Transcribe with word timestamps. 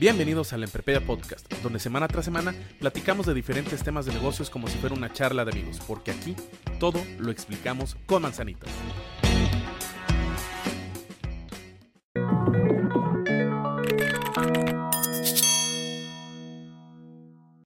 Bienvenidos 0.00 0.54
al 0.54 0.62
Emprepedia 0.62 1.02
Podcast, 1.02 1.52
donde 1.62 1.78
semana 1.78 2.08
tras 2.08 2.24
semana 2.24 2.54
platicamos 2.78 3.26
de 3.26 3.34
diferentes 3.34 3.82
temas 3.84 4.06
de 4.06 4.14
negocios 4.14 4.48
como 4.48 4.66
si 4.66 4.78
fuera 4.78 4.94
una 4.94 5.12
charla 5.12 5.44
de 5.44 5.52
amigos, 5.52 5.78
porque 5.86 6.10
aquí 6.10 6.34
todo 6.78 7.02
lo 7.18 7.30
explicamos 7.30 7.98
con 8.06 8.22
manzanitas. 8.22 8.70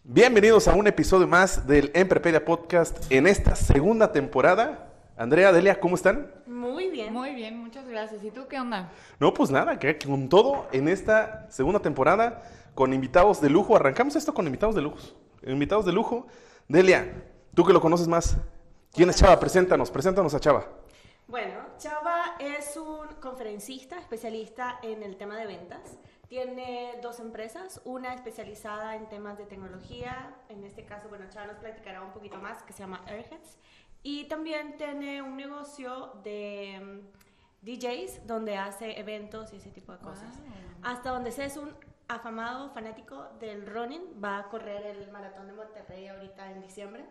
Bienvenidos 0.03 0.67
a 0.67 0.75
un 0.75 0.89
episodio 0.89 1.29
más 1.29 1.69
del 1.69 1.93
Emprepedia 1.95 2.45
Podcast 2.45 3.13
en 3.13 3.29
esta 3.29 3.55
segunda 3.55 4.11
temporada. 4.11 4.93
Andrea, 5.17 5.53
Delia, 5.53 5.79
¿cómo 5.79 5.95
están? 5.95 6.33
Muy 6.55 6.89
bien. 6.89 7.13
Muy 7.13 7.35
bien, 7.35 7.59
muchas 7.59 7.87
gracias. 7.89 8.23
¿Y 8.23 8.31
tú 8.31 8.47
qué 8.47 8.61
onda? 8.61 8.93
No, 9.19 9.35
pues 9.35 9.51
nada, 9.51 9.77
que 9.79 9.99
con 9.99 10.29
todo 10.29 10.69
en 10.71 10.87
esta 10.87 11.51
segunda 11.51 11.81
temporada 11.81 12.43
con 12.77 12.93
invitados 12.93 13.41
de 13.41 13.51
lujo. 13.51 13.75
Arrancamos 13.75 14.15
esto 14.15 14.33
con 14.33 14.47
invitados 14.47 14.77
de 14.77 14.83
lujo. 14.83 14.99
Invitados 15.45 15.85
de 15.85 15.93
lujo. 15.93 16.29
Delia, 16.69 17.13
tú 17.55 17.65
que 17.65 17.73
lo 17.73 17.81
conoces 17.81 18.07
más. 18.07 18.37
¿Quién 18.93 19.11
es 19.11 19.17
Chava? 19.17 19.41
Preséntanos, 19.41 19.91
preséntanos 19.91 20.33
a 20.33 20.39
Chava. 20.39 20.65
Bueno, 21.27 21.59
Chava 21.79 22.37
es 22.39 22.77
un 22.77 23.09
conferencista 23.21 23.99
especialista 23.99 24.79
en 24.83 25.03
el 25.03 25.17
tema 25.17 25.37
de 25.37 25.47
ventas. 25.47 25.99
Tiene 26.29 26.99
dos 27.03 27.19
empresas, 27.19 27.81
una 27.85 28.15
especializada 28.15 28.95
en 28.97 29.09
temas 29.09 29.39
de 29.39 29.45
tecnología, 29.45 30.35
en 30.49 30.65
este 30.65 30.85
caso, 30.85 31.09
bueno, 31.09 31.27
Chava 31.31 31.47
nos 31.47 31.57
platicará 31.59 32.03
un 32.03 32.13
poquito 32.13 32.39
más, 32.39 32.63
que 32.63 32.73
se 32.73 32.81
llama 32.81 33.03
Airheads, 33.07 33.59
y 34.05 34.25
también 34.25 34.77
tiene 34.77 35.23
un 35.23 35.35
negocio 35.37 36.13
de 36.23 36.79
mm, 36.79 37.65
DJs 37.65 38.27
donde 38.27 38.57
hace 38.57 39.01
eventos 39.01 39.53
y 39.55 39.57
ese 39.57 39.71
tipo 39.71 39.93
de 39.93 39.99
cosas. 39.99 40.39
Hasta 40.83 41.11
donde 41.11 41.33
sé 41.33 41.47
es 41.47 41.57
un 41.57 41.75
afamado 42.07 42.69
fanático 42.69 43.27
del 43.41 43.67
running, 43.67 44.03
va 44.23 44.39
a 44.39 44.49
correr 44.51 44.85
el 44.85 45.11
maratón 45.11 45.47
de 45.47 45.55
Monterrey 45.55 46.07
ahorita 46.07 46.53
en 46.53 46.61
diciembre. 46.61 47.07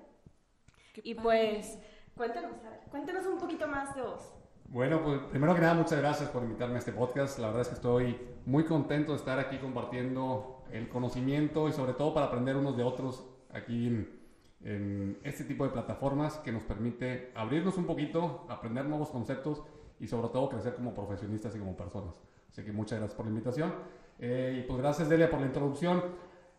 y 0.97 1.16
pues, 1.16 1.80
cuéntanos, 2.16 2.64
a 2.64 2.69
ver, 2.69 2.81
cuéntanos 2.91 3.25
un 3.25 3.39
poquito 3.39 3.67
más 3.67 3.95
de 3.95 4.03
vos. 4.03 4.31
Bueno, 4.66 5.03
pues 5.03 5.19
primero 5.31 5.55
que 5.55 5.61
nada, 5.61 5.73
muchas 5.73 5.97
gracias 5.97 6.30
por 6.30 6.44
invitarme 6.44 6.75
a 6.75 6.80
este 6.80 6.91
podcast. 6.91 7.39
La 7.39 7.47
verdad 7.47 7.64
es 7.64 7.69
que 7.69 7.75
estoy 7.75 8.21
muy 8.45 8.66
contento 8.66 9.14
de 9.14 9.17
estar 9.17 9.39
aquí 9.39 9.58
compartiendo 9.58 10.64
el 10.71 10.88
conocimiento 10.89 11.67
y 11.67 11.73
sobre 11.73 11.94
todo 11.94 12.14
para 12.14 12.27
aprender 12.27 12.55
unos 12.55 12.77
de 12.77 12.83
otros 12.83 13.25
aquí 13.52 13.88
en, 13.88 14.22
en 14.64 15.17
este 15.23 15.44
tipo 15.44 15.66
de 15.66 15.72
plataformas 15.72 16.38
que 16.38 16.52
nos 16.52 16.64
permite 16.64 17.31
abrirnos 17.36 17.78
un 17.78 17.86
poquito, 17.86 18.45
aprender 18.50 18.86
nuevos 18.86 19.09
conceptos 19.09 19.61
y 20.00 20.08
sobre 20.08 20.30
todo 20.30 20.50
crecer 20.50 20.75
como 20.75 20.94
profesionistas 20.94 21.55
y 21.55 21.59
como 21.59 21.75
personas. 21.75 22.20
Así 22.50 22.64
que 22.64 22.72
muchas 22.72 23.00
gracias 23.00 23.16
por 23.16 23.25
la 23.25 23.31
invitación. 23.31 23.73
Eh, 24.20 24.59
y 24.59 24.67
pues 24.67 24.80
gracias 24.80 25.09
Delia 25.09 25.30
por 25.30 25.39
la 25.39 25.48
introducción. 25.48 26.02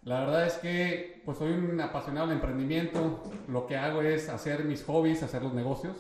La 0.03 0.21
verdad 0.21 0.47
es 0.47 0.55
que 0.55 1.23
pues 1.25 1.39
soy 1.39 1.53
un 1.53 1.81
apasionado 1.81 2.27
del 2.27 2.37
emprendimiento. 2.37 3.23
Lo 3.49 3.67
que 3.67 3.77
hago 3.77 4.03
es 4.03 4.29
hacer 4.29 4.65
mis 4.65 4.85
hobbies, 4.85 5.23
hacer 5.23 5.43
los 5.43 5.55
negocios. 5.55 5.97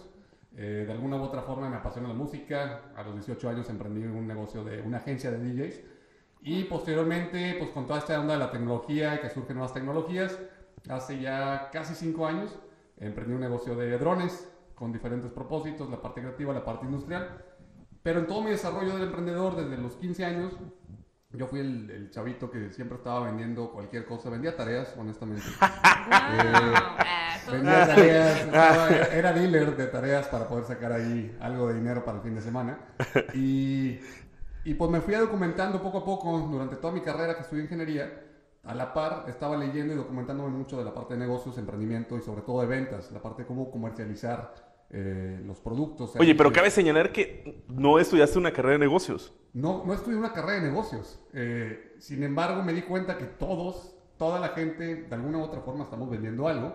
Eh, 0.56 0.84
de 0.86 0.92
alguna 0.92 1.16
u 1.16 1.22
otra 1.22 1.42
forma 1.42 1.70
me 1.70 1.76
apasiona 1.76 2.08
la 2.08 2.14
música. 2.14 2.92
A 2.96 3.02
los 3.02 3.14
18 3.14 3.48
años 3.48 3.70
emprendí 3.70 4.04
un 4.04 4.26
negocio 4.26 4.62
de 4.62 4.82
una 4.82 4.98
agencia 4.98 5.30
de 5.30 5.38
DJs. 5.38 5.80
Y 6.42 6.64
posteriormente, 6.64 7.56
pues 7.58 7.70
con 7.70 7.86
toda 7.86 8.00
esta 8.00 8.20
onda 8.20 8.34
de 8.34 8.40
la 8.40 8.50
tecnología 8.50 9.18
que 9.20 9.30
surgen 9.30 9.56
nuevas 9.56 9.72
tecnologías, 9.72 10.38
hace 10.88 11.20
ya 11.20 11.70
casi 11.72 11.94
5 11.94 12.26
años 12.26 12.54
emprendí 12.98 13.32
un 13.34 13.40
negocio 13.40 13.74
de 13.76 13.96
drones 13.98 14.48
con 14.74 14.92
diferentes 14.92 15.30
propósitos, 15.30 15.88
la 15.90 16.00
parte 16.02 16.20
creativa, 16.20 16.52
la 16.52 16.64
parte 16.64 16.86
industrial. 16.86 17.42
Pero 18.02 18.20
en 18.20 18.26
todo 18.26 18.42
mi 18.42 18.50
desarrollo 18.50 18.94
del 18.94 19.04
emprendedor, 19.04 19.56
desde 19.56 19.78
los 19.80 19.94
15 19.94 20.24
años, 20.24 20.52
yo 21.30 21.46
fui 21.46 21.60
el, 21.60 21.90
el 21.90 22.10
chavito 22.10 22.50
que 22.50 22.70
siempre 22.72 22.98
estaba 22.98 23.24
vendiendo 23.26 23.72
cualquier 23.72 24.04
cosa. 24.04 24.30
Vendía 24.30 24.56
tareas, 24.56 24.94
honestamente. 24.98 25.46
Eh, 26.06 27.50
vendía 27.50 27.86
tareas. 27.86 28.40
estaba- 28.40 28.88
era 28.90 29.32
dealer 29.32 29.74
de 29.76 29.86
tareas 29.86 30.26
para 30.28 30.46
poder 30.46 30.64
sacar 30.64 30.92
ahí 30.92 31.34
algo 31.40 31.68
de 31.68 31.74
dinero 31.74 32.04
para 32.04 32.18
el 32.18 32.22
fin 32.22 32.34
de 32.34 32.42
semana. 32.42 32.78
Y, 33.34 34.00
y 34.64 34.74
pues 34.74 34.90
me 34.90 35.00
fui 35.00 35.14
documentando 35.14 35.82
poco 35.82 35.98
a 35.98 36.04
poco 36.04 36.38
durante 36.40 36.76
toda 36.76 36.92
mi 36.92 37.00
carrera 37.00 37.34
que 37.34 37.40
estudié 37.42 37.62
ingeniería. 37.64 38.12
A 38.64 38.74
la 38.74 38.94
par 38.94 39.26
estaba 39.28 39.56
leyendo 39.56 39.92
y 39.92 39.96
documentándome 39.96 40.50
mucho 40.50 40.78
de 40.78 40.84
la 40.84 40.94
parte 40.94 41.14
de 41.14 41.20
negocios, 41.20 41.58
emprendimiento 41.58 42.16
y 42.16 42.22
sobre 42.22 42.42
todo 42.42 42.62
de 42.62 42.66
ventas. 42.66 43.12
La 43.12 43.20
parte 43.20 43.42
de 43.42 43.46
cómo 43.48 43.70
comercializar 43.70 44.54
eh, 44.90 45.42
los 45.44 45.60
productos. 45.60 46.10
Oye, 46.16 46.34
pero 46.34 46.48
servicios. 46.48 46.52
cabe 46.54 46.70
señalar 46.70 47.12
que 47.12 47.64
no 47.68 47.98
estudiaste 47.98 48.38
una 48.38 48.52
carrera 48.52 48.74
de 48.74 48.78
negocios. 48.78 49.34
No, 49.52 49.84
no 49.84 49.92
estudié 49.92 50.16
una 50.16 50.32
carrera 50.32 50.62
de 50.62 50.70
negocios. 50.70 51.20
Eh, 51.32 51.94
sin 51.98 52.22
embargo, 52.22 52.62
me 52.62 52.72
di 52.72 52.82
cuenta 52.82 53.18
que 53.18 53.24
todos, 53.24 53.96
toda 54.16 54.40
la 54.40 54.48
gente, 54.50 54.94
de 55.02 55.14
alguna 55.14 55.38
u 55.38 55.42
otra 55.42 55.60
forma 55.60 55.84
estamos 55.84 56.08
vendiendo 56.08 56.48
algo 56.48 56.74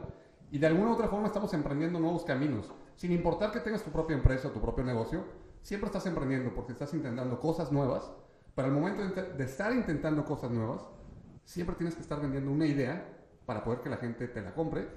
y 0.52 0.60
de 0.60 0.68
alguna 0.68 0.92
u 0.92 0.94
otra 0.94 1.08
forma 1.08 1.28
estamos 1.28 1.54
emprendiendo 1.54 2.00
nuevos 2.00 2.24
caminos. 2.24 2.72
Sin 2.96 3.12
importar 3.12 3.52
que 3.52 3.62
tengas 3.62 3.84
tu 3.84 3.90
propia 3.92 4.16
empresa 4.16 4.50
o 4.50 4.52
tu 4.52 4.62
propio 4.62 4.84
negocio, 4.84 5.24
siempre 5.62 5.88
estás 5.88 6.06
emprendiendo 6.06 6.54
porque 6.54 6.74
estás 6.74 6.94
intentando 6.94 7.40
cosas 7.40 7.72
nuevas. 7.72 8.12
Para 8.54 8.68
el 8.68 8.74
momento 8.74 9.04
de 9.04 9.44
estar 9.44 9.72
intentando 9.72 10.26
cosas 10.26 10.52
nuevas, 10.52 10.86
siempre 11.50 11.76
tienes 11.76 11.96
que 11.96 12.02
estar 12.02 12.22
vendiendo 12.22 12.52
una 12.52 12.66
idea 12.68 13.08
para 13.46 13.64
poder 13.64 13.82
que 13.82 13.90
la 13.90 13.98
gente 13.98 14.28
te 14.28 14.42
la 14.42 14.54
compre 14.54 14.88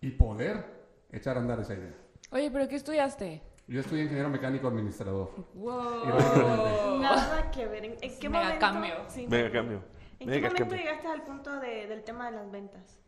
y 0.00 0.10
poder 0.10 0.64
echar 1.12 1.36
a 1.36 1.40
andar 1.40 1.60
esa 1.60 1.74
idea. 1.74 1.94
Oye, 2.32 2.50
¿pero 2.50 2.66
qué 2.68 2.74
estudiaste? 2.76 3.40
Yo 3.68 3.80
estudié 3.80 4.02
ingeniero 4.04 4.28
mecánico 4.28 4.66
administrador. 4.66 5.30
Wow. 5.54 6.98
Nada 7.00 7.50
que 7.52 7.66
ver. 7.66 7.84
¿En, 7.84 7.92
en 8.00 8.18
qué 8.18 8.28
Mega 8.28 8.44
momento? 8.44 8.60
cambio. 8.66 8.94
Sí. 9.08 9.26
Mega 9.28 9.52
cambio. 9.52 9.82
¿En 10.18 10.28
Mega 10.28 10.48
qué 10.48 10.54
momento 10.54 10.64
cambio. 10.64 10.78
llegaste 10.78 11.06
al 11.08 11.22
punto 11.22 11.60
de- 11.60 11.86
del 11.86 12.02
tema 12.02 12.30
de 12.30 12.36
las 12.36 12.50
ventas? 12.50 13.00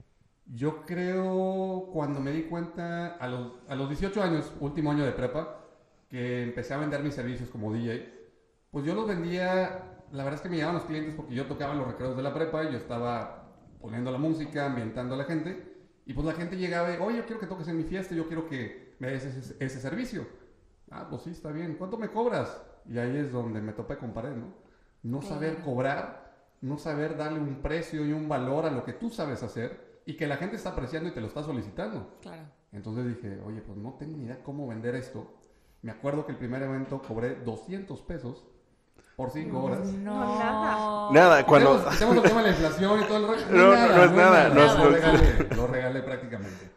Yo 0.46 0.82
creo 0.86 1.88
cuando 1.92 2.20
me 2.20 2.30
di 2.30 2.44
cuenta 2.44 3.14
a 3.16 3.26
los, 3.28 3.52
a 3.68 3.74
los 3.74 3.88
18 3.88 4.22
años, 4.22 4.52
último 4.60 4.92
año 4.92 5.04
de 5.04 5.12
prepa, 5.12 5.64
que 6.08 6.42
empecé 6.44 6.74
a 6.74 6.76
vender 6.78 7.02
mis 7.02 7.14
servicios 7.14 7.48
como 7.50 7.72
DJ, 7.72 8.12
pues 8.70 8.84
yo 8.84 8.94
los 8.94 9.08
vendía, 9.08 9.93
la 10.14 10.22
verdad 10.22 10.34
es 10.34 10.40
que 10.42 10.48
me 10.48 10.56
llamaban 10.56 10.76
los 10.76 10.84
clientes 10.84 11.14
porque 11.14 11.34
yo 11.34 11.46
tocaba 11.46 11.72
en 11.72 11.80
los 11.80 11.88
recreos 11.88 12.16
de 12.16 12.22
la 12.22 12.32
prepa 12.32 12.62
y 12.64 12.72
yo 12.72 12.78
estaba 12.78 13.52
poniendo 13.80 14.12
la 14.12 14.18
música, 14.18 14.66
ambientando 14.66 15.14
a 15.14 15.18
la 15.18 15.24
gente, 15.24 15.74
y 16.06 16.14
pues 16.14 16.24
la 16.24 16.34
gente 16.34 16.56
llegaba 16.56 16.94
y, 16.94 16.98
oye, 16.98 17.18
yo 17.18 17.26
quiero 17.26 17.40
que 17.40 17.46
toques 17.46 17.66
en 17.66 17.76
mi 17.76 17.84
fiesta, 17.84 18.14
yo 18.14 18.28
quiero 18.28 18.46
que 18.46 18.94
me 19.00 19.08
des 19.08 19.24
ese, 19.24 19.56
ese 19.58 19.80
servicio. 19.80 20.26
Ah, 20.90 21.08
pues 21.10 21.22
sí, 21.22 21.30
está 21.30 21.50
bien. 21.50 21.74
¿Cuánto 21.74 21.98
me 21.98 22.10
cobras? 22.10 22.62
Y 22.88 22.98
ahí 22.98 23.16
es 23.16 23.32
donde 23.32 23.60
me 23.60 23.72
topé 23.72 23.96
con 23.96 24.12
pared, 24.12 24.36
¿no? 24.36 24.54
No 25.02 25.20
saber 25.20 25.62
cobrar, 25.62 26.32
no 26.60 26.78
saber 26.78 27.16
darle 27.16 27.40
un 27.40 27.60
precio 27.60 28.06
y 28.06 28.12
un 28.12 28.28
valor 28.28 28.66
a 28.66 28.70
lo 28.70 28.84
que 28.84 28.92
tú 28.92 29.10
sabes 29.10 29.42
hacer 29.42 30.02
y 30.06 30.16
que 30.16 30.26
la 30.26 30.36
gente 30.36 30.56
está 30.56 30.70
apreciando 30.70 31.08
y 31.08 31.12
te 31.12 31.20
lo 31.20 31.26
está 31.26 31.42
solicitando. 31.42 32.18
Claro. 32.20 32.44
Entonces 32.72 33.06
dije, 33.06 33.40
oye, 33.44 33.60
pues 33.62 33.76
no 33.76 33.94
tengo 33.94 34.16
ni 34.16 34.24
idea 34.24 34.42
cómo 34.44 34.68
vender 34.68 34.94
esto. 34.94 35.34
Me 35.82 35.90
acuerdo 35.90 36.24
que 36.24 36.32
el 36.32 36.38
primer 36.38 36.62
evento 36.62 37.02
cobré 37.02 37.34
200 37.36 38.00
pesos 38.02 38.46
por 39.16 39.30
5 39.30 39.62
horas. 39.62 39.86
No, 39.92 40.38
nada. 40.38 41.08
Nada, 41.12 41.46
cuando... 41.46 41.88
Quitemos 41.90 42.16
el 42.16 42.22
tema 42.22 42.42
de 42.42 42.50
la 42.50 42.52
inflación 42.56 43.00
y 43.00 43.04
todo 43.04 43.16
el 43.18 43.26
rollo. 43.28 43.46
No, 43.50 43.76
no, 43.76 43.88
no 43.96 44.04
es 44.04 44.12
nada, 44.12 44.48
no 44.48 44.62
es- 44.64 44.78
Lo 44.78 44.88
regalé, 44.90 45.48
lo 45.56 45.66
regalé 45.66 46.02
prácticamente. 46.02 46.70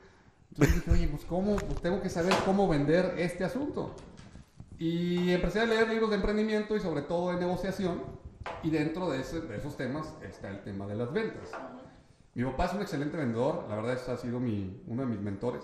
Entonces 0.52 0.76
dije, 0.76 0.92
oye, 0.92 1.08
pues 1.08 1.26
cómo, 1.26 1.56
pues 1.56 1.82
tengo 1.82 2.02
que 2.02 2.10
saber 2.10 2.34
cómo 2.46 2.68
vender 2.68 3.16
este 3.18 3.44
asunto. 3.44 3.96
Y 4.80 5.32
empecé 5.32 5.60
a 5.62 5.66
leer 5.66 5.88
libros 5.90 6.10
de 6.12 6.18
emprendimiento 6.18 6.76
y 6.76 6.80
sobre 6.80 7.02
todo 7.02 7.32
de 7.32 7.38
negociación. 7.38 8.04
Y 8.64 8.70
dentro 8.70 9.10
de, 9.10 9.22
ese- 9.22 9.42
de 9.42 9.58
esos 9.58 9.76
temas 9.78 10.14
está 10.22 10.50
el 10.50 10.62
tema 10.64 10.86
de 10.88 10.96
las 10.96 11.12
ventas. 11.12 11.50
Mi 12.34 12.44
papá 12.44 12.66
es 12.66 12.74
un 12.74 12.82
excelente 12.82 13.18
vendedor, 13.18 13.66
la 13.68 13.76
verdad 13.78 13.94
es 13.94 14.08
ha 14.10 14.16
sido 14.18 14.40
mi, 14.40 14.84
uno 14.86 15.02
de 15.02 15.08
mis 15.08 15.20
mentores, 15.20 15.64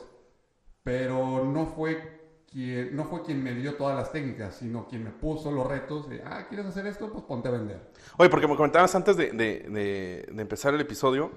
pero 0.82 1.46
no 1.46 1.68
fue 1.68 2.23
quien, 2.52 2.96
no 2.96 3.06
fue 3.06 3.24
quien 3.24 3.44
me 3.44 3.54
dio 3.54 3.76
todas 3.76 3.96
las 3.98 4.12
técnicas, 4.12 4.56
sino 4.56 4.88
quien 4.88 5.04
me 5.04 5.10
puso 5.12 5.52
los 5.52 5.66
retos 5.68 6.10
de, 6.10 6.22
ah, 6.26 6.46
¿quieres 6.48 6.66
hacer 6.68 6.86
esto? 6.88 7.12
Pues 7.12 7.24
ponte 7.24 7.48
a 7.48 7.52
vender. 7.52 7.82
Oye, 8.18 8.30
porque 8.30 8.48
me 8.48 8.56
comentabas 8.56 8.94
antes 8.96 9.18
de, 9.18 9.32
de- 9.32 9.60
de- 9.70 10.30
de 10.32 10.42
empezar 10.42 10.74
el 10.74 10.82
episodio 10.82 11.32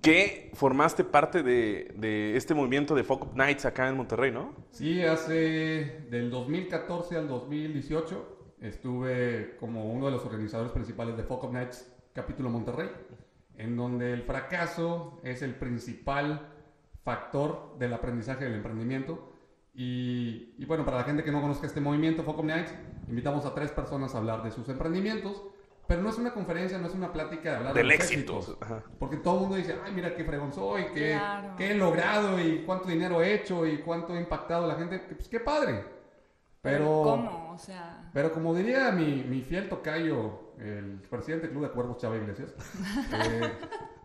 que 0.00 0.50
formaste 0.54 1.04
parte 1.04 1.42
de, 1.44 2.36
este 2.36 2.54
movimiento 2.54 2.94
de 2.94 3.04
Folk 3.04 3.34
Nights 3.34 3.64
acá 3.66 3.88
en 3.88 3.96
Monterrey, 3.96 4.32
¿no? 4.32 4.52
Sí, 4.72 5.00
hace 5.02 6.06
del 6.10 6.28
2014 6.30 7.16
al 7.16 7.28
2018 7.28 8.54
estuve 8.60 9.56
como 9.60 9.92
uno 9.92 10.06
de 10.06 10.12
los 10.12 10.24
organizadores 10.24 10.72
principales 10.72 11.16
de 11.16 11.22
Folk 11.22 11.50
Nights 11.52 11.88
capítulo 12.14 12.50
Monterrey, 12.50 12.90
en 13.56 13.76
donde 13.76 14.12
el 14.12 14.22
fracaso 14.22 15.20
es 15.22 15.42
el 15.42 15.54
principal 15.54 16.48
factor 17.04 17.76
del 17.78 17.92
aprendizaje 17.94 18.44
del 18.44 18.54
emprendimiento. 18.54 19.31
Y, 19.74 20.54
y 20.58 20.64
bueno, 20.66 20.84
para 20.84 20.98
la 20.98 21.04
gente 21.04 21.24
que 21.24 21.32
no 21.32 21.40
conozca 21.40 21.66
este 21.66 21.80
movimiento, 21.80 22.22
Nights, 22.42 22.74
invitamos 23.08 23.44
a 23.46 23.54
tres 23.54 23.70
personas 23.70 24.14
a 24.14 24.18
hablar 24.18 24.42
de 24.42 24.50
sus 24.50 24.68
emprendimientos, 24.68 25.42
pero 25.86 26.02
no 26.02 26.10
es 26.10 26.18
una 26.18 26.32
conferencia, 26.32 26.78
no 26.78 26.86
es 26.86 26.94
una 26.94 27.12
plática 27.12 27.50
de 27.50 27.56
hablar 27.56 27.74
Del 27.74 27.88
de 27.88 27.94
los 27.96 28.04
éxito. 28.04 28.38
éxitos. 28.38 28.58
Ajá. 28.62 28.82
Porque 28.98 29.16
todo 29.16 29.34
el 29.36 29.40
mundo 29.42 29.56
dice, 29.56 29.76
ay, 29.84 29.92
mira 29.92 30.14
qué 30.14 30.24
fregón 30.24 30.52
soy, 30.52 30.84
qué, 30.94 31.12
Claro. 31.12 31.54
qué 31.56 31.72
he 31.72 31.74
logrado 31.74 32.38
y 32.40 32.62
cuánto 32.64 32.88
dinero 32.88 33.22
he 33.22 33.34
hecho 33.34 33.66
y 33.66 33.78
cuánto 33.78 34.14
he 34.14 34.20
impactado 34.20 34.64
a 34.64 34.68
la 34.68 34.74
gente. 34.76 34.98
Pues 34.98 35.28
qué 35.28 35.40
padre. 35.40 35.84
Pero, 36.60 36.86
¿Cómo? 37.02 37.52
O 37.52 37.58
sea, 37.58 38.08
pero 38.12 38.30
como 38.32 38.54
diría 38.54 38.92
mi, 38.92 39.24
mi 39.24 39.40
fiel 39.42 39.68
tocayo, 39.68 40.52
el 40.58 41.00
presidente 41.10 41.46
del 41.46 41.56
Club 41.56 41.64
de 41.68 41.72
Cuervos 41.72 41.96
Chava 41.98 42.16
Iglesias, 42.16 42.54
eh, 43.12 43.52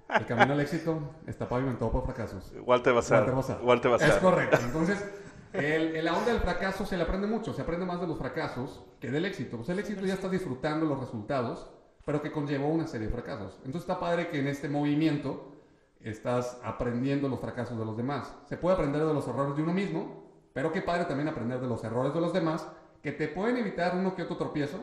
el 0.10 0.26
camino 0.26 0.54
al 0.54 0.60
éxito 0.62 1.00
está 1.28 1.48
pavimentado 1.48 1.92
por 1.92 2.04
fracasos. 2.06 2.52
Walter 2.66 2.94
Bazar. 2.94 3.20
Walter 3.20 3.36
Bazar. 3.36 3.60
Walter 3.62 3.92
Bazar. 3.92 4.10
Es 4.10 4.16
correcto. 4.16 4.58
Entonces, 4.64 5.06
el, 5.54 5.96
el- 5.96 6.06
la 6.06 6.14
onda 6.18 6.32
del 6.32 6.42
fracaso 6.42 6.86
se 6.86 6.98
le 6.98 7.04
aprende 7.04 7.28
mucho. 7.28 7.54
Se 7.54 7.62
aprende 7.62 7.86
más 7.86 8.00
de 8.02 8.08
los 8.08 8.18
fracasos 8.18 8.84
que 9.00 9.10
del 9.12 9.26
éxito. 9.26 9.58
Pues 9.58 9.70
el 9.70 9.80
éxito 9.80 10.06
ya 10.06 10.14
estás 10.16 10.32
disfrutando 10.32 10.86
los 10.86 11.00
resultados, 11.00 11.70
pero 12.06 12.22
que 12.22 12.32
conllevó 12.32 12.68
una 12.70 12.88
serie 12.88 13.08
de 13.08 13.14
fracasos. 13.14 13.56
Entonces 13.66 13.82
está 13.82 14.00
padre 14.00 14.30
que 14.30 14.40
en 14.40 14.48
este 14.48 14.70
movimiento 14.70 15.54
estás 16.02 16.60
aprendiendo 16.64 17.28
los 17.28 17.40
fracasos 17.40 17.78
de 17.78 17.86
los 17.86 17.98
demás. 17.98 18.34
Se 18.46 18.58
puede 18.58 18.76
aprender 18.76 19.04
de 19.06 19.14
los 19.14 19.28
errores 19.28 19.56
de 19.56 19.64
uno 19.64 19.74
mismo, 19.74 20.24
pero 20.54 20.72
qué 20.72 20.82
padre 20.82 21.06
también 21.06 21.28
aprender 21.28 21.60
de 21.60 21.68
los 21.68 21.84
errores 21.84 22.14
de 22.14 22.22
los 22.22 22.34
demás 22.34 22.68
que 23.02 23.12
te 23.12 23.28
pueden 23.28 23.58
evitar 23.58 23.96
uno 23.96 24.16
que 24.16 24.24
otro 24.24 24.38
tropiezo 24.38 24.80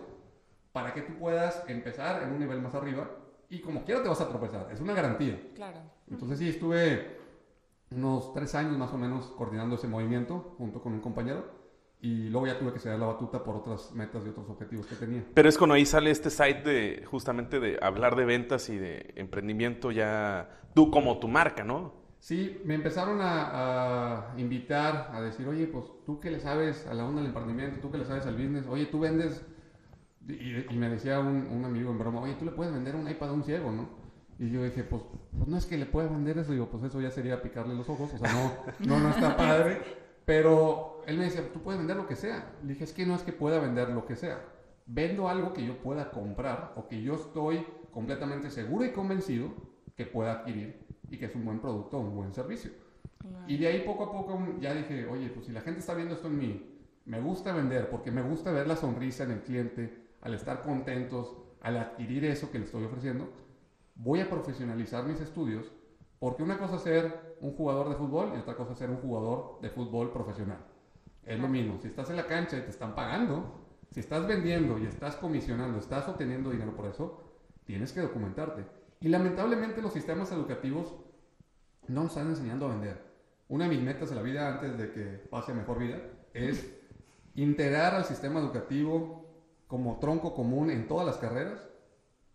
para 0.73 0.93
que 0.93 1.03
tú 1.03 1.15
puedas 1.19 1.63
empezar 1.69 2.23
en 2.23 2.31
un 2.33 2.39
nivel 2.41 2.61
más 2.61 2.75
arriba 2.75 3.09
y 3.49 3.61
como 3.61 3.85
quiera 3.85 4.03
te 4.03 4.09
vas 4.09 4.21
a 4.21 4.29
tropezar. 4.29 4.69
Es 4.73 4.81
una 4.81 4.93
garantía. 4.95 5.41
claro. 5.55 5.79
Entonces 6.11 6.39
sí, 6.39 6.49
estuve 6.49 7.19
unos 7.95 8.33
tres 8.35 8.55
años 8.55 8.77
más 8.77 8.93
o 8.93 8.99
menos 8.99 9.27
coordinando 9.37 9.77
ese 9.77 9.89
movimiento 9.89 10.55
junto 10.59 10.83
con 10.83 10.93
un 10.93 11.01
compañero 11.01 11.45
y 12.01 12.29
luego 12.29 12.47
ya 12.47 12.59
tuve 12.59 12.73
que 12.73 12.81
ceder 12.81 12.99
la 12.99 13.07
batuta 13.07 13.43
por 13.43 13.57
otras 13.57 13.93
metas 13.93 14.25
y 14.27 14.29
otros 14.29 14.49
objetivos 14.51 14.87
que 14.87 14.95
tenía. 14.95 15.25
Pero 15.33 15.49
es 15.49 15.57
cuando 15.57 15.75
ahí 15.75 15.87
sale 15.87 16.11
este 16.11 16.29
site 16.29 16.63
de 16.63 17.05
justamente 17.07 17.61
de 17.61 17.79
hablar 17.81 18.15
de 18.15 18.27
ventas 18.27 18.69
y 18.69 18.77
de 18.77 19.15
emprendimiento 19.17 19.91
ya 19.91 20.51
tú 20.75 20.91
como 20.91 21.19
tu 21.19 21.29
marca, 21.29 21.65
¿no? 21.65 21.95
Sí, 22.19 22.61
me 22.65 22.75
empezaron 22.75 23.21
a, 23.21 24.31
a 24.33 24.39
invitar 24.39 25.11
a 25.13 25.21
decir, 25.21 25.47
oye, 25.47 25.67
pues 25.67 25.85
tú 26.07 26.21
que 26.21 26.31
le 26.31 26.41
sabes 26.41 26.87
a 26.87 26.95
la 26.95 27.05
onda 27.05 27.21
del 27.21 27.29
emprendimiento, 27.29 27.81
tú 27.81 27.91
que 27.91 27.99
le 27.99 28.05
sabes 28.05 28.27
al 28.27 28.35
business, 28.35 28.67
oye, 28.67 28.87
tú 28.87 29.01
vendes, 29.01 29.45
y, 30.27 30.73
y 30.73 30.77
me 30.77 30.89
decía 30.89 31.21
un, 31.21 31.47
un 31.51 31.65
amigo 31.67 31.91
en 31.91 31.99
broma, 31.99 32.21
oye, 32.21 32.35
tú 32.35 32.47
le 32.47 32.53
puedes 32.53 32.73
vender 32.73 32.97
un 32.97 33.09
iPad 33.09 33.29
a 33.29 33.33
un 33.33 33.45
ciego, 33.45 33.71
¿no? 33.71 34.04
Y 34.39 34.51
yo 34.51 34.65
dije, 34.65 34.83
pues, 34.83 35.03
pues 35.37 35.49
no 35.49 35.57
es 35.57 35.67
que 35.67 35.77
le 35.77 35.87
pueda 35.87 36.09
vender 36.09 36.39
eso, 36.39 36.53
digo, 36.53 36.69
pues 36.69 36.83
eso 36.85 37.01
ya 37.01 37.11
sería 37.11 37.41
picarle 37.41 37.75
los 37.75 37.89
ojos, 37.89 38.13
o 38.13 38.19
sea, 38.19 38.33
no, 38.33 38.53
no, 38.87 39.01
no 39.01 39.11
está 39.11 39.37
padre, 39.37 39.81
pero 40.25 41.03
él 41.07 41.19
me 41.19 41.25
decía, 41.25 41.53
tú 41.53 41.61
puedes 41.61 41.79
vender 41.79 41.97
lo 41.97 42.07
que 42.07 42.17
sea. 42.17 42.53
Le 42.63 42.73
dije, 42.73 42.85
es 42.85 42.93
que 42.93 43.07
no 43.07 43.15
es 43.15 43.23
que 43.23 43.33
pueda 43.33 43.61
vender 43.61 43.91
lo 43.91 44.07
que 44.07 44.17
sea, 44.17 44.41
vendo 44.87 45.29
algo 45.29 45.53
que 45.53 45.65
yo 45.65 45.79
pueda 45.79 46.11
comprar 46.11 46.73
o 46.77 46.89
que 46.89 47.01
yo 47.03 47.15
estoy 47.15 47.65
completamente 47.93 48.51
seguro 48.51 48.85
y 48.85 48.93
convencido 48.93 49.51
que 49.97 50.07
pueda 50.07 50.33
adquirir 50.33 50.85
y 51.11 51.17
que 51.17 51.27
es 51.27 51.35
un 51.35 51.45
buen 51.45 51.61
producto 51.61 51.99
o 51.99 52.01
un 52.01 52.17
buen 52.17 52.35
servicio. 52.35 52.71
Y 53.47 53.57
de 53.57 53.69
ahí 53.69 53.83
poco 53.87 54.05
a 54.05 54.13
poco 54.13 54.39
ya 54.61 54.75
dije, 54.75 55.07
oye, 55.07 55.29
pues 55.29 55.47
si 55.47 55.53
la 55.53 55.61
gente 55.61 55.81
está 55.81 55.95
viendo 55.95 56.15
esto 56.15 56.29
en 56.29 56.39
mí, 56.39 56.81
me 57.07 57.21
gusta 57.21 57.53
vender 57.53 57.89
porque 57.89 58.11
me 58.11 58.23
gusta 58.23 58.51
ver 58.51 58.67
la 58.67 58.77
sonrisa 58.77 59.25
en 59.25 59.31
el 59.33 59.41
cliente, 59.43 60.09
al 60.21 60.35
estar 60.35 60.63
contentos, 60.63 61.37
al 61.61 61.77
adquirir 61.77 62.25
eso 62.25 62.51
que 62.51 62.59
le 62.59 62.65
estoy 62.65 62.85
ofreciendo, 62.85 63.31
voy 63.95 64.21
a 64.21 64.29
profesionalizar 64.29 65.05
mis 65.05 65.21
estudios 65.21 65.71
porque 66.19 66.43
una 66.43 66.59
cosa 66.59 66.77
es 66.77 66.83
ser 66.83 67.37
un 67.41 67.55
jugador 67.55 67.91
de 67.91 67.97
fútbol 67.97 68.33
y 68.35 68.39
otra 68.39 68.57
cosa 68.57 68.73
es 68.73 68.79
ser 68.79 68.91
un 68.91 68.97
jugador 68.97 69.59
de 69.61 69.71
fútbol 69.71 70.11
profesional. 70.11 70.59
Es 71.25 71.39
lo 71.39 71.49
mismo, 71.49 71.79
si 71.81 71.89
estás 71.89 72.11
en 72.11 72.17
la 72.17 72.27
cancha 72.27 72.57
y 72.57 72.63
te 72.63 72.71
están 72.71 72.95
pagando, 72.95 73.67
si 73.91 74.01
estás 74.01 74.27
vendiendo 74.27 74.79
y 74.79 74.87
estás 74.87 75.17
comisionando, 75.17 75.79
estás 75.79 76.09
obteniendo 76.09 76.51
dinero 76.51 76.75
por 76.75 76.87
eso, 76.87 77.25
tienes 77.65 77.93
que 77.93 78.01
documentarte. 78.01 78.65
Y 79.01 79.09
lamentablemente 79.09 79.83
los 79.83 79.93
sistemas 79.93 80.33
educativos 80.33 80.95
no 81.89 82.05
nos 82.05 82.13
están 82.13 82.29
enseñando 82.29 82.67
a 82.67 82.71
vender. 82.71 83.03
Una 83.49 83.65
de 83.69 83.71
mis 83.71 83.83
metas 83.83 84.11
en 84.11 84.17
la 84.17 84.23
vida 84.23 84.49
antes 84.49 84.79
de 84.79 84.93
que 84.93 85.03
pase 85.31 85.53
a 85.53 85.55
mejor 85.55 85.79
vida 85.79 85.99
es 86.33 86.75
integrar 87.35 87.95
al 87.95 88.05
sistema 88.05 88.41
educativo 88.41 89.27
como 89.67 89.99
tronco 89.99 90.35
común 90.35 90.71
en 90.71 90.89
todas 90.89 91.07
las 91.07 91.19
carreras 91.19 91.69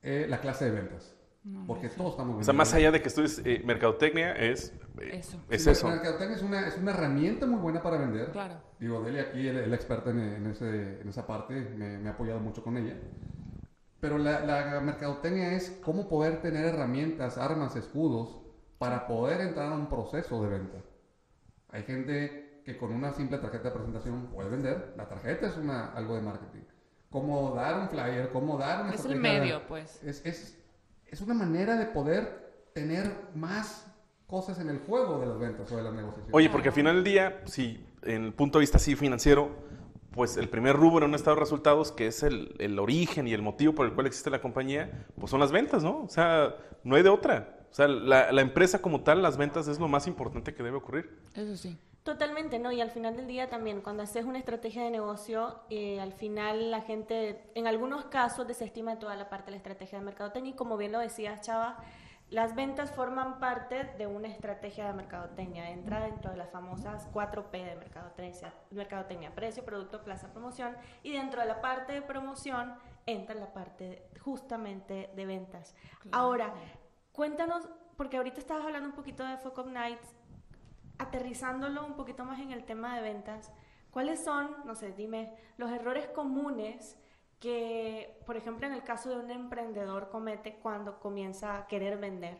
eh, 0.02 0.28
la 0.30 0.40
clase 0.42 0.66
de 0.66 0.72
ventas. 0.72 1.19
Porque 1.68 1.90
todos 1.90 2.12
estamos 2.12 2.42
O 2.42 2.44
sea, 2.44 2.54
más 2.54 2.74
allá 2.74 2.92
de 2.92 3.02
que 3.02 3.08
estudies 3.08 3.42
eh, 3.46 3.62
mercadotecnia, 3.66 4.34
es 4.34 4.74
eh, 5.00 5.18
Eso. 5.20 5.38
es 5.50 5.64
Sí, 5.64 5.70
eso. 5.70 5.88
La 5.88 5.96
mercadotecnia 5.96 6.36
es 6.36 6.44
una, 6.44 6.68
es 6.68 6.78
una 6.78 6.92
herramienta 6.92 7.46
muy 7.46 7.60
buena 7.60 7.82
para 7.82 7.98
vender. 7.98 8.32
Claro. 8.32 8.56
Digo, 8.80 9.02
Delia 9.02 9.24
aquí, 9.24 9.48
el, 9.48 9.58
el 9.58 9.74
experto 9.74 10.10
en, 10.12 10.20
en 10.20 10.48
ese- 10.48 11.02
en 11.02 11.10
esa 11.10 11.26
parte, 11.28 11.54
me, 11.54 11.98
me 11.98 12.10
ha 12.10 12.14
apoyado 12.14 12.40
mucho 12.40 12.64
con 12.64 12.78
ella. 12.78 12.96
Pero 14.00 14.18
la, 14.18 14.40
la 14.46 14.80
mercadotecnia 14.82 15.54
es 15.54 15.78
cómo 15.84 16.08
poder 16.08 16.42
tener 16.42 16.66
herramientas, 16.66 17.38
armas, 17.38 17.76
escudos 17.76 18.42
para 18.78 19.08
poder 19.08 19.42
entrar 19.42 19.72
a 19.72 19.76
un 19.76 19.90
proceso 19.90 20.42
de 20.44 20.50
venta. 20.50 20.78
Hay 21.72 21.84
gente 21.84 22.62
que 22.66 22.78
con 22.78 22.92
una 22.94 23.12
simple 23.14 23.38
tarjeta 23.40 23.70
de 23.70 23.76
presentación 23.76 24.28
puede 24.28 24.50
vender. 24.50 24.94
La 24.98 25.08
tarjeta 25.08 25.48
es 25.48 25.58
una, 25.58 25.94
algo 25.94 26.16
de 26.16 26.22
marketing. 26.22 26.62
Cómo 27.10 27.54
dar 27.56 27.80
un 27.82 27.90
flyer, 27.90 28.30
cómo 28.32 28.58
dar 28.58 28.84
una 28.86 28.94
Es 28.94 29.04
el 29.06 29.20
medio, 29.20 29.66
pues. 29.68 30.02
es, 30.04 30.26
es, 30.26 30.59
es 31.12 31.22
una 31.22 31.34
manera 31.34 31.76
de 31.76 31.86
poder 31.86 32.70
tener 32.74 33.12
más 33.36 33.86
cosas 34.28 34.60
en 34.60 34.70
el 34.70 34.80
juego 34.80 35.20
de 35.20 35.26
las 35.26 35.40
ventas 35.40 35.72
o 35.72 35.78
de 35.78 35.84
las 35.84 35.94
negociaciones. 35.94 36.34
Oye, 36.34 36.50
porque 36.50 36.70
al 36.70 36.76
final 36.76 36.96
del 36.96 37.04
día, 37.04 37.42
si 37.46 37.86
en 38.04 38.26
el 38.26 38.34
punto 38.34 38.60
de 38.60 38.64
vista 38.64 38.78
así 38.78 38.96
financiero, 38.96 39.50
pues 40.12 40.38
el 40.38 40.50
primer 40.50 40.76
rubro 40.76 41.06
en 41.06 41.12
un 41.12 41.16
estado 41.16 41.36
de 41.36 41.42
resultados, 41.42 41.92
que 41.92 42.08
es 42.08 42.24
el, 42.24 42.56
el 42.60 42.78
origen 42.80 43.28
y 43.28 43.34
el 43.34 43.42
motivo 43.42 43.74
por 43.74 43.86
el 43.86 43.94
cual 43.94 44.08
existe 44.08 44.30
la 44.30 44.42
compañía, 44.42 45.08
pues 45.20 45.32
son 45.32 45.40
las 45.40 45.52
ventas, 45.52 45.84
¿no? 45.84 46.04
O 46.04 46.10
sea, 46.10 46.56
no 46.84 46.96
hay 46.96 47.04
de 47.04 47.10
otra. 47.10 47.58
O 47.72 47.74
sea, 47.74 47.88
la, 47.88 48.32
la 48.32 48.42
empresa 48.42 48.82
como 48.82 49.02
tal, 49.02 49.22
las 49.22 49.38
ventas 49.38 49.68
es 49.68 49.80
lo 49.80 49.88
más 49.88 50.08
importante 50.08 50.54
que 50.54 50.64
debe 50.64 50.78
ocurrir. 50.78 51.20
Eso 51.36 51.56
sí. 51.56 51.78
Totalmente, 52.04 52.60
¿no? 52.60 52.72
Y 52.72 52.82
al 52.82 52.92
final 52.92 53.16
del 53.16 53.28
día 53.28 53.50
también, 53.50 53.82
cuando 53.82 54.04
haces 54.04 54.26
una 54.26 54.40
estrategia 54.40 54.84
de 54.84 54.90
negocio, 54.90 55.60
eh, 55.70 56.00
al 56.00 56.14
final 56.14 56.72
la 56.72 56.82
gente, 56.82 57.44
en 57.56 57.68
algunos 57.68 58.06
casos, 58.06 58.48
desestima 58.48 59.00
toda 59.00 59.16
la 59.16 59.30
parte 59.30 59.48
de 59.48 59.52
la 59.52 59.58
estrategia 59.58 60.00
de 60.00 60.06
mercadotecnia. 60.06 60.54
Y 60.54 60.56
como 60.56 60.78
bien 60.78 60.92
lo 60.92 61.00
decías, 61.00 61.42
Chava, 61.42 61.78
las 62.30 62.56
ventas 62.56 62.92
forman 62.92 63.40
parte 63.40 63.84
de 63.98 64.06
una 64.08 64.28
estrategia 64.28 64.86
de 64.88 64.94
mercadotecnia. 64.94 65.72
Entra 65.72 66.02
dentro 66.02 66.32
de 66.32 66.38
las 66.38 66.50
famosas 66.50 67.12
4P 67.12 67.52
de 67.52 67.76
mercadotecnia, 67.76 68.54
mercadotecnia 68.72 69.36
precio, 69.36 69.66
producto, 69.66 70.04
plaza, 70.04 70.32
promoción. 70.32 70.78
Y 71.04 71.12
dentro 71.12 71.42
de 71.42 71.48
la 71.48 71.60
parte 71.60 71.94
de 71.94 72.02
promoción 72.02 72.76
entra 73.08 73.36
la 73.36 73.52
parte 73.52 74.08
justamente 74.22 75.10
de 75.16 75.26
ventas. 75.26 75.76
Ahora, 76.12 76.54
cuéntanos, 77.12 77.68
porque 77.98 78.18
ahorita 78.18 78.40
estabas 78.40 78.64
hablando 78.64 78.90
un 78.90 78.96
poquito 78.96 79.24
de 79.26 79.38
Focus 79.38 79.66
Nights, 79.66 80.16
aterrizándolo 81.00 81.86
un 81.86 81.96
poquito 81.96 82.24
más 82.26 82.40
en 82.40 82.52
el 82.52 82.66
tema 82.66 82.96
de 82.96 83.02
ventas, 83.02 83.52
¿cuáles 83.90 84.24
son, 84.24 84.56
no 84.66 84.76
sé, 84.76 84.94
dime, 84.94 85.34
los 85.58 85.72
errores 85.72 86.08
comunes 86.08 86.98
que, 87.40 88.22
por 88.26 88.38
ejemplo, 88.38 88.68
en 88.68 88.74
el 88.74 88.84
caso 88.84 89.10
de 89.10 89.18
un 89.18 89.32
emprendedor 89.32 90.10
comete 90.10 90.60
cuando 90.62 91.00
comienza 91.00 91.58
a 91.58 91.68
querer 91.68 91.98
vender? 91.98 92.38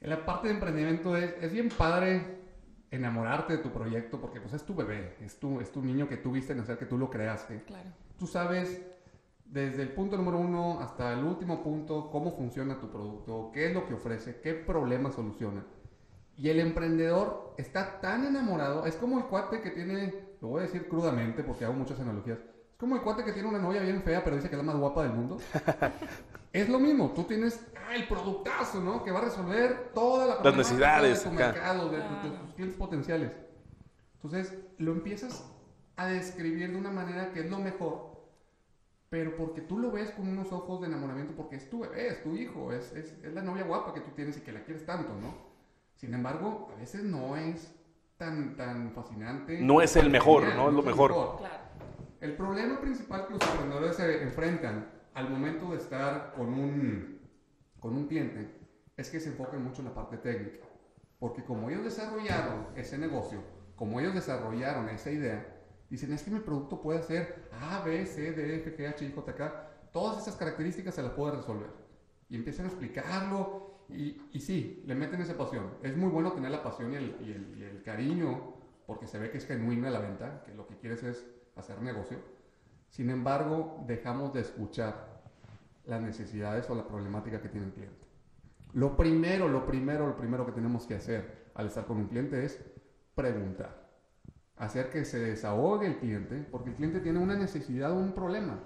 En 0.00 0.10
la 0.10 0.24
parte 0.24 0.48
de 0.48 0.54
emprendimiento 0.54 1.16
es, 1.16 1.34
es 1.42 1.52
bien 1.52 1.68
padre 1.68 2.38
enamorarte 2.90 3.56
de 3.56 3.62
tu 3.62 3.70
proyecto 3.70 4.20
porque 4.20 4.40
pues 4.40 4.54
es 4.54 4.64
tu 4.64 4.74
bebé, 4.74 5.16
es 5.20 5.38
tu, 5.38 5.60
es 5.60 5.70
tu 5.70 5.82
niño 5.82 6.08
que 6.08 6.16
tú 6.16 6.30
viste 6.32 6.54
nacer, 6.54 6.78
que 6.78 6.86
tú 6.86 6.96
lo 6.96 7.10
creaste. 7.10 7.64
Claro. 7.64 7.90
Tú 8.18 8.26
sabes 8.26 8.80
desde 9.44 9.82
el 9.82 9.90
punto 9.90 10.16
número 10.16 10.38
uno 10.38 10.80
hasta 10.80 11.12
el 11.12 11.24
último 11.24 11.62
punto 11.62 12.10
cómo 12.10 12.32
funciona 12.32 12.78
tu 12.78 12.90
producto, 12.90 13.50
qué 13.52 13.66
es 13.66 13.74
lo 13.74 13.86
que 13.86 13.94
ofrece, 13.94 14.40
qué 14.40 14.54
problema 14.54 15.10
soluciona. 15.10 15.64
Y 16.38 16.48
el 16.48 16.60
emprendedor 16.60 17.54
está 17.58 18.00
tan 18.00 18.24
enamorado, 18.24 18.86
es 18.86 18.94
como 18.94 19.18
el 19.18 19.24
cuate 19.24 19.60
que 19.60 19.70
tiene, 19.70 20.14
lo 20.40 20.48
voy 20.48 20.60
a 20.60 20.62
decir 20.66 20.88
crudamente 20.88 21.42
porque 21.42 21.64
hago 21.64 21.74
muchas 21.74 21.98
analogías, 21.98 22.38
es 22.38 22.78
como 22.78 22.94
el 22.94 23.02
cuate 23.02 23.24
que 23.24 23.32
tiene 23.32 23.48
una 23.48 23.58
novia 23.58 23.82
bien 23.82 24.02
fea 24.02 24.22
pero 24.22 24.36
dice 24.36 24.48
que 24.48 24.54
es 24.54 24.58
la 24.58 24.64
más 24.64 24.76
guapa 24.76 25.02
del 25.02 25.12
mundo. 25.12 25.38
es 26.52 26.68
lo 26.68 26.78
mismo, 26.78 27.10
tú 27.10 27.24
tienes 27.24 27.60
ah, 27.76 27.96
el 27.96 28.06
productazo, 28.06 28.80
¿no? 28.80 29.02
Que 29.02 29.10
va 29.10 29.18
a 29.18 29.24
resolver 29.24 29.90
toda 29.92 30.26
la 30.26 30.38
problemática 30.38 30.56
necesidades, 30.56 31.24
de 31.24 31.30
tu 31.30 31.34
acá. 31.34 31.52
mercado, 31.52 31.90
de, 31.90 31.96
de 31.98 32.38
tus 32.38 32.54
clientes 32.54 32.78
potenciales. 32.78 33.32
Entonces 34.14 34.56
lo 34.78 34.92
empiezas 34.92 35.44
a 35.96 36.06
describir 36.06 36.70
de 36.70 36.78
una 36.78 36.92
manera 36.92 37.32
que 37.32 37.40
es 37.40 37.50
lo 37.50 37.58
mejor 37.58 38.08
pero 39.10 39.36
porque 39.36 39.62
tú 39.62 39.78
lo 39.78 39.90
ves 39.90 40.10
con 40.10 40.28
unos 40.28 40.52
ojos 40.52 40.80
de 40.80 40.86
enamoramiento, 40.86 41.34
porque 41.34 41.56
es 41.56 41.70
tu 41.70 41.80
bebé, 41.80 42.08
es 42.08 42.22
tu 42.22 42.34
hijo, 42.36 42.72
es, 42.72 42.92
es, 42.92 43.14
es 43.24 43.32
la 43.32 43.42
novia 43.42 43.64
guapa 43.64 43.94
que 43.94 44.00
tú 44.00 44.10
tienes 44.10 44.36
y 44.36 44.40
que 44.40 44.52
la 44.52 44.62
quieres 44.62 44.84
tanto, 44.84 45.14
¿no? 45.14 45.47
Sin 45.98 46.14
embargo, 46.14 46.70
a 46.72 46.78
veces 46.78 47.02
no 47.02 47.36
es 47.36 47.74
tan, 48.16 48.56
tan 48.56 48.92
fascinante. 48.92 49.60
No 49.60 49.82
es 49.82 49.96
el 49.96 50.10
mejor, 50.10 50.42
Genial, 50.42 50.58
no 50.58 50.68
es 50.68 50.74
lo 50.74 50.82
mejor. 50.84 51.10
Claro. 51.38 51.58
El 52.20 52.36
problema 52.36 52.80
principal 52.80 53.26
que 53.26 53.34
los 53.34 53.42
emprendedores 53.42 53.96
se 53.96 54.22
enfrentan 54.22 54.88
al 55.14 55.28
momento 55.28 55.72
de 55.72 55.78
estar 55.78 56.34
con 56.36 56.54
un, 56.54 57.20
con 57.80 57.96
un 57.96 58.06
cliente 58.06 58.48
es 58.96 59.10
que 59.10 59.18
se 59.18 59.30
enfocan 59.30 59.64
mucho 59.64 59.82
en 59.82 59.88
la 59.88 59.94
parte 59.94 60.18
técnica. 60.18 60.64
Porque 61.18 61.42
como 61.42 61.68
ellos 61.68 61.82
desarrollaron 61.82 62.68
ese 62.76 62.96
negocio, 62.96 63.42
como 63.74 63.98
ellos 63.98 64.14
desarrollaron 64.14 64.88
esa 64.90 65.10
idea, 65.10 65.52
dicen, 65.90 66.12
es 66.12 66.22
que 66.22 66.30
mi 66.30 66.38
producto 66.38 66.80
puede 66.80 67.00
hacer 67.00 67.50
A, 67.60 67.82
B, 67.84 68.06
C, 68.06 68.30
D, 68.30 68.54
F, 68.54 68.76
G, 68.76 68.88
H, 68.88 69.04
I, 69.04 69.12
J, 69.12 69.34
K. 69.34 69.70
Todas 69.92 70.22
esas 70.22 70.36
características 70.36 70.94
se 70.94 71.02
las 71.02 71.10
puede 71.10 71.34
resolver. 71.38 71.70
Y 72.28 72.36
empiezan 72.36 72.66
a 72.66 72.68
explicarlo 72.68 73.67
y, 73.88 74.20
y 74.32 74.40
sí, 74.40 74.82
le 74.86 74.94
meten 74.94 75.20
esa 75.20 75.36
pasión. 75.36 75.64
Es 75.82 75.96
muy 75.96 76.10
bueno 76.10 76.32
tener 76.32 76.50
la 76.50 76.62
pasión 76.62 76.92
y 76.92 76.96
el, 76.96 77.16
y 77.58 77.62
el- 77.64 77.82
cariño 77.82 78.54
porque 78.86 79.06
se 79.06 79.18
ve 79.18 79.30
que 79.30 79.38
es 79.38 79.46
genuina 79.46 79.88
la 79.88 80.00
venta, 80.00 80.42
que 80.44 80.54
lo 80.54 80.66
que 80.66 80.76
quieres 80.76 81.02
es 81.02 81.26
hacer 81.56 81.80
negocio. 81.80 82.18
Sin 82.90 83.08
embargo, 83.08 83.82
dejamos 83.86 84.32
de 84.34 84.40
escuchar 84.40 85.22
las 85.86 86.02
necesidades 86.02 86.68
o 86.68 86.74
la 86.74 86.86
problemática 86.86 87.40
que 87.40 87.48
tiene 87.48 87.66
el 87.68 87.72
cliente. 87.72 88.06
Lo 88.74 88.94
primero, 88.96 89.48
lo 89.48 89.64
primero, 89.64 90.06
lo 90.06 90.16
primero 90.16 90.44
que 90.44 90.52
tenemos 90.52 90.86
que 90.86 90.94
hacer 90.96 91.50
al 91.54 91.66
estar 91.66 91.86
con 91.86 91.96
un 91.96 92.08
cliente 92.08 92.44
es 92.44 92.62
preguntar. 93.14 93.88
Hacer 94.56 94.90
que 94.90 95.04
se 95.04 95.18
desahogue 95.18 95.86
el 95.86 95.98
cliente, 95.98 96.46
porque 96.50 96.70
el 96.70 96.76
cliente 96.76 97.00
tiene 97.00 97.20
una 97.20 97.36
necesidad 97.36 97.92
o 97.92 97.96
un 97.96 98.12
problema. 98.12 98.58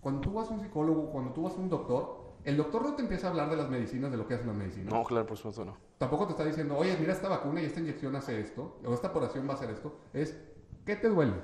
Cuando 0.00 0.20
tú 0.20 0.32
vas 0.34 0.50
a 0.50 0.54
un 0.54 0.60
psicólogo, 0.60 1.10
cuando 1.10 1.32
tú 1.32 1.42
vas 1.42 1.54
a 1.54 1.58
un 1.60 1.68
doctor, 1.70 2.17
el 2.48 2.56
doctor 2.56 2.82
no 2.82 2.94
te 2.94 3.02
empieza 3.02 3.26
a 3.26 3.30
hablar 3.30 3.50
de 3.50 3.56
las 3.56 3.68
medicinas, 3.68 4.10
de 4.10 4.16
lo 4.16 4.26
que 4.26 4.34
hacen 4.34 4.46
las 4.46 4.56
medicinas. 4.56 4.92
No, 4.92 5.04
claro, 5.04 5.26
por 5.26 5.36
supuesto 5.36 5.64
no. 5.64 5.76
Tampoco 5.98 6.26
te 6.26 6.32
está 6.32 6.44
diciendo, 6.44 6.76
oye, 6.76 6.96
mira 6.98 7.12
esta 7.12 7.28
vacuna 7.28 7.60
y 7.60 7.66
esta 7.66 7.80
inyección 7.80 8.14
hace 8.16 8.40
esto, 8.40 8.78
o 8.84 8.94
esta 8.94 9.08
operación 9.08 9.46
va 9.48 9.52
a 9.52 9.56
hacer 9.56 9.70
esto. 9.70 9.98
Es, 10.12 10.36
¿qué 10.86 10.96
te 10.96 11.08
duele? 11.08 11.34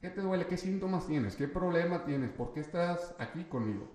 ¿Qué 0.00 0.10
te 0.10 0.20
duele? 0.20 0.46
¿Qué 0.46 0.56
síntomas 0.56 1.06
tienes? 1.06 1.36
¿Qué 1.36 1.48
problema 1.48 2.04
tienes? 2.04 2.30
¿Por 2.30 2.52
qué 2.52 2.60
estás 2.60 3.14
aquí 3.18 3.44
conmigo? 3.44 3.86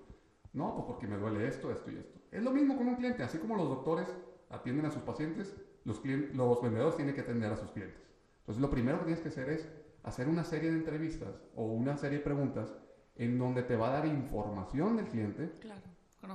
No, 0.53 0.73
pues 0.73 0.85
porque 0.88 1.07
me 1.07 1.17
duele 1.17 1.47
esto, 1.47 1.71
esto 1.71 1.91
y 1.91 1.97
esto. 1.97 2.19
Es 2.31 2.41
lo 2.43 2.51
mismo 2.51 2.75
con 2.77 2.88
un 2.88 2.95
cliente, 2.95 3.21
así 3.21 3.38
como 3.38 3.55
los 3.55 3.69
doctores 3.69 4.07
atienden 4.49 4.88
a 4.88 4.91
sus 4.91 5.03
pacientes, 5.03 5.53
los, 5.85 6.01
clien- 6.03 6.31
los 6.33 6.61
vendedores 6.61 6.95
tienen 6.95 7.13
que 7.13 7.21
atender 7.21 7.51
a 7.51 7.57
sus 7.57 7.69
clientes. 7.71 8.01
Entonces, 8.39 8.61
lo 8.61 8.69
primero 8.71 8.97
que 8.99 9.05
tienes 9.05 9.21
que 9.21 9.29
hacer 9.29 9.49
es 9.49 9.69
hacer 10.03 10.27
una 10.27 10.43
serie 10.43 10.71
de 10.71 10.77
entrevistas 10.77 11.39
o 11.55 11.65
una 11.65 11.95
serie 11.97 12.17
de 12.17 12.23
preguntas 12.23 12.73
en 13.19 13.38
donde 13.38 13.61
te 13.63 13.75
va 13.75 13.89
a 13.89 13.91
dar 13.91 14.05
información 14.07 14.95
del 14.97 15.05
cliente 15.07 15.51
Claro. 15.59 15.81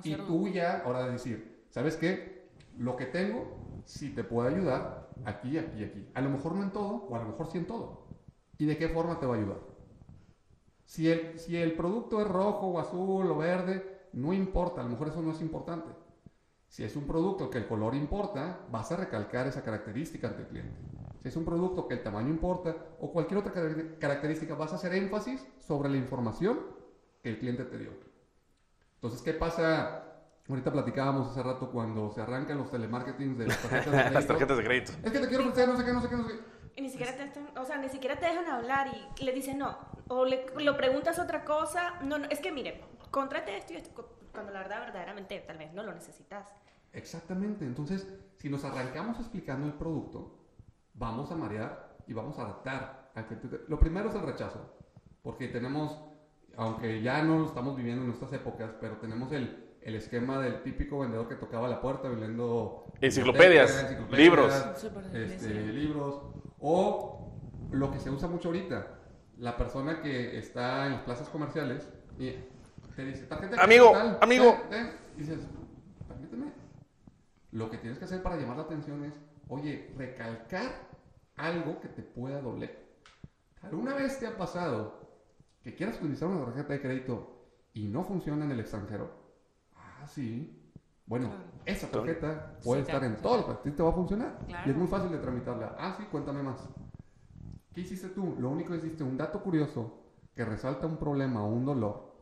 y 0.05 0.15
tú 0.15 0.49
ya, 0.49 0.83
ahora 0.85 1.09
decir, 1.09 1.65
¿sabes 1.71 1.97
qué? 1.97 2.49
Lo 2.79 2.95
que 2.97 3.07
tengo, 3.07 3.83
si 3.85 4.11
te 4.11 4.23
puede 4.23 4.55
ayudar, 4.55 5.09
aquí, 5.25 5.59
aquí, 5.59 5.83
aquí. 5.83 6.07
A 6.15 6.21
lo 6.21 6.31
mejor 6.31 6.55
no 6.55 6.63
en 6.63 6.71
todo, 6.71 7.07
o 7.09 7.17
a 7.17 7.21
lo 7.21 7.29
mejor 7.31 7.47
sí 7.51 7.59
en 7.59 7.67
todo. 7.67 8.07
¿Y 8.59 8.67
de 8.67 8.77
qué 8.77 8.89
forma 8.89 9.19
te 9.19 9.27
va 9.27 9.35
a 9.35 9.39
ayudar? 9.39 9.59
Si 10.85 11.11
el, 11.11 11.39
si 11.39 11.57
el 11.57 11.73
producto 11.73 12.21
es 12.21 12.29
rojo 12.29 12.67
o 12.69 12.79
azul 12.79 13.31
o 13.31 13.37
verde, 13.37 14.09
no 14.13 14.33
importa, 14.33 14.83
a 14.83 14.85
lo 14.85 14.91
mejor 14.91 15.09
eso 15.09 15.23
no 15.23 15.33
es 15.33 15.41
importante. 15.41 15.89
Si 16.69 16.85
es 16.85 16.97
un 16.97 17.07
producto 17.07 17.49
que 17.49 17.59
el 17.59 17.67
color 17.67 17.95
importa, 17.95 18.61
vas 18.71 18.93
a 18.93 18.97
recalcar 18.97 19.47
esa 19.47 19.63
característica 19.63 20.29
ante 20.29 20.43
el 20.43 20.49
cliente. 20.49 20.77
Si 21.25 21.29
es 21.31 21.37
un 21.37 21.45
producto 21.47 21.89
que 21.89 21.95
el 21.95 22.03
tamaño 22.03 22.29
importa 22.29 22.77
o 23.01 23.11
cualquier 23.11 23.39
otra 23.39 23.51
car- 23.51 23.99
característica, 23.99 24.55
vas 24.57 24.73
a 24.75 24.77
hacer 24.77 24.93
énfasis 24.93 25.43
sobre 25.59 25.89
la 25.89 25.97
información 25.97 26.61
que 27.23 27.31
el 27.31 27.39
cliente 27.39 27.65
te 27.65 27.79
dio. 27.79 27.93
Entonces, 28.97 29.23
¿qué 29.23 29.33
pasa? 29.33 30.03
Ahorita 30.47 30.71
platicábamos 30.71 31.31
hace 31.31 31.43
rato 31.43 31.71
cuando 31.71 32.11
se 32.13 32.21
arrancan 32.21 32.59
los 32.59 32.71
telemarketings 32.71 33.39
de 33.39 33.47
las 33.47 33.57
tarjetas 33.63 33.87
de 33.87 33.93
Las 33.97 34.11
crédito. 34.11 34.27
tarjetas 34.35 34.57
de 34.59 34.65
crédito. 34.65 34.93
Es 35.03 35.13
que 35.13 35.19
te 35.19 35.29
quiero 35.29 35.45
ofrecer 35.45 35.67
no 35.67 35.77
sé 35.79 35.85
qué, 35.87 35.93
no 35.95 36.03
sé 36.03 36.09
qué, 36.11 36.17
no 36.17 36.29
sé 36.29 36.35
qué. 36.35 36.41
Y 36.77 36.83
ni 36.83 36.91
siquiera 36.91 37.17
te, 37.17 37.59
o 37.59 37.65
sea, 37.65 37.79
ni 37.79 37.89
siquiera 37.89 38.19
te 38.19 38.27
dejan 38.27 38.47
hablar 38.47 38.89
y 39.19 39.25
le 39.25 39.33
dicen 39.33 39.57
no. 39.57 39.79
O 40.09 40.27
le, 40.27 40.45
lo 40.59 40.77
preguntas 40.77 41.19
otra 41.19 41.43
cosa. 41.47 42.01
No, 42.03 42.19
no, 42.19 42.27
es 42.29 42.41
que 42.41 42.53
mire, 42.53 42.85
contrate 43.11 43.57
esto 43.57 43.73
y 43.73 43.77
esto. 43.77 43.95
cu- 43.95 44.05
Cuando 44.31 44.53
la 44.53 44.59
verdad, 44.59 44.81
verdaderamente, 44.81 45.39
tal 45.47 45.57
vez 45.57 45.73
no 45.73 45.83
lo 45.85 45.95
necesitas. 45.95 46.53
Exactamente. 46.93 47.65
Entonces, 47.65 48.07
si 48.37 48.51
nos 48.51 48.63
arrancamos 48.65 49.19
explicando 49.21 49.67
el 49.67 49.73
producto, 49.73 50.44
vamos 50.95 51.31
a 51.31 51.37
marear 51.37 51.97
y 52.07 52.13
vamos 52.13 52.39
a 52.39 52.43
adaptar. 52.43 53.05
al 53.15 53.29
que 53.29 53.37
te- 53.37 53.61
Lo 53.69 53.79
primero 53.79 54.09
es 54.09 54.15
el 54.17 54.23
rechazo, 54.23 54.59
porque 55.23 55.47
tenemos, 55.47 56.01
aunque 56.57 57.01
ya 57.01 57.23
no 57.23 57.39
lo 57.39 57.47
estamos 57.47 57.77
viviendo 57.77 58.05
en 58.05 58.11
estas 58.11 58.33
épocas, 58.33 58.73
pero 58.81 58.97
tenemos 58.97 59.31
el, 59.31 59.77
el 59.83 59.95
esquema 59.95 60.41
del 60.41 60.63
típico 60.65 60.99
vendedor 60.99 61.29
que 61.29 61.37
tocaba 61.37 61.69
la 61.69 61.81
puerta 61.81 62.09
vendiendo 62.09 62.87
Enciclopedias, 63.01 63.71
enciclopedias, 63.85 64.19
libros. 64.19 64.53
Este, 65.15 65.55
libros, 65.73 66.23
o 66.59 67.33
lo 67.71 67.91
que 67.93 68.01
se 68.01 68.11
usa 68.11 68.27
mucho 68.29 68.49
ahorita, 68.49 68.99
la 69.39 69.57
persona 69.57 70.01
que 70.03 70.37
está 70.39 70.87
en 70.87 70.93
las 70.93 71.03
plazas 71.03 71.29
comerciales 71.29 71.89
y 72.19 72.33
te 72.97 73.05
dice, 73.05 73.27
tarjeta 73.27 73.63
Amigo, 73.63 73.93
tal, 73.93 74.19
amigo. 74.21 74.57
ten, 74.71 74.89
ten", 74.89 74.91
y 75.17 75.21
dices, 75.21 75.39
permíteme. 76.09 76.53
Lo 77.53 77.71
que 77.71 77.79
tienes 77.79 77.99
que 77.99 78.05
hacer 78.07 78.23
para 78.25 78.37
llamar 78.37 78.57
la 78.57 78.63
atención 78.65 79.05
es, 79.05 79.13
oye, 79.49 79.93
recalcar 79.97 80.71
algo 81.37 81.81
que 81.81 81.89
te 81.89 82.03
pueda 82.03 82.41
doler. 82.41 82.85
¿Alguna 83.63 83.95
vez 83.95 84.19
te 84.19 84.27
ha 84.27 84.37
pasado 84.37 85.01
que 85.63 85.75
quieras 85.75 85.97
utilizar 85.97 86.29
una 86.29 86.45
tarjeta 86.45 86.75
de 86.75 86.81
crédito 86.81 87.49
y 87.73 87.89
no 87.89 88.05
funciona 88.05 88.45
en 88.45 88.51
el 88.53 88.61
extranjero? 88.61 89.11
Ah, 89.75 90.07
sí. 90.07 90.61
Bueno, 91.07 91.29
Claro. 91.29 91.45
esa 91.67 91.91
tarjeta 91.91 92.59
puede 92.63 92.83
Sí, 92.85 92.91
estar 92.91 93.05
en 93.05 93.17
todo 93.17 93.39
el 93.39 93.45
país, 93.57 93.77
te 93.77 93.83
va 93.83 93.91
a 93.91 93.95
funcionar. 93.95 94.39
Claro. 94.47 94.69
Y 94.69 94.71
es 94.71 94.77
muy 94.77 94.87
fácil 94.87 95.11
de 95.11 95.19
tramitarla. 95.19 95.75
Ah, 95.79 95.95
sí, 95.99 96.05
cuéntame 96.11 96.43
más. 96.43 96.69
¿Qué 97.73 97.81
hiciste 97.81 98.09
tú? 98.09 98.37
Lo 98.39 98.51
único 98.51 98.71
que 98.71 98.79
hiciste 98.79 99.03
un 99.03 99.17
dato 99.17 99.43
curioso 99.43 100.03
que 100.35 100.45
resalta 100.45 100.87
un 100.87 100.97
problema 100.97 101.43
o 101.45 101.49
un 101.49 101.65
dolor. 101.65 102.15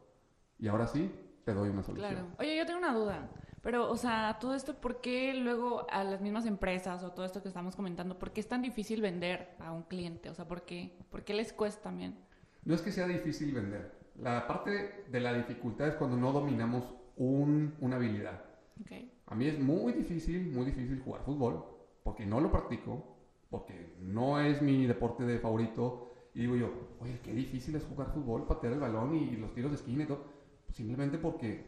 Y 0.59 0.69
ahora 0.69 0.87
sí, 0.87 1.12
te 1.45 1.52
doy 1.55 1.69
una 1.69 1.83
solución. 1.83 2.11
Claro. 2.12 2.29
Oye, 2.38 2.57
yo 2.57 2.67
tengo 2.67 2.79
una 2.79 2.95
duda. 2.95 3.29
Pero, 3.62 3.90
o 3.90 3.97
sea, 3.97 4.38
todo 4.40 4.54
esto, 4.54 4.75
¿por 4.75 5.00
qué 5.00 5.35
luego 5.35 5.87
a 5.90 6.02
las 6.02 6.21
mismas 6.21 6.47
empresas 6.47 7.02
o 7.04 7.12
todo 7.12 7.25
esto 7.25 7.42
que 7.42 7.49
estamos 7.49 7.76
comentando, 7.76 8.19
por 8.19 8.33
qué 8.33 8.40
es 8.40 8.49
tan 8.49 8.61
difícil 8.61 9.00
vender 9.00 9.54
a 9.61 9.71
un 9.73 9.85
cliente? 9.85 10.31
O 10.31 10.35
sea, 10.35 10.47
¿por 10.49 10.62
qué? 10.62 10.99
¿Por 11.11 11.23
qué 11.25 11.33
les 11.33 11.52
cuesta 11.52 11.83
también? 11.83 12.16
No 12.64 12.75
es 12.75 12.83
que 12.83 12.90
sea 12.90 13.07
difícil 13.07 13.54
vender. 13.54 13.92
La 14.21 14.47
parte 14.47 15.04
de 15.09 15.21
la 15.21 15.33
dificultad 15.33 15.88
es 15.88 15.95
cuando 15.95 16.16
no 16.16 16.33
dominamos 16.33 16.92
un- 17.16 17.75
una 17.81 17.97
habilidad. 17.97 18.42
Ok. 18.81 18.92
A 19.26 19.35
mí 19.35 19.47
es 19.47 19.59
muy 19.59 19.92
difícil, 19.92 20.50
muy 20.50 20.66
difícil 20.66 21.00
jugar 21.00 21.23
fútbol, 21.23 21.64
porque 22.02 22.26
no 22.26 22.40
lo 22.40 22.50
practico, 22.50 23.16
porque 23.49 23.95
no 24.00 24.40
es 24.40 24.61
mi 24.61 24.87
deporte 24.87 25.25
de 25.25 25.38
favorito. 25.38 26.09
Y 26.35 26.40
digo 26.40 26.57
yo, 26.57 26.71
oye, 27.00 27.21
qué 27.23 27.33
difícil 27.33 27.76
es 27.76 27.85
jugar 27.85 28.12
fútbol, 28.12 28.47
patear 28.47 28.73
el 28.73 28.81
balón 28.81 29.14
y, 29.14 29.37
los 29.37 29.54
tiros 29.54 29.71
de 29.71 29.76
esquina 29.76 30.02
y 30.04 30.07
todo. 30.07 30.25
Simplemente 30.71 31.19
porque 31.19 31.66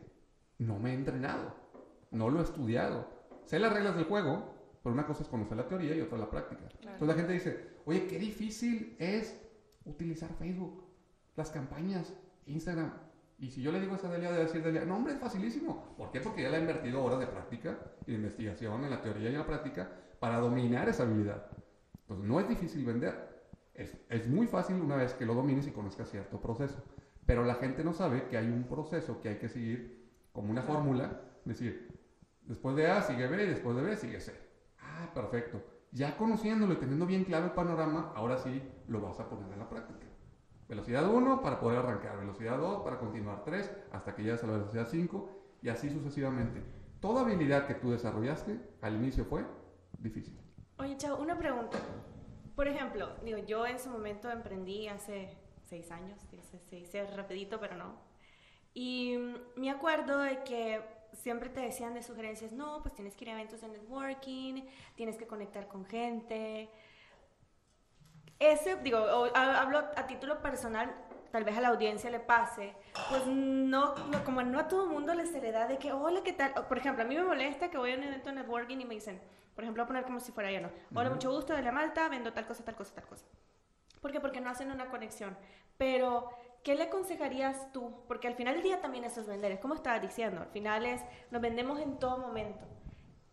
no 0.58 0.78
me 0.78 0.90
he 0.90 0.94
entrenado, 0.94 1.54
no 2.14 2.30
lo 2.30 2.40
he 2.40 2.42
estudiado. 2.42 3.08
Sé 3.44 3.58
las 3.58 3.72
reglas 3.72 3.96
del 3.96 4.04
juego, 4.04 4.54
pero 4.82 4.94
una 4.94 5.06
cosa 5.06 5.22
es 5.22 5.28
conocer 5.28 5.56
la 5.56 5.66
teoría 5.66 5.94
y 5.94 6.00
otra 6.00 6.18
la 6.18 6.30
práctica. 6.30 6.62
Entonces 6.80 7.08
la 7.08 7.14
gente 7.14 7.32
dice, 7.32 7.68
oye, 7.84 8.06
qué 8.06 8.18
difícil 8.18 8.96
es 8.98 9.40
utilizar 9.84 10.30
Facebook, 10.38 10.84
las 11.36 11.50
campañas, 11.50 12.14
Instagram. 12.46 12.92
Y 13.38 13.50
si 13.50 13.62
yo 13.62 13.72
le 13.72 13.80
digo 13.80 13.94
a 13.94 13.96
esa 13.96 14.10
Delia, 14.10 14.30
de 14.30 14.44
decir 14.44 14.62
Delia, 14.62 14.84
no, 14.84 14.96
hombre, 14.96 15.14
es 15.14 15.18
facilísimo. 15.18 15.94
¿Por 15.96 16.10
qué? 16.10 16.20
Porque 16.20 16.42
ya 16.42 16.50
le 16.50 16.56
ha 16.56 16.60
invertido 16.60 17.02
horas 17.02 17.18
de 17.18 17.26
práctica 17.26 17.78
y 18.06 18.12
de 18.12 18.18
investigación 18.18 18.84
en 18.84 18.90
la 18.90 19.02
teoría 19.02 19.28
y 19.28 19.32
en 19.32 19.40
la 19.40 19.46
práctica 19.46 19.90
para 20.20 20.38
dominar 20.38 20.88
esa 20.88 21.02
habilidad. 21.02 21.46
Entonces, 22.02 22.26
no 22.26 22.38
es 22.40 22.48
difícil 22.48 22.84
vender. 22.84 23.34
Es, 23.74 23.96
es 24.08 24.28
muy 24.28 24.46
fácil 24.46 24.76
una 24.76 24.96
vez 24.96 25.14
que 25.14 25.26
lo 25.26 25.34
domines 25.34 25.66
y 25.66 25.72
conozcas 25.72 26.10
cierto 26.10 26.40
proceso. 26.40 26.82
Pero 27.26 27.44
la 27.44 27.56
gente 27.56 27.82
no 27.82 27.92
sabe 27.92 28.28
que 28.28 28.36
hay 28.36 28.46
un 28.46 28.64
proceso 28.64 29.20
que 29.20 29.30
hay 29.30 29.38
que 29.38 29.48
seguir 29.48 30.10
como 30.32 30.50
una 30.50 30.62
fórmula. 30.62 31.22
Es 31.40 31.58
decir, 31.58 31.88
después 32.44 32.76
de 32.76 32.86
A 32.86 33.02
sigue 33.02 33.26
B 33.26 33.44
y 33.44 33.48
después 33.48 33.76
de 33.76 33.82
B 33.82 33.96
sigue 33.96 34.20
C. 34.20 34.32
Ah, 34.80 35.10
perfecto. 35.14 35.62
Ya 35.92 36.16
conociéndolo 36.16 36.74
y 36.74 36.76
teniendo 36.76 37.06
bien 37.06 37.24
claro 37.24 37.46
el 37.46 37.52
panorama, 37.52 38.12
ahora 38.14 38.38
sí 38.38 38.62
lo 38.88 39.00
vas 39.00 39.20
a 39.20 39.28
poner 39.28 39.52
en 39.52 39.58
la 39.58 39.68
práctica. 39.68 40.06
Velocidad 40.68 41.08
1 41.08 41.42
para 41.42 41.60
poder 41.60 41.78
arrancar, 41.78 42.18
velocidad 42.18 42.58
2 42.58 42.82
para 42.82 42.98
continuar 42.98 43.44
3 43.44 43.70
hasta 43.92 44.14
que 44.14 44.22
llegas 44.22 44.42
a 44.42 44.46
la 44.46 44.54
velocidad 44.54 44.88
5 44.90 45.30
y 45.62 45.68
así 45.68 45.90
sucesivamente. 45.90 46.62
Toda 47.00 47.20
habilidad 47.20 47.66
que 47.66 47.74
tú 47.74 47.90
desarrollaste 47.90 48.58
al 48.80 48.94
inicio 48.94 49.24
fue 49.24 49.44
difícil. 49.98 50.38
Oye, 50.78 50.96
Chao, 50.96 51.20
una 51.20 51.38
pregunta. 51.38 51.78
Por 52.56 52.66
ejemplo, 52.66 53.10
digo, 53.24 53.38
yo 53.38 53.66
en 53.66 53.78
su 53.78 53.90
momento 53.90 54.30
emprendí 54.30 54.88
hace 54.88 55.36
seis 55.64 55.90
años, 55.90 56.20
se 56.64 56.76
dice 56.76 57.06
rapidito, 57.14 57.60
pero 57.60 57.76
no. 57.76 57.94
Y 58.72 59.16
mm, 59.16 59.60
me 59.60 59.70
acuerdo 59.70 60.18
de 60.18 60.42
que 60.44 60.80
siempre 61.14 61.48
te 61.48 61.60
decían 61.60 61.94
de 61.94 62.02
sugerencias, 62.02 62.52
no, 62.52 62.82
pues 62.82 62.94
tienes 62.94 63.14
que 63.16 63.24
ir 63.24 63.30
a 63.30 63.32
eventos 63.34 63.60
de 63.60 63.68
networking, 63.68 64.64
tienes 64.96 65.16
que 65.16 65.26
conectar 65.26 65.68
con 65.68 65.84
gente. 65.86 66.68
Ese, 68.38 68.76
digo, 68.76 68.98
o- 68.98 69.30
ha- 69.34 69.60
hablo 69.60 69.78
a 69.78 70.06
título 70.06 70.42
personal, 70.42 70.94
tal 71.30 71.44
vez 71.44 71.56
a 71.56 71.60
la 71.60 71.68
audiencia 71.68 72.10
le 72.10 72.20
pase, 72.20 72.74
pues 73.08 73.26
no, 73.26 73.94
no- 74.08 74.24
como 74.24 74.42
no 74.42 74.58
a 74.58 74.68
todo 74.68 74.86
mundo 74.86 75.14
les 75.14 75.30
se 75.30 75.40
le 75.40 75.52
da 75.52 75.66
de 75.66 75.78
que, 75.78 75.92
hola, 75.92 76.22
¿qué 76.22 76.32
tal? 76.32 76.52
O, 76.58 76.64
Por 76.68 76.78
ejemplo, 76.78 77.04
a 77.04 77.06
mí 77.06 77.14
me 77.16 77.24
molesta 77.24 77.70
que 77.70 77.78
voy 77.78 77.92
a 77.92 77.96
un 77.96 78.02
evento 78.04 78.30
de 78.30 78.36
networking 78.36 78.78
y 78.80 78.84
me 78.84 78.94
dicen, 78.94 79.20
por 79.54 79.64
ejemplo, 79.64 79.82
voy 79.82 79.86
a 79.86 79.88
poner 79.88 80.04
como 80.04 80.20
si 80.20 80.32
fuera 80.32 80.50
yo, 80.50 80.60
¿no? 80.60 80.70
Hola, 80.94 81.10
mucho 81.10 81.30
gusto, 81.30 81.54
de 81.54 81.62
la 81.62 81.72
Malta, 81.72 82.08
vendo 82.08 82.32
tal 82.32 82.46
cosa, 82.46 82.64
tal 82.64 82.74
cosa, 82.74 82.94
tal 82.94 83.06
cosa. 83.06 83.24
¿Por 84.00 84.12
qué? 84.12 84.20
Porque 84.20 84.40
no 84.40 84.50
hacen 84.50 84.70
una 84.70 84.86
conexión. 84.90 85.36
Pero, 85.78 86.28
¿qué 86.64 86.74
le 86.74 86.84
aconsejarías 86.84 87.70
tú? 87.72 87.92
Porque 88.08 88.26
al 88.26 88.34
final 88.34 88.54
del 88.54 88.64
día 88.64 88.80
también 88.80 89.04
eso 89.04 89.20
es 89.20 89.28
vender, 89.28 89.52
es 89.52 89.60
como 89.60 89.74
estaba 89.74 90.00
diciendo, 90.00 90.40
al 90.40 90.48
final 90.48 90.86
es, 90.86 91.02
nos 91.30 91.40
vendemos 91.40 91.78
en 91.78 91.98
todo 91.98 92.18
momento. 92.18 92.66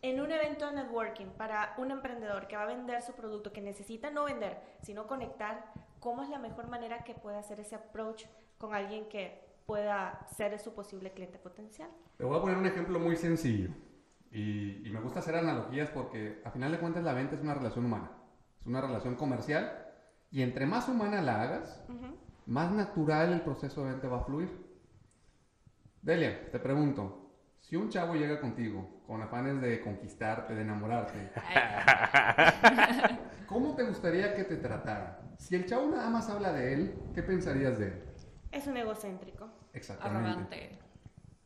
En 0.03 0.19
un 0.19 0.31
evento 0.31 0.65
de 0.67 0.73
networking 0.73 1.27
para 1.37 1.73
un 1.77 1.91
emprendedor 1.91 2.47
que 2.47 2.55
va 2.55 2.63
a 2.63 2.67
vender 2.67 3.01
su 3.01 3.13
producto, 3.13 3.53
que 3.53 3.61
necesita 3.61 4.09
no 4.09 4.25
vender, 4.25 4.59
sino 4.81 5.07
conectar, 5.07 5.71
¿cómo 5.99 6.23
es 6.23 6.29
la 6.29 6.39
mejor 6.39 6.67
manera 6.67 7.03
que 7.03 7.13
puede 7.13 7.37
hacer 7.37 7.59
ese 7.59 7.75
approach 7.75 8.25
con 8.57 8.73
alguien 8.73 9.07
que 9.07 9.39
pueda 9.65 10.27
ser 10.35 10.59
su 10.59 10.73
posible 10.73 11.11
cliente 11.11 11.37
potencial? 11.37 11.89
Te 12.17 12.25
voy 12.25 12.37
a 12.37 12.41
poner 12.41 12.57
un 12.57 12.65
ejemplo 12.65 12.99
muy 12.99 13.15
sencillo. 13.15 13.69
Y, 14.31 14.87
y 14.87 14.89
me 14.89 14.99
gusta 15.01 15.19
hacer 15.19 15.35
analogías 15.35 15.89
porque 15.91 16.41
a 16.43 16.51
final 16.51 16.71
de 16.71 16.79
cuentas 16.79 17.03
la 17.03 17.13
venta 17.13 17.35
es 17.35 17.41
una 17.41 17.53
relación 17.53 17.85
humana. 17.85 18.11
Es 18.59 18.65
una 18.65 18.81
relación 18.81 19.15
comercial. 19.15 19.87
Y 20.31 20.41
entre 20.41 20.65
más 20.65 20.89
humana 20.89 21.21
la 21.21 21.41
hagas, 21.43 21.83
Ujú. 21.89 22.17
Más 22.45 22.71
natural 22.71 23.33
el 23.33 23.41
proceso 23.41 23.83
de 23.83 23.91
venta 23.91 24.07
va 24.07 24.17
a 24.17 24.23
fluir. 24.23 24.49
Delia, 26.01 26.49
te 26.51 26.59
pregunto, 26.59 27.31
si 27.59 27.75
un 27.75 27.89
chavo 27.89 28.15
llega 28.15 28.41
contigo 28.41 29.03
con 29.05 29.21
afanes 29.21 29.61
de 29.61 29.81
conquistarte, 29.81 30.55
de 30.55 30.61
enamorarte, 30.61 31.31
¿cómo 33.47 33.75
te 33.75 33.83
gustaría 33.83 34.35
que 34.35 34.43
te 34.43 34.57
tratara? 34.57 35.21
Si 35.37 35.55
el 35.55 35.65
chavo 35.65 35.89
nada 35.89 36.09
más 36.09 36.29
habla 36.29 36.53
de 36.53 36.73
él, 36.73 36.95
¿qué 37.13 37.23
pensarías 37.23 37.77
de 37.77 37.87
él? 37.87 38.03
Es 38.51 38.67
un 38.67 38.77
egocéntrico. 38.77 39.49
Exactamente. 39.73 40.29
Arrogante. 40.29 40.79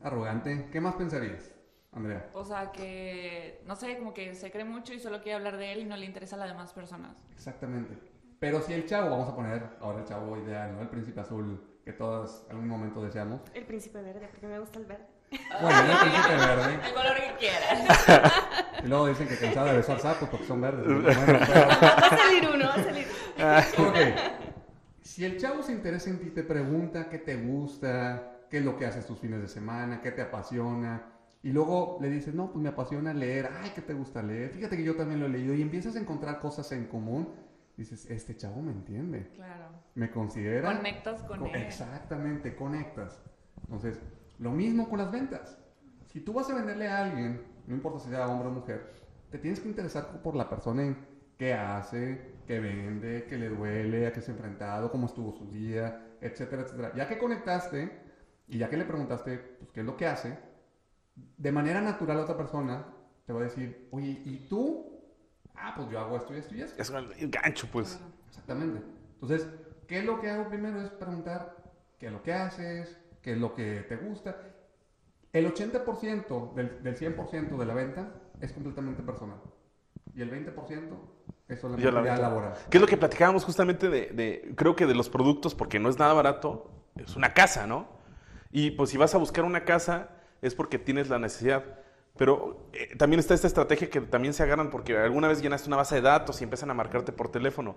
Arrogante. 0.02 0.68
¿Qué 0.72 0.80
más 0.80 0.94
pensarías, 0.96 1.50
Andrea? 1.92 2.30
O 2.32 2.44
sea, 2.44 2.72
que, 2.72 3.62
no 3.66 3.76
sé, 3.76 3.96
como 3.98 4.12
que 4.12 4.34
se 4.34 4.50
cree 4.50 4.64
mucho 4.64 4.92
y 4.92 5.00
solo 5.00 5.22
quiere 5.22 5.36
hablar 5.36 5.56
de 5.56 5.72
él 5.72 5.80
y 5.80 5.84
no 5.84 5.96
le 5.96 6.06
interesa 6.06 6.36
a 6.36 6.40
las 6.40 6.48
demás 6.48 6.72
personas. 6.72 7.16
Exactamente. 7.34 7.96
Pero 8.38 8.60
si 8.60 8.72
el 8.74 8.86
chavo, 8.86 9.10
vamos 9.10 9.28
a 9.28 9.34
poner 9.34 9.62
ahora 9.80 10.00
el 10.00 10.04
chavo 10.04 10.36
ideal, 10.36 10.74
¿no? 10.74 10.82
El 10.82 10.88
príncipe 10.88 11.20
azul 11.20 11.60
que 11.84 11.92
todos 11.92 12.44
en 12.46 12.52
algún 12.56 12.68
momento 12.68 13.02
deseamos. 13.02 13.40
El 13.54 13.64
príncipe 13.64 14.02
verde, 14.02 14.28
porque 14.30 14.46
me 14.46 14.58
gusta 14.58 14.78
el 14.78 14.86
verde. 14.86 15.06
Bueno, 15.60 15.78
el 15.80 15.98
príncipe 15.98 16.34
verde. 16.36 16.74
El 16.86 16.94
color 16.94 17.14
que 17.16 17.36
quieras. 17.38 18.32
Y 18.84 18.88
luego 18.88 19.06
dicen 19.08 19.26
que 19.26 19.36
cansada 19.36 19.70
de 19.72 19.78
besar 19.78 19.98
sapos 19.98 20.28
porque 20.28 20.46
son 20.46 20.60
verdes. 20.60 20.86
Bueno, 20.86 21.02
pero- 21.24 21.68
Va 21.68 21.96
a 21.96 22.16
salir 22.16 22.48
uno, 22.54 22.66
va 22.66 22.74
a 22.74 22.82
salir. 22.84 23.06
Ok. 23.88 23.96
Si 25.02 25.24
el 25.24 25.38
chavo 25.40 25.62
se 25.62 25.72
interesa 25.72 26.10
en 26.10 26.18
ti, 26.20 26.30
te 26.30 26.42
pregunta 26.42 27.08
qué 27.08 27.18
te 27.18 27.36
gusta, 27.36 28.32
qué 28.50 28.58
es 28.58 28.64
lo 28.64 28.76
que 28.76 28.84
haces 28.86 29.06
tus 29.06 29.18
fines 29.18 29.40
de 29.40 29.48
semana, 29.48 30.02
qué 30.02 30.10
te 30.12 30.20
apasiona, 30.22 31.04
y 31.42 31.50
luego 31.52 31.98
le 32.00 32.10
dices, 32.10 32.34
no, 32.34 32.52
pues 32.52 32.62
me 32.62 32.68
apasiona 32.68 33.14
leer, 33.14 33.48
ay, 33.62 33.72
¿qué 33.74 33.80
te 33.80 33.94
gusta 33.94 34.22
leer? 34.22 34.50
Fíjate 34.50 34.76
que 34.76 34.82
yo 34.84 34.94
también 34.94 35.20
lo 35.20 35.26
he 35.26 35.30
leído, 35.30 35.54
y 35.54 35.62
empiezas 35.62 35.96
a 35.96 36.00
encontrar 36.00 36.38
cosas 36.38 36.70
en 36.72 36.86
común, 36.86 37.32
dices, 37.76 38.06
este 38.10 38.36
chavo 38.36 38.62
me 38.62 38.72
entiende, 38.72 39.30
Claro. 39.34 39.68
me 39.94 40.10
considera... 40.10 40.76
Conectas 40.76 41.22
con 41.22 41.40
Co- 41.40 41.46
él. 41.46 41.56
Exactamente, 41.56 42.54
conectas. 42.56 43.22
Entonces, 43.62 44.00
lo 44.38 44.50
mismo 44.52 44.88
con 44.88 44.98
las 44.98 45.10
ventas. 45.10 45.58
Si 46.06 46.20
tú 46.20 46.32
vas 46.32 46.48
a 46.50 46.54
venderle 46.54 46.88
a 46.88 47.04
alguien, 47.04 47.42
no 47.66 47.74
importa 47.74 47.98
si 47.98 48.08
sea 48.08 48.28
hombre 48.28 48.48
o 48.48 48.52
mujer, 48.52 48.92
te 49.30 49.38
tienes 49.38 49.60
que 49.60 49.68
interesar 49.68 50.22
por 50.22 50.34
la 50.36 50.48
persona 50.48 50.84
en 50.84 50.96
qué 51.36 51.52
hace, 51.52 52.36
qué 52.46 52.60
vende, 52.60 53.26
qué 53.28 53.36
le 53.36 53.48
duele, 53.50 54.06
a 54.06 54.12
qué 54.12 54.22
se 54.22 54.30
ha 54.30 54.34
enfrentado, 54.34 54.90
cómo 54.90 55.06
estuvo 55.06 55.32
su 55.32 55.50
día, 55.50 56.16
etcétera, 56.20 56.62
etcétera. 56.62 56.92
Ya 56.94 57.08
que 57.08 57.18
conectaste 57.18 57.90
y 58.48 58.58
ya 58.58 58.70
que 58.70 58.76
le 58.76 58.84
preguntaste 58.84 59.36
pues, 59.58 59.70
qué 59.72 59.80
es 59.80 59.86
lo 59.86 59.96
que 59.96 60.06
hace, 60.06 60.38
de 61.14 61.52
manera 61.52 61.80
natural 61.80 62.16
la 62.18 62.22
otra 62.22 62.36
persona 62.36 62.86
te 63.26 63.32
va 63.32 63.40
a 63.40 63.44
decir, 63.44 63.88
oye, 63.90 64.22
¿y 64.24 64.46
tú? 64.48 64.85
Ah, 65.66 65.72
pues 65.74 65.90
yo 65.90 65.98
hago 65.98 66.16
esto 66.16 66.32
y 66.32 66.38
esto 66.38 66.54
y 66.54 66.62
esto. 66.62 66.80
Es 66.80 66.90
un 66.90 67.30
gancho, 67.30 67.66
pues. 67.72 68.00
Exactamente. 68.28 68.82
Entonces, 69.14 69.48
¿qué 69.88 69.98
es 69.98 70.04
lo 70.04 70.20
que 70.20 70.30
hago 70.30 70.48
primero? 70.48 70.80
Es 70.80 70.90
preguntar 70.90 71.56
qué 71.98 72.06
es 72.06 72.12
lo 72.12 72.22
que 72.22 72.32
haces, 72.32 72.96
qué 73.20 73.32
es 73.32 73.38
lo 73.38 73.52
que 73.52 73.84
te 73.88 73.96
gusta. 73.96 74.36
El 75.32 75.52
80% 75.52 76.54
del, 76.54 76.82
del 76.84 76.96
100% 76.96 77.56
de 77.58 77.66
la 77.66 77.74
venta 77.74 78.12
es 78.40 78.52
completamente 78.52 79.02
personal. 79.02 79.38
Y 80.14 80.22
el 80.22 80.30
20% 80.30 80.96
es 81.48 81.60
solamente 81.60 81.90
la 81.90 82.04
ya 82.04 82.16
laboral. 82.22 82.54
¿Qué 82.70 82.78
es 82.78 82.80
lo 82.80 82.86
que 82.86 82.96
platicábamos 82.96 83.44
justamente 83.44 83.88
de, 83.90 84.06
de- 84.12 84.54
creo 84.56 84.76
que 84.76 84.86
de 84.86 84.94
los 84.94 85.08
productos, 85.10 85.56
porque 85.56 85.80
no 85.80 85.88
es 85.88 85.98
nada 85.98 86.12
barato, 86.12 86.70
es 86.94 87.16
una 87.16 87.34
casa, 87.34 87.66
¿no? 87.66 87.88
Y 88.52 88.70
pues 88.70 88.90
si 88.90 88.98
vas 88.98 89.16
a 89.16 89.18
buscar 89.18 89.44
una 89.44 89.64
casa 89.64 90.10
es 90.42 90.54
porque 90.54 90.78
tienes 90.78 91.08
la 91.08 91.18
necesidad. 91.18 91.64
Pero 92.16 92.68
eh, 92.72 92.96
también 92.96 93.20
está 93.20 93.34
esta 93.34 93.46
estrategia 93.46 93.90
que 93.90 94.00
también 94.00 94.34
se 94.34 94.42
agarran 94.42 94.70
porque 94.70 94.96
alguna 94.96 95.28
vez 95.28 95.42
llenaste 95.42 95.68
una 95.68 95.76
base 95.76 95.96
de 95.96 96.00
datos 96.02 96.40
y 96.40 96.44
empiezan 96.44 96.70
a 96.70 96.74
marcarte 96.74 97.12
por 97.12 97.28
teléfono. 97.30 97.76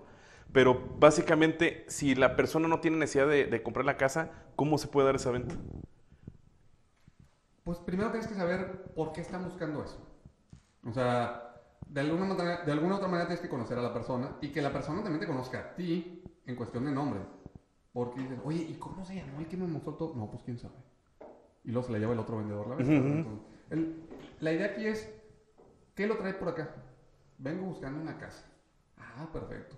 Pero 0.52 0.82
básicamente, 0.99 1.86
si 1.89 2.15
la 2.15 2.36
persona 2.36 2.67
no 2.67 2.80
tiene 2.80 2.97
necesidad 2.97 3.28
de, 3.28 3.45
de 3.45 3.62
comprar 3.63 3.86
la 3.86 3.97
casa, 3.97 4.32
¿cómo 4.56 4.78
se 4.78 4.88
puede 4.88 5.08
dar 5.08 5.15
esa 5.15 5.32
venta? 5.32 5.56
Pues 7.63 7.78
primero 7.80 8.10
tienes 8.12 8.28
que 8.28 8.36
saber 8.36 8.93
por 8.95 9.12
qué 9.12 9.21
están 9.21 9.43
buscando 9.43 9.84
eso. 9.84 9.99
O 10.86 10.91
sea, 10.91 11.56
de 11.88 12.02
alguna, 12.02 12.25
manera, 12.25 12.63
de 12.63 12.71
alguna 12.71 12.95
otra 12.95 13.08
manera 13.08 13.28
tienes 13.28 13.41
que 13.41 13.49
conocer 13.49 13.78
a 13.78 13.82
la 13.82 13.93
persona 13.93 14.38
y 14.41 14.49
que 14.49 14.62
la 14.62 14.71
persona 14.73 15.02
también 15.04 15.19
te 15.19 15.28
conozca 15.28 15.60
a 15.60 15.75
ti 15.75 16.23
en 16.45 16.56
cuestión 16.56 16.86
de 16.86 16.91
nombre. 16.91 17.19
Porque 17.93 18.21
dices, 18.21 18.39
oye, 18.43 18.62
¿y 18.69 18.75
cómo 18.75 19.04
se 19.06 19.15
llamó 19.15 19.39
el 19.39 19.47
que 19.47 19.58
me 19.58 19.67
mostró 19.67 19.93
todo? 19.95 20.15
No, 20.15 20.30
pues 20.30 20.43
quién 20.43 20.58
sabe. 20.58 20.75
Y 21.63 21.71
luego 21.71 21.86
se 21.88 21.93
la 21.93 21.99
lleva 21.99 22.13
el 22.13 22.19
otro 22.19 22.38
vendedor 22.38 22.67
la 22.67 22.75
vez. 22.75 22.88
Ujú, 22.88 22.97
ujú. 22.97 23.08
Entonces, 23.08 23.45
el- 23.71 24.04
la 24.39 24.52
idea 24.52 24.67
aquí 24.67 24.86
es, 24.86 25.10
¿qué 25.95 26.08
lo 26.08 26.17
trae 26.17 26.34
por 26.34 26.49
acá? 26.49 26.69
Vengo 27.38 27.65
buscando 27.65 28.02
una 28.02 28.17
casa. 28.17 28.45
Ah, 28.97 29.30
perfecto. 29.32 29.78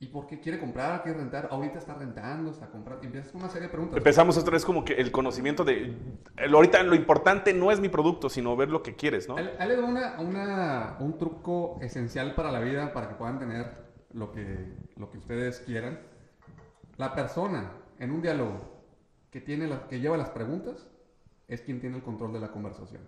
¿Y 0.00 0.06
por 0.06 0.26
qué 0.28 0.38
quiere 0.40 0.60
comprar? 0.60 1.02
¿Quiere 1.02 1.18
rentar? 1.18 1.48
Ahorita 1.50 1.78
está 1.78 1.94
rentando, 1.94 2.52
está 2.52 2.70
comprando. 2.70 3.04
Empiezas 3.04 3.32
con 3.32 3.40
una 3.40 3.50
serie 3.50 3.66
de 3.66 3.72
preguntas. 3.72 3.96
Empezamos 3.96 4.38
otra 4.38 4.52
vez 4.52 4.64
como 4.64 4.84
que 4.84 4.92
el 4.94 5.10
conocimiento 5.10 5.64
de... 5.64 5.96
el- 6.36 6.54
ahorita 6.54 6.82
lo 6.84 6.94
importante 6.94 7.52
no 7.52 7.72
es 7.72 7.80
mi 7.80 7.88
producto, 7.88 8.28
sino 8.30 8.54
ver 8.56 8.68
lo 8.70 8.82
que 8.82 8.94
quieres, 8.94 9.28
¿no? 9.28 9.34
Doy 9.34 9.48
una, 9.82 10.20
una- 10.20 10.96
un 11.00 11.18
truco 11.18 11.78
esencial 11.82 12.36
para 12.36 12.52
la 12.52 12.60
vida, 12.60 12.92
para 12.92 13.08
que 13.08 13.14
puedan 13.16 13.40
tener 13.40 13.88
lo 14.12 14.30
que, 14.30 14.72
lo 14.96 15.10
que 15.10 15.18
ustedes 15.18 15.60
quieran. 15.60 15.98
La 16.96 17.12
persona 17.14 17.72
en 17.98 18.12
un 18.12 18.22
diálogo 18.22 18.52
que, 19.32 19.40
tiene 19.40 19.66
la- 19.66 19.88
que 19.88 19.98
lleva 19.98 20.16
las 20.16 20.30
preguntas 20.30 20.86
es 21.48 21.60
quien 21.62 21.80
tiene 21.80 21.96
el 21.96 22.02
control 22.04 22.32
de 22.32 22.38
la 22.40 22.52
conversación. 22.52 23.02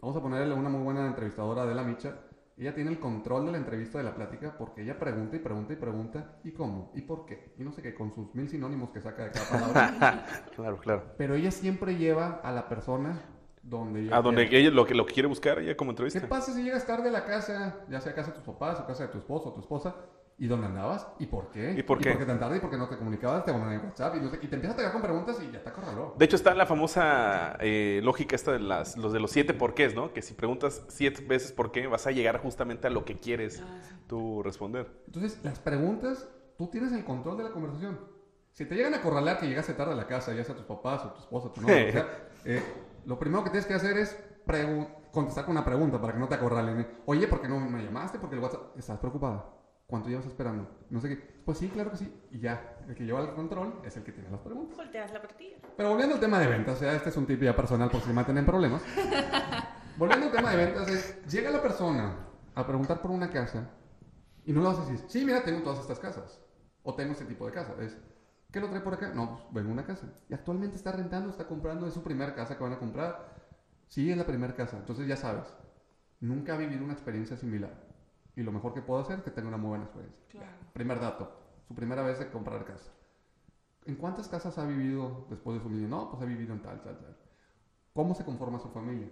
Vamos 0.00 0.16
a 0.16 0.22
ponerle 0.22 0.54
una 0.54 0.68
muy 0.68 0.82
buena 0.82 1.06
entrevistadora 1.06 1.66
de 1.66 1.74
la 1.74 1.82
Micha. 1.82 2.14
Ella 2.56 2.74
tiene 2.74 2.90
el 2.90 2.98
control 3.00 3.46
de 3.46 3.52
la 3.52 3.58
entrevista, 3.58 3.98
de 3.98 4.04
la 4.04 4.14
plática, 4.14 4.54
porque 4.58 4.82
ella 4.82 4.98
pregunta 4.98 5.36
y 5.36 5.38
pregunta 5.38 5.72
y 5.72 5.76
pregunta. 5.76 6.38
¿Y 6.44 6.52
cómo? 6.52 6.90
¿Y 6.94 7.02
por 7.02 7.24
qué? 7.24 7.54
Y 7.58 7.62
no 7.64 7.72
sé 7.72 7.80
qué, 7.82 7.94
con 7.94 8.12
sus 8.12 8.34
mil 8.34 8.48
sinónimos 8.48 8.90
que 8.90 9.00
saca 9.00 9.24
de 9.24 9.30
cada 9.30 9.48
palabra. 9.50 10.26
Claro, 10.56 10.76
claro. 10.78 11.04
Pero 11.16 11.34
ella 11.34 11.50
siempre 11.50 11.96
lleva 11.96 12.40
a 12.42 12.52
la 12.52 12.68
persona 12.68 13.18
donde 13.62 14.02
ella 14.02 14.16
A 14.16 14.22
donde 14.22 14.46
quiere. 14.48 14.66
ella 14.66 14.74
lo 14.74 14.84
que, 14.86 14.94
lo 14.94 15.06
que 15.06 15.14
quiere 15.14 15.28
buscar, 15.28 15.58
ella 15.58 15.74
como 15.76 15.90
¿Qué 15.90 16.02
entrevista. 16.02 16.28
pasa 16.28 16.52
si 16.52 16.62
llegas 16.62 16.86
tarde 16.86 17.08
a 17.08 17.12
la 17.12 17.24
casa, 17.24 17.76
ya 17.88 18.00
sea 18.00 18.14
casa 18.14 18.30
de 18.30 18.36
tus 18.36 18.44
papás 18.44 18.80
o 18.80 18.86
casa 18.86 19.04
de 19.06 19.12
tu 19.12 19.18
esposo 19.18 19.50
o 19.50 19.52
tu 19.54 19.60
esposa? 19.60 19.94
¿Y 20.40 20.46
dónde 20.48 20.68
andabas? 20.68 21.06
¿Y 21.18 21.26
por 21.26 21.50
qué? 21.50 21.74
¿Y 21.76 21.82
por 21.82 21.98
qué? 21.98 22.08
¿Y 22.08 22.12
por 22.12 22.20
qué 22.20 22.24
tan 22.26 22.40
tarde? 22.40 22.56
¿Y 22.56 22.60
por 22.60 22.70
qué 22.70 22.78
no 22.78 22.88
te 22.88 22.96
comunicabas? 22.96 23.44
Te 23.44 23.52
mandaban 23.52 23.74
en 23.74 23.84
WhatsApp 23.84 24.16
y, 24.16 24.20
no 24.20 24.30
sé- 24.30 24.38
y 24.40 24.46
te 24.48 24.54
empiezas 24.54 24.72
a 24.72 24.76
pegar 24.78 24.92
con 24.92 25.02
preguntas 25.02 25.36
y 25.46 25.52
ya 25.52 25.62
te 25.62 25.68
acorraló. 25.68 26.14
De 26.16 26.24
hecho, 26.24 26.36
está 26.36 26.54
la 26.54 26.64
famosa 26.64 27.58
eh, 27.60 28.00
lógica 28.02 28.36
esta 28.36 28.52
de 28.52 28.58
las, 28.58 28.96
los 28.96 29.12
de 29.12 29.20
los 29.20 29.30
siete 29.30 29.52
porqués, 29.52 29.94
¿no? 29.94 30.14
Que 30.14 30.22
si 30.22 30.32
preguntas 30.32 30.82
siete 30.88 31.22
veces 31.26 31.52
por 31.52 31.72
qué, 31.72 31.86
vas 31.88 32.06
a 32.06 32.10
llegar 32.10 32.40
justamente 32.40 32.86
a 32.86 32.90
lo 32.90 33.04
que 33.04 33.16
quieres 33.16 33.62
tú 34.06 34.42
responder. 34.42 34.90
Entonces, 35.06 35.38
las 35.44 35.58
preguntas, 35.58 36.26
tú 36.56 36.68
tienes 36.68 36.92
el 36.92 37.04
control 37.04 37.36
de 37.36 37.44
la 37.44 37.50
conversación. 37.50 38.00
Si 38.52 38.64
te 38.64 38.74
llegan 38.76 38.94
a 38.94 38.96
acorralar 38.96 39.38
que 39.40 39.46
llegaste 39.46 39.74
tarde 39.74 39.92
a 39.92 39.96
la 39.96 40.06
casa, 40.06 40.32
ya 40.32 40.42
sea 40.42 40.54
tus 40.56 40.64
papás 40.64 41.04
o 41.04 41.10
tu 41.12 41.20
esposa, 41.20 41.52
tu 41.52 41.60
novia, 41.60 41.86
o 41.86 41.92
sea, 41.92 42.06
eh, 42.46 42.62
lo 43.04 43.18
primero 43.18 43.44
que 43.44 43.50
tienes 43.50 43.66
que 43.66 43.74
hacer 43.74 43.98
es 43.98 44.18
contestar 45.12 45.44
con 45.44 45.52
una 45.54 45.64
pregunta 45.66 46.00
para 46.00 46.14
que 46.14 46.18
no 46.18 46.28
te 46.28 46.34
acorralen. 46.36 46.86
Oye, 47.04 47.28
¿por 47.28 47.42
qué 47.42 47.48
no 47.48 47.60
me 47.60 47.82
llamaste? 47.84 48.18
Porque 48.18 48.36
el 48.36 48.42
WhatsApp... 48.42 48.76
¿Estás 48.78 48.98
preocupada? 48.98 49.44
¿Cuánto 49.90 50.08
llevas 50.08 50.26
esperando? 50.26 50.70
No 50.88 51.00
sé 51.00 51.08
qué. 51.08 51.16
Pues 51.44 51.58
sí, 51.58 51.68
claro 51.68 51.90
que 51.90 51.96
sí. 51.96 52.14
Y 52.30 52.38
ya, 52.38 52.76
el 52.86 52.94
que 52.94 53.04
lleva 53.04 53.20
el 53.22 53.34
control 53.34 53.80
es 53.84 53.96
el 53.96 54.04
que 54.04 54.12
tiene 54.12 54.30
las 54.30 54.40
preguntas. 54.40 54.76
Volteas 54.76 55.12
la 55.12 55.20
partida. 55.20 55.56
Pero 55.76 55.88
volviendo 55.88 56.14
al 56.14 56.20
tema 56.20 56.38
de 56.38 56.46
ventas, 56.46 56.76
o 56.76 56.78
sea, 56.78 56.94
este 56.94 57.08
es 57.08 57.16
un 57.16 57.26
tip 57.26 57.42
ya 57.42 57.56
personal 57.56 57.90
por 57.90 58.00
si 58.00 58.06
se 58.06 58.12
meten 58.12 58.38
en 58.38 58.46
problemas. 58.46 58.82
volviendo 59.98 60.26
al 60.26 60.32
tema 60.32 60.52
de 60.52 60.56
ventas, 60.56 60.88
es, 60.88 61.26
llega 61.26 61.50
la 61.50 61.60
persona 61.60 62.28
a 62.54 62.64
preguntar 62.64 63.02
por 63.02 63.10
una 63.10 63.30
casa 63.30 63.68
y 64.44 64.52
no 64.52 64.60
le 64.60 64.68
vas 64.68 64.78
a 64.78 64.82
decir, 64.82 65.04
sí, 65.08 65.24
mira, 65.24 65.42
tengo 65.42 65.62
todas 65.62 65.80
estas 65.80 65.98
casas. 65.98 66.40
O 66.84 66.94
tengo 66.94 67.12
este 67.12 67.24
tipo 67.24 67.44
de 67.46 67.52
casa. 67.52 67.74
Es, 67.80 67.98
¿qué 68.52 68.60
lo 68.60 68.68
trae 68.68 68.82
por 68.82 68.94
acá? 68.94 69.12
No, 69.12 69.40
pues 69.42 69.54
vengo 69.54 69.70
a 69.70 69.72
una 69.72 69.84
casa. 69.84 70.06
Y 70.28 70.34
actualmente 70.34 70.76
está 70.76 70.92
rentando, 70.92 71.30
está 71.30 71.48
comprando, 71.48 71.88
es 71.88 71.94
su 71.94 72.04
primera 72.04 72.32
casa 72.36 72.56
que 72.56 72.62
van 72.62 72.74
a 72.74 72.78
comprar. 72.78 73.34
Sí, 73.88 74.08
es 74.08 74.16
la 74.16 74.24
primera 74.24 74.54
casa. 74.54 74.76
Entonces 74.76 75.08
ya 75.08 75.16
sabes, 75.16 75.52
nunca 76.20 76.54
ha 76.54 76.56
vivido 76.56 76.84
una 76.84 76.92
experiencia 76.92 77.36
similar. 77.36 77.89
Y 78.40 78.42
lo 78.42 78.52
mejor 78.52 78.72
que 78.72 78.80
puedo 78.80 79.00
hacer 79.00 79.18
es 79.18 79.22
que 79.22 79.30
tenga 79.30 79.48
una 79.48 79.58
muy 79.58 79.68
buena 79.68 79.84
experiencia. 79.84 80.18
Claro. 80.30 80.56
Primer 80.72 80.98
dato, 80.98 81.30
su 81.68 81.74
primera 81.74 82.02
vez 82.02 82.18
de 82.18 82.30
comprar 82.30 82.64
casa. 82.64 82.90
¿en 83.84 83.96
cuántas 83.96 84.28
casas 84.28 84.56
ha 84.56 84.64
vivido 84.64 85.26
después 85.28 85.58
de 85.58 85.62
su 85.62 85.68
niño? 85.68 85.88
No, 85.88 86.10
pues 86.10 86.22
ha 86.22 86.24
vivido 86.24 86.54
en 86.54 86.62
tal, 86.62 86.80
tal, 86.80 86.98
tal. 86.98 87.18
¿Cómo 87.92 88.14
se 88.14 88.24
conforma 88.24 88.58
su 88.58 88.70
familia? 88.70 89.08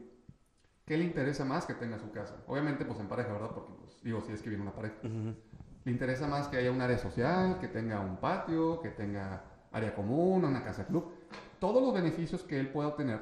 ¿Qué 0.86 0.96
le 0.96 1.04
interesa 1.04 1.44
más 1.44 1.66
que 1.66 1.74
tenga 1.74 1.98
su 1.98 2.10
casa? 2.10 2.36
Obviamente, 2.46 2.86
pues 2.86 2.98
en 3.00 3.08
pareja, 3.08 3.30
¿verdad? 3.34 3.50
Porque, 3.50 3.74
pues, 3.78 4.02
digo, 4.02 4.22
si 4.22 4.32
es 4.32 4.40
que 4.40 4.48
viene 4.48 4.62
una 4.62 4.74
pareja. 4.74 4.96
Le 5.02 5.92
interesa 5.92 6.26
más 6.26 6.48
que 6.48 6.56
haya 6.56 6.70
un 6.70 6.80
área 6.80 6.96
social, 6.96 7.58
que 7.60 7.68
tenga 7.68 8.00
un 8.00 8.16
patio, 8.16 8.80
que 8.80 8.88
tenga 8.88 9.44
área 9.72 9.94
común, 9.94 10.42
una 10.42 10.64
casa 10.64 10.86
club. 10.86 11.12
Todos 11.58 11.82
los 11.82 11.92
beneficios 11.92 12.42
que 12.44 12.58
él 12.58 12.72
pueda 12.72 12.88
obtener, 12.88 13.20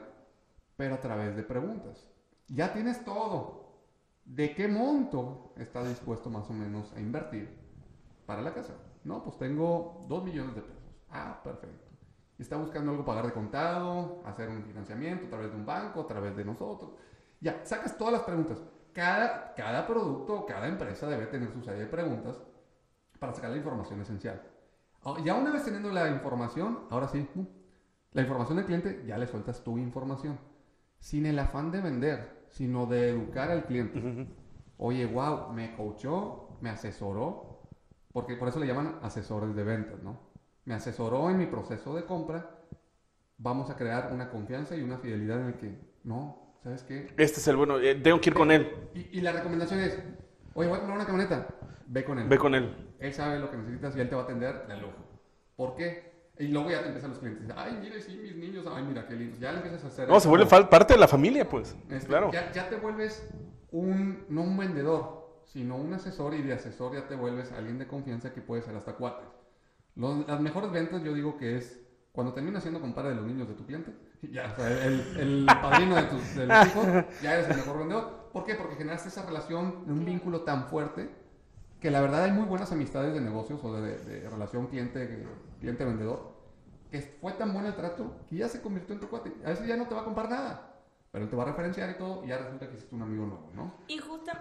pero 0.76 0.94
a 0.94 1.00
través 1.00 1.34
de 1.34 1.42
preguntas. 1.42 2.08
Ya 2.46 2.72
tienes 2.72 3.04
todo. 3.04 3.65
¿De 4.26 4.54
qué 4.54 4.66
monto 4.66 5.54
está 5.56 5.84
dispuesto 5.84 6.28
más 6.30 6.50
o 6.50 6.52
menos 6.52 6.92
a 6.94 7.00
invertir 7.00 7.48
para 8.26 8.42
la 8.42 8.52
casa? 8.52 8.74
No, 9.04 9.22
pues 9.22 9.38
tengo 9.38 10.04
2 10.08 10.24
millones 10.24 10.56
de 10.56 10.62
pesos. 10.62 10.82
Ah, 11.10 11.40
perfecto. 11.44 11.86
Está 12.36 12.56
buscando 12.56 12.90
algo 12.90 13.04
pagar 13.04 13.24
de 13.24 13.32
contado, 13.32 14.22
hacer 14.26 14.48
un 14.48 14.64
financiamiento 14.64 15.26
a 15.26 15.30
través 15.30 15.50
de 15.52 15.56
un 15.56 15.64
banco, 15.64 16.00
a 16.00 16.06
través 16.08 16.36
de 16.36 16.44
nosotros. 16.44 16.90
Ya, 17.40 17.64
sacas 17.64 17.96
todas 17.96 18.14
las 18.14 18.22
preguntas. 18.22 18.60
Cada, 18.92 19.54
cada 19.54 19.86
producto, 19.86 20.44
cada 20.44 20.66
empresa 20.66 21.06
debe 21.06 21.26
tener 21.26 21.52
su 21.52 21.62
serie 21.62 21.82
de 21.82 21.86
preguntas 21.86 22.36
para 23.20 23.32
sacar 23.32 23.50
la 23.50 23.56
información 23.58 24.00
esencial. 24.00 24.42
Ah, 25.04 25.14
Ya 25.24 25.34
una 25.36 25.52
vez 25.52 25.64
teniendo 25.64 25.90
la 25.90 26.08
información, 26.10 26.80
ahora 26.90 27.06
sí, 27.06 27.28
la 28.10 28.22
información 28.22 28.56
del 28.56 28.66
cliente, 28.66 29.04
ya 29.06 29.18
le 29.18 29.28
sueltas 29.28 29.62
tu 29.62 29.78
información. 29.78 30.38
Sin 30.98 31.26
el 31.26 31.38
afán 31.38 31.70
de 31.70 31.80
vender, 31.80 32.35
sino 32.56 32.86
de 32.86 33.10
educar 33.10 33.50
al 33.50 33.64
cliente. 33.66 34.26
Oye, 34.78 35.04
wow, 35.04 35.52
me 35.52 35.76
coachó, 35.76 36.56
me 36.62 36.70
asesoró, 36.70 37.68
porque 38.14 38.34
por 38.34 38.48
eso 38.48 38.58
le 38.58 38.66
llaman 38.66 38.98
asesores 39.02 39.54
de 39.54 39.62
ventas, 39.62 40.02
¿no? 40.02 40.18
Me 40.64 40.72
asesoró 40.72 41.28
en 41.28 41.36
mi 41.36 41.44
proceso 41.44 41.94
de 41.94 42.06
compra, 42.06 42.58
vamos 43.36 43.68
a 43.68 43.76
crear 43.76 44.10
una 44.10 44.30
confianza 44.30 44.74
y 44.74 44.80
una 44.80 44.96
fidelidad 44.96 45.42
en 45.42 45.46
el 45.48 45.54
que, 45.58 45.78
no, 46.04 46.56
¿sabes 46.62 46.82
qué? 46.82 47.08
Este 47.18 47.40
es 47.40 47.48
el 47.48 47.56
bueno, 47.56 47.78
eh, 47.78 47.94
tengo 47.94 48.22
que 48.22 48.30
ir 48.30 48.34
con 48.34 48.50
él. 48.50 48.72
Y, 48.94 49.18
y 49.18 49.20
la 49.20 49.32
recomendación 49.32 49.80
es, 49.80 49.98
oye, 50.54 50.68
voy 50.68 50.76
a 50.76 50.80
comprar 50.80 50.96
una 50.96 51.06
camioneta, 51.06 51.46
ve 51.88 52.04
con 52.04 52.18
él. 52.18 52.26
Ve 52.26 52.38
con 52.38 52.54
él. 52.54 52.74
Él 53.00 53.12
sabe 53.12 53.38
lo 53.38 53.50
que 53.50 53.58
necesitas 53.58 53.94
y 53.94 54.00
él 54.00 54.08
te 54.08 54.14
va 54.14 54.22
a 54.22 54.24
atender 54.24 54.66
de 54.66 54.76
lujo. 54.78 55.04
¿Por 55.56 55.76
qué? 55.76 56.15
Y 56.38 56.48
luego 56.48 56.70
ya 56.70 56.80
te 56.82 56.86
empiezan 56.88 57.10
los 57.10 57.18
clientes. 57.18 57.48
Ay, 57.56 57.78
mire, 57.80 58.00
sí, 58.00 58.18
mis 58.22 58.36
niños, 58.36 58.66
ay, 58.70 58.84
mira, 58.84 59.06
qué 59.06 59.14
lindos. 59.14 59.38
Ya 59.40 59.52
le 59.52 59.58
empiezas 59.58 59.84
a 59.84 59.86
hacer. 59.88 60.08
No, 60.08 60.20
se 60.20 60.28
vuelve 60.28 60.46
parte 60.46 60.94
de 60.94 61.00
la 61.00 61.08
familia, 61.08 61.48
pues. 61.48 61.74
este, 61.90 62.06
Claro. 62.08 62.30
Ya, 62.32 62.52
ya 62.52 62.68
te 62.68 62.76
vuelves 62.76 63.26
un, 63.70 64.24
no 64.28 64.42
un 64.42 64.56
vendedor, 64.56 65.42
sino 65.46 65.76
un 65.76 65.94
asesor 65.94 66.34
y 66.34 66.42
de 66.42 66.52
asesor 66.54 66.94
ya 66.94 67.08
te 67.08 67.14
vuelves 67.14 67.52
alguien 67.52 67.78
de 67.78 67.86
confianza 67.86 68.32
que 68.32 68.40
puede 68.42 68.62
ser 68.62 68.76
hasta 68.76 68.94
cuates. 68.96 69.28
Los- 69.94 70.26
las 70.28 70.40
mejores 70.40 70.70
ventas 70.70 71.02
yo 71.02 71.14
digo 71.14 71.38
que 71.38 71.56
es 71.56 71.80
cuando 72.12 72.32
terminas 72.34 72.62
siendo 72.62 72.80
compadre 72.80 73.10
de 73.10 73.16
los 73.16 73.24
niños 73.26 73.48
de 73.48 73.54
tu 73.54 73.64
cliente, 73.66 73.92
ya, 74.22 74.52
o 74.52 74.56
sea, 74.56 74.84
el, 74.86 75.00
el 75.18 75.46
padrino 75.46 75.96
de 75.96 76.02
tus, 76.04 76.34
de 76.34 76.46
los 76.46 76.66
hijos, 76.66 76.86
ya 77.22 77.34
eres 77.34 77.48
el 77.50 77.56
mejor 77.56 77.78
vendedor. 77.78 78.30
¿Por 78.32 78.44
qué? 78.44 78.54
Porque 78.54 78.76
generaste 78.76 79.08
esa 79.08 79.24
relación, 79.24 79.84
un 79.86 80.04
vínculo 80.04 80.42
tan 80.42 80.66
fuerte 80.68 81.10
que 81.80 81.90
la 81.90 82.00
verdad 82.00 82.24
hay 82.24 82.32
muy 82.32 82.44
buenas 82.44 82.72
amistades 82.72 83.12
de 83.14 83.20
negocios 83.20 83.60
o 83.62 83.72
de, 83.74 83.98
de- 83.98 84.20
de 84.20 84.30
relación 84.30 84.66
cliente, 84.68 85.26
cliente-vendedor, 85.60 86.34
que 86.90 87.00
fue 87.20 87.32
tan 87.32 87.52
bueno 87.52 87.68
el 87.68 87.74
trato 87.76 88.16
que 88.28 88.36
ya 88.36 88.48
se 88.48 88.60
convirtió 88.62 88.94
en 88.94 89.00
tu 89.00 89.08
cuate. 89.08 89.32
A 89.44 89.50
veces 89.50 89.66
ya 89.66 89.76
no 89.76 89.86
te 89.86 89.94
va 89.94 90.00
a 90.02 90.04
comprar 90.04 90.30
nada, 90.30 90.74
pero 91.10 91.24
él 91.24 91.30
te 91.30 91.36
va 91.36 91.42
a 91.42 91.46
referenciar 91.46 91.90
y 91.90 91.94
todo, 91.98 92.24
y 92.24 92.28
ya 92.28 92.38
resulta 92.38 92.68
que 92.68 92.74
hiciste 92.76 92.94
un 92.94 93.02
amigo 93.02 93.26
nuevo, 93.26 93.50
¿no? 93.54 93.74
Y 93.88 93.98
justo... 93.98 94.32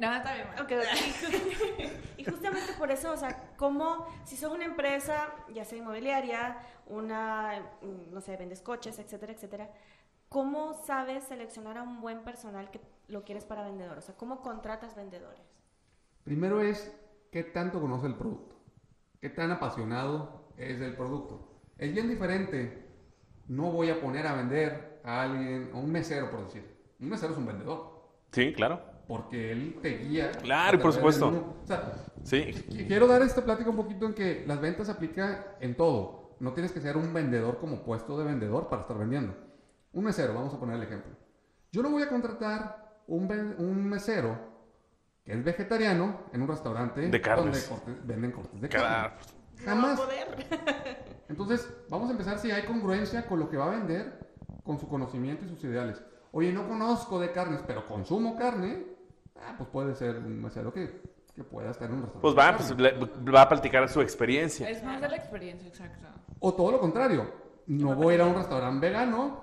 No, 0.00 0.14
está 0.14 0.34
bien. 0.34 0.46
bueno. 0.48 0.62
Ok, 0.62 0.72
ok. 0.72 1.90
y 2.18 2.24
justamente 2.24 2.72
por 2.78 2.90
eso, 2.92 3.10
o 3.12 3.16
sea, 3.16 3.52
como 3.56 4.06
si 4.24 4.36
son 4.36 4.52
una 4.52 4.64
empresa, 4.64 5.28
ya 5.52 5.64
sea 5.64 5.78
inmobiliaria, 5.78 6.58
una, 6.86 7.60
no 8.10 8.20
sé, 8.20 8.36
vendes 8.36 8.62
coches, 8.62 8.98
etcétera, 9.00 9.32
etcétera, 9.32 9.70
¿cómo 10.28 10.74
sabes 10.74 11.24
seleccionar 11.24 11.78
a 11.78 11.82
un 11.82 12.00
buen 12.00 12.22
personal 12.22 12.70
que 12.70 12.80
lo 13.08 13.24
quieres 13.24 13.44
para 13.44 13.64
vendedor? 13.64 13.98
O 13.98 14.00
sea, 14.00 14.14
¿cómo 14.16 14.40
contratas 14.40 14.94
vendedores? 14.94 15.47
Primero 16.28 16.60
es 16.60 16.94
qué 17.32 17.42
tanto 17.42 17.80
conoce 17.80 18.06
el 18.06 18.14
producto, 18.14 18.54
qué 19.18 19.30
tan 19.30 19.50
apasionado 19.50 20.50
es 20.58 20.78
del 20.78 20.94
producto. 20.94 21.62
Es 21.78 21.90
bien 21.90 22.06
diferente. 22.06 22.86
No 23.46 23.72
voy 23.72 23.88
a 23.88 23.98
poner 23.98 24.26
a 24.26 24.34
vender 24.34 25.00
a 25.04 25.22
alguien, 25.22 25.70
a 25.72 25.78
un 25.78 25.90
mesero, 25.90 26.30
por 26.30 26.44
decir. 26.44 26.62
Un 27.00 27.08
mesero 27.08 27.32
es 27.32 27.38
un 27.38 27.46
vendedor, 27.46 28.10
Sí, 28.32 28.52
claro. 28.52 28.78
porque 29.06 29.52
él 29.52 29.78
te 29.80 29.96
guía. 30.00 30.32
Claro, 30.32 30.78
por 30.78 30.92
supuesto. 30.92 31.28
O 31.62 31.66
sea, 31.66 31.94
Sí. 32.24 32.42
Qu- 32.68 32.86
Quiero 32.88 33.06
dar 33.06 33.22
esta 33.22 33.42
plática 33.42 33.70
un 33.70 33.76
poquito 33.76 34.04
en 34.04 34.12
que 34.12 34.44
las 34.46 34.60
ventas 34.60 34.90
aplica 34.90 35.56
en 35.60 35.78
todo. 35.78 36.36
No 36.40 36.52
tienes 36.52 36.72
que 36.72 36.80
ser 36.82 36.98
un 36.98 37.14
vendedor 37.14 37.56
como 37.58 37.82
puesto 37.84 38.18
de 38.18 38.24
vendedor 38.26 38.68
para 38.68 38.82
estar 38.82 38.98
vendiendo. 38.98 39.34
Un 39.94 40.04
mesero, 40.04 40.34
vamos 40.34 40.52
a 40.52 40.60
poner 40.60 40.76
el 40.76 40.82
ejemplo. 40.82 41.12
Yo 41.72 41.82
no 41.82 41.88
voy 41.88 42.02
a 42.02 42.10
contratar 42.10 43.02
un, 43.06 43.32
un 43.58 43.88
mesero 43.88 44.47
que 45.28 45.34
es 45.34 45.44
vegetariano 45.44 46.20
en 46.32 46.40
un 46.40 46.48
restaurante 46.48 47.02
De 47.02 47.20
carnes. 47.20 47.68
donde 47.68 47.84
cortes- 47.84 48.06
venden 48.06 48.32
cortes 48.32 48.60
de 48.62 48.68
Cada- 48.70 49.10
carne. 49.10 49.16
Jamás. 49.62 49.98
No 49.98 50.06
va 50.06 50.22
a 50.22 50.26
poder. 50.26 50.96
Entonces, 51.28 51.70
vamos 51.90 52.08
a 52.08 52.12
empezar 52.12 52.38
si 52.38 52.50
hay 52.50 52.62
congruencia 52.64 53.26
con 53.26 53.38
lo 53.38 53.50
que 53.50 53.58
va 53.58 53.66
a 53.66 53.70
vender, 53.70 54.26
con 54.64 54.78
su 54.78 54.88
conocimiento 54.88 55.44
y 55.44 55.48
sus 55.50 55.62
ideales. 55.64 56.02
Oye, 56.32 56.50
no 56.50 56.66
conozco 56.66 57.20
de 57.20 57.30
carnes, 57.32 57.60
pero 57.66 57.86
consumo 57.86 58.36
carne. 58.38 58.84
Ah, 59.36 59.54
pues 59.58 59.68
puede 59.68 59.94
ser 59.94 60.16
un 60.16 60.40
mesero 60.40 60.72
que, 60.72 61.02
que 61.34 61.44
pueda 61.44 61.70
estar 61.72 61.90
en 61.90 61.96
un 61.96 62.02
restaurante. 62.04 62.22
Pues 62.22 62.38
va, 62.38 62.56
pues, 62.56 62.80
le- 62.80 63.30
va 63.30 63.42
a 63.42 63.48
platicar 63.50 63.86
su 63.90 64.00
experiencia. 64.00 64.66
Es 64.70 64.82
más 64.82 64.98
de 64.98 65.08
la 65.10 65.16
experiencia, 65.16 65.68
exacto. 65.68 66.06
O 66.40 66.54
todo 66.54 66.72
lo 66.72 66.80
contrario. 66.80 67.30
No 67.66 67.94
voy 67.94 68.12
a 68.12 68.14
ir 68.14 68.20
a 68.22 68.26
un 68.26 68.34
restaurante 68.34 68.86
vegano, 68.86 69.40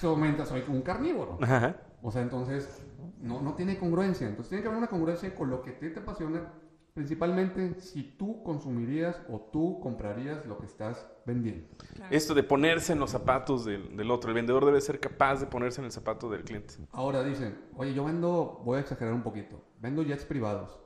solamente 0.00 0.44
soy 0.46 0.64
un 0.66 0.82
carnívoro. 0.82 1.38
Ajá. 1.40 1.76
O 2.02 2.10
sea, 2.10 2.22
entonces 2.22 2.84
no, 3.20 3.40
no 3.40 3.54
tiene 3.54 3.78
congruencia. 3.78 4.26
Entonces 4.26 4.48
tiene 4.48 4.62
que 4.62 4.68
haber 4.68 4.78
una 4.78 4.88
congruencia 4.88 5.34
con 5.34 5.50
lo 5.50 5.62
que 5.62 5.72
te, 5.72 5.90
te 5.90 6.00
apasiona, 6.00 6.52
principalmente 6.94 7.80
si 7.80 8.02
tú 8.02 8.42
consumirías 8.42 9.20
o 9.28 9.40
tú 9.52 9.80
comprarías 9.80 10.44
lo 10.46 10.58
que 10.58 10.66
estás 10.66 11.06
vendiendo. 11.26 11.68
Esto 12.10 12.34
de 12.34 12.42
ponerse 12.42 12.92
en 12.92 12.98
los 12.98 13.10
zapatos 13.10 13.64
del, 13.64 13.96
del 13.96 14.10
otro. 14.10 14.30
El 14.30 14.34
vendedor 14.34 14.64
debe 14.64 14.80
ser 14.80 14.98
capaz 15.00 15.40
de 15.40 15.46
ponerse 15.46 15.80
en 15.80 15.86
el 15.86 15.92
zapato 15.92 16.30
del 16.30 16.44
cliente. 16.44 16.74
Ahora 16.92 17.22
dicen, 17.22 17.58
oye, 17.76 17.94
yo 17.94 18.04
vendo, 18.04 18.62
voy 18.64 18.78
a 18.78 18.80
exagerar 18.80 19.14
un 19.14 19.22
poquito, 19.22 19.62
vendo 19.80 20.02
jets 20.02 20.24
privados. 20.24 20.80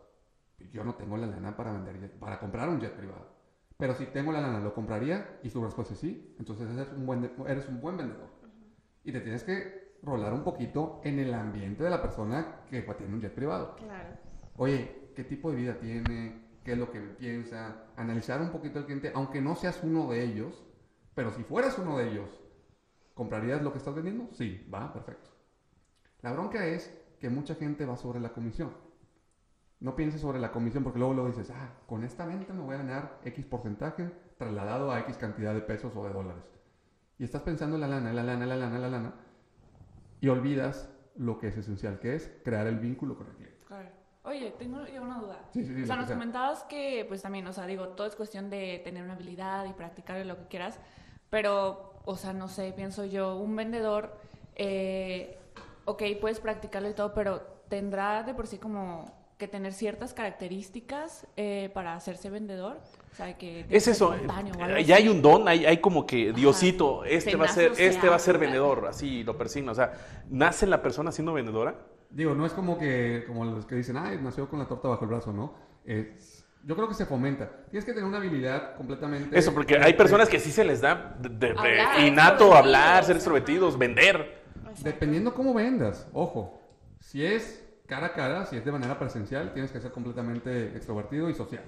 Yo 0.73 0.83
no 0.83 0.95
tengo 0.95 1.17
la 1.17 1.27
lana 1.27 1.57
para 1.57 1.73
vender 1.73 2.19
para 2.19 2.41
comprar 2.41 2.69
un 2.69 2.81
jet 2.81 2.97
privado. 2.97 3.33
Pero 3.77 3.95
si 3.95 4.07
tengo 4.07 4.33
la 4.33 4.41
lana, 4.41 4.61
¿lo 4.61 4.73
compraría? 4.73 5.39
Y 5.43 5.51
su 5.51 5.63
respuesta 5.63 5.95
es 5.95 6.01
sí. 6.01 6.35
Entonces 6.39 6.69
eres 6.71 6.89
un 6.97 7.07
buen, 7.07 7.31
eres 7.47 7.69
un 7.69 7.81
buen 7.81 7.97
vendedor. 7.97 8.29
Y 9.03 9.13
te 9.13 9.21
tienes 9.21 9.45
que 9.45 9.84
rolar 10.05 10.33
un 10.33 10.45
poquito 10.45 11.01
en 11.05 11.19
el 11.19 11.33
ambiente 11.33 11.83
de 11.83 11.91
la 11.91 12.03
persona 12.03 12.61
que 12.69 12.83
tiene 12.83 13.15
un 13.15 13.21
jet 13.21 13.35
privado. 13.35 13.77
Claro. 13.77 14.11
Oye, 14.57 15.11
¿qué 15.15 15.25
tipo 15.25 15.51
de 15.51 15.57
vida 15.57 15.79
tiene? 15.79 16.45
¿Qué 16.63 16.73
es 16.73 16.79
lo 16.79 16.91
que 16.91 17.01
piensa? 17.01 17.87
Analizar 17.97 18.41
un 18.41 18.51
poquito 18.51 18.79
al 18.79 18.87
cliente, 18.87 19.13
aunque 19.15 19.41
no 19.41 19.55
seas 19.55 19.81
uno 19.83 20.11
de 20.11 20.23
ellos. 20.23 20.65
Pero 21.15 21.31
si 21.31 21.45
fueras 21.45 21.79
uno 21.79 21.99
de 21.99 22.11
ellos, 22.11 22.29
¿comprarías 23.15 23.63
lo 23.63 23.73
que 23.73 23.79
estás 23.79 23.95
vendiendo? 23.95 24.29
Sí, 24.33 24.67
va, 24.73 24.93
perfecto. 24.93 25.31
La 26.23 26.33
bronca 26.33 26.67
es 26.67 26.93
que 27.21 27.31
mucha 27.31 27.55
gente 27.55 27.87
va 27.87 27.97
sobre 27.97 28.21
la 28.21 28.33
comisión. 28.33 28.73
No 29.81 29.95
pienses 29.95 30.21
sobre 30.21 30.39
la 30.39 30.51
comisión 30.51 30.83
porque 30.83 30.99
luego 30.99 31.15
lo 31.15 31.27
dices, 31.27 31.51
ah, 31.51 31.71
con 31.87 32.05
esta 32.05 32.27
venta 32.27 32.53
me 32.55 32.63
voy 32.63 32.75
a 32.75 32.79
ganar 32.79 33.21
X 33.25 33.45
porcentaje 33.45 34.11
trasladado 34.39 34.91
a 34.91 35.01
X 35.01 35.17
cantidad 35.17 35.55
de 35.55 35.61
pesos 35.61 35.95
o 35.95 36.07
de 36.07 36.13
dólares. 36.13 36.45
Y 37.19 37.25
estás 37.25 37.43
pensando 37.43 37.77
en 37.77 37.83
la 37.83 37.89
lana, 37.89 38.13
la 38.13 38.23
lana, 38.23 38.47
la 38.47 38.57
lana, 38.57 38.79
la 38.79 38.89
lana. 38.89 39.15
Y 40.25 40.29
olvidas 40.31 40.89
lo 41.17 41.39
que 41.39 41.49
es 41.49 41.57
esencial, 41.59 42.01
que 42.01 42.15
es 42.15 42.33
crear 42.43 42.67
el 42.67 42.79
vínculo 42.79 43.15
con 43.15 43.27
el 43.27 43.35
cliente. 43.35 43.59
Claro. 43.67 43.91
Oye, 44.23 44.55
tengo 44.59 44.87
yo 44.87 45.03
una 45.03 45.19
duda. 45.19 45.39
Sí, 45.53 45.67
sí, 45.67 45.75
sí, 45.75 45.83
o 45.83 45.87
sea, 45.87 45.97
nos 45.97 46.07
sea. 46.07 46.17
comentabas 46.17 46.63
que, 46.63 47.05
pues 47.07 47.21
también, 47.21 47.47
o 47.47 47.53
sea, 47.53 47.67
digo, 47.67 47.89
todo 47.89 48.07
es 48.07 48.17
cuestión 48.17 48.49
de 48.49 48.81
tener 48.83 49.05
una 49.05 49.13
habilidad 49.13 49.67
y 49.67 49.75
practicar 49.75 50.19
y 50.19 50.25
lo 50.25 50.39
que 50.39 50.47
quieras, 50.47 50.81
pero, 51.29 52.01
o 52.07 52.17
sea, 52.17 52.33
no 52.33 52.49
sé, 52.49 52.73
pienso 52.75 53.05
yo, 53.05 53.37
un 53.37 53.55
vendedor, 53.55 54.17
eh, 54.55 55.39
ok, 55.85 56.03
puedes 56.23 56.41
practicarlo 56.41 56.89
y 56.89 56.95
todo, 56.95 57.13
pero 57.13 57.43
tendrá 57.69 58.23
de 58.23 58.33
por 58.33 58.47
sí 58.47 58.57
como 58.57 59.05
que 59.45 59.49
tener 59.49 59.73
ciertas 59.73 60.15
características 60.15 61.27
eh, 61.37 61.71
para 61.75 61.95
hacerse 61.95 62.31
vendedor. 62.31 62.79
O 63.13 63.17
sea, 63.17 63.37
que 63.37 63.67
Es 63.69 63.87
eso. 63.89 64.15
eh, 64.15 64.85
Ya 64.85 64.97
hay 64.97 65.09
un 65.09 65.21
don, 65.23 65.47
hay, 65.49 65.67
hay 65.67 65.79
como 65.79 66.07
que 66.07 66.33
Diosito, 66.33 67.05
este 67.05 67.33
Se 67.33 67.37
va 67.37 67.45
a 67.47 67.49
ser, 67.49 67.73
este 67.77 68.09
va 68.09 68.17
a 68.17 68.19
ser 68.19 68.39
vendedor, 68.39 68.87
así 68.89 69.23
lo 69.23 69.37
persigna. 69.37 69.73
O 69.73 69.75
sea, 69.75 69.93
¿nace 70.31 70.67
la 70.67 70.81
persona 70.83 71.13
siendo 71.13 71.33
vendedora? 71.33 71.77
Digo, 72.11 72.35
no 72.35 72.47
es 72.47 72.53
como 72.53 72.79
que, 72.79 73.25
como 73.27 73.45
los 73.45 73.67
que 73.67 73.75
dicen, 73.75 73.97
ay, 73.97 74.19
nació 74.23 74.49
con 74.49 74.59
la 74.61 74.67
torta 74.67 74.89
bajo 74.89 75.05
el 75.05 75.11
brazo, 75.11 75.33
¿no? 75.33 75.55
Es- 75.85 76.47
yo 76.67 76.75
creo 76.77 76.89
que 76.89 76.95
se 76.95 77.05
fomenta. 77.05 77.51
Tienes 77.71 77.85
que 77.85 77.93
tener 77.93 78.09
una 78.09 78.17
habilidad 78.17 78.77
completamente... 78.77 79.39
Eso, 79.39 79.53
porque 79.53 79.77
hay 79.77 79.93
personas 79.95 80.29
que 80.31 80.41
sí 80.41 80.51
se 80.51 80.65
les 80.65 80.81
da 80.81 81.15
de, 81.19 81.29
de- 81.29 81.37
de 81.53 81.59
Hablar, 81.59 82.01
innato 82.01 82.55
hablar, 82.55 83.05
ser 83.05 83.17
extrovertidos, 83.17 83.77
vender. 83.77 84.43
Dependiendo 84.83 85.35
cómo 85.35 85.53
vendas, 85.53 86.09
ojo. 86.15 86.59
Si 87.01 87.25
es 87.25 87.64
cara 87.87 88.07
a 88.09 88.13
cara, 88.13 88.47
si 88.47 88.57
es 88.57 88.65
de 88.65 88.73
manera 88.73 88.99
presencial, 88.99 89.53
tienes 89.53 89.71
que 89.71 89.81
ser 89.81 89.93
completamente 89.93 90.77
extrovertido 90.77 91.29
y 91.29 91.35
social. 91.35 91.65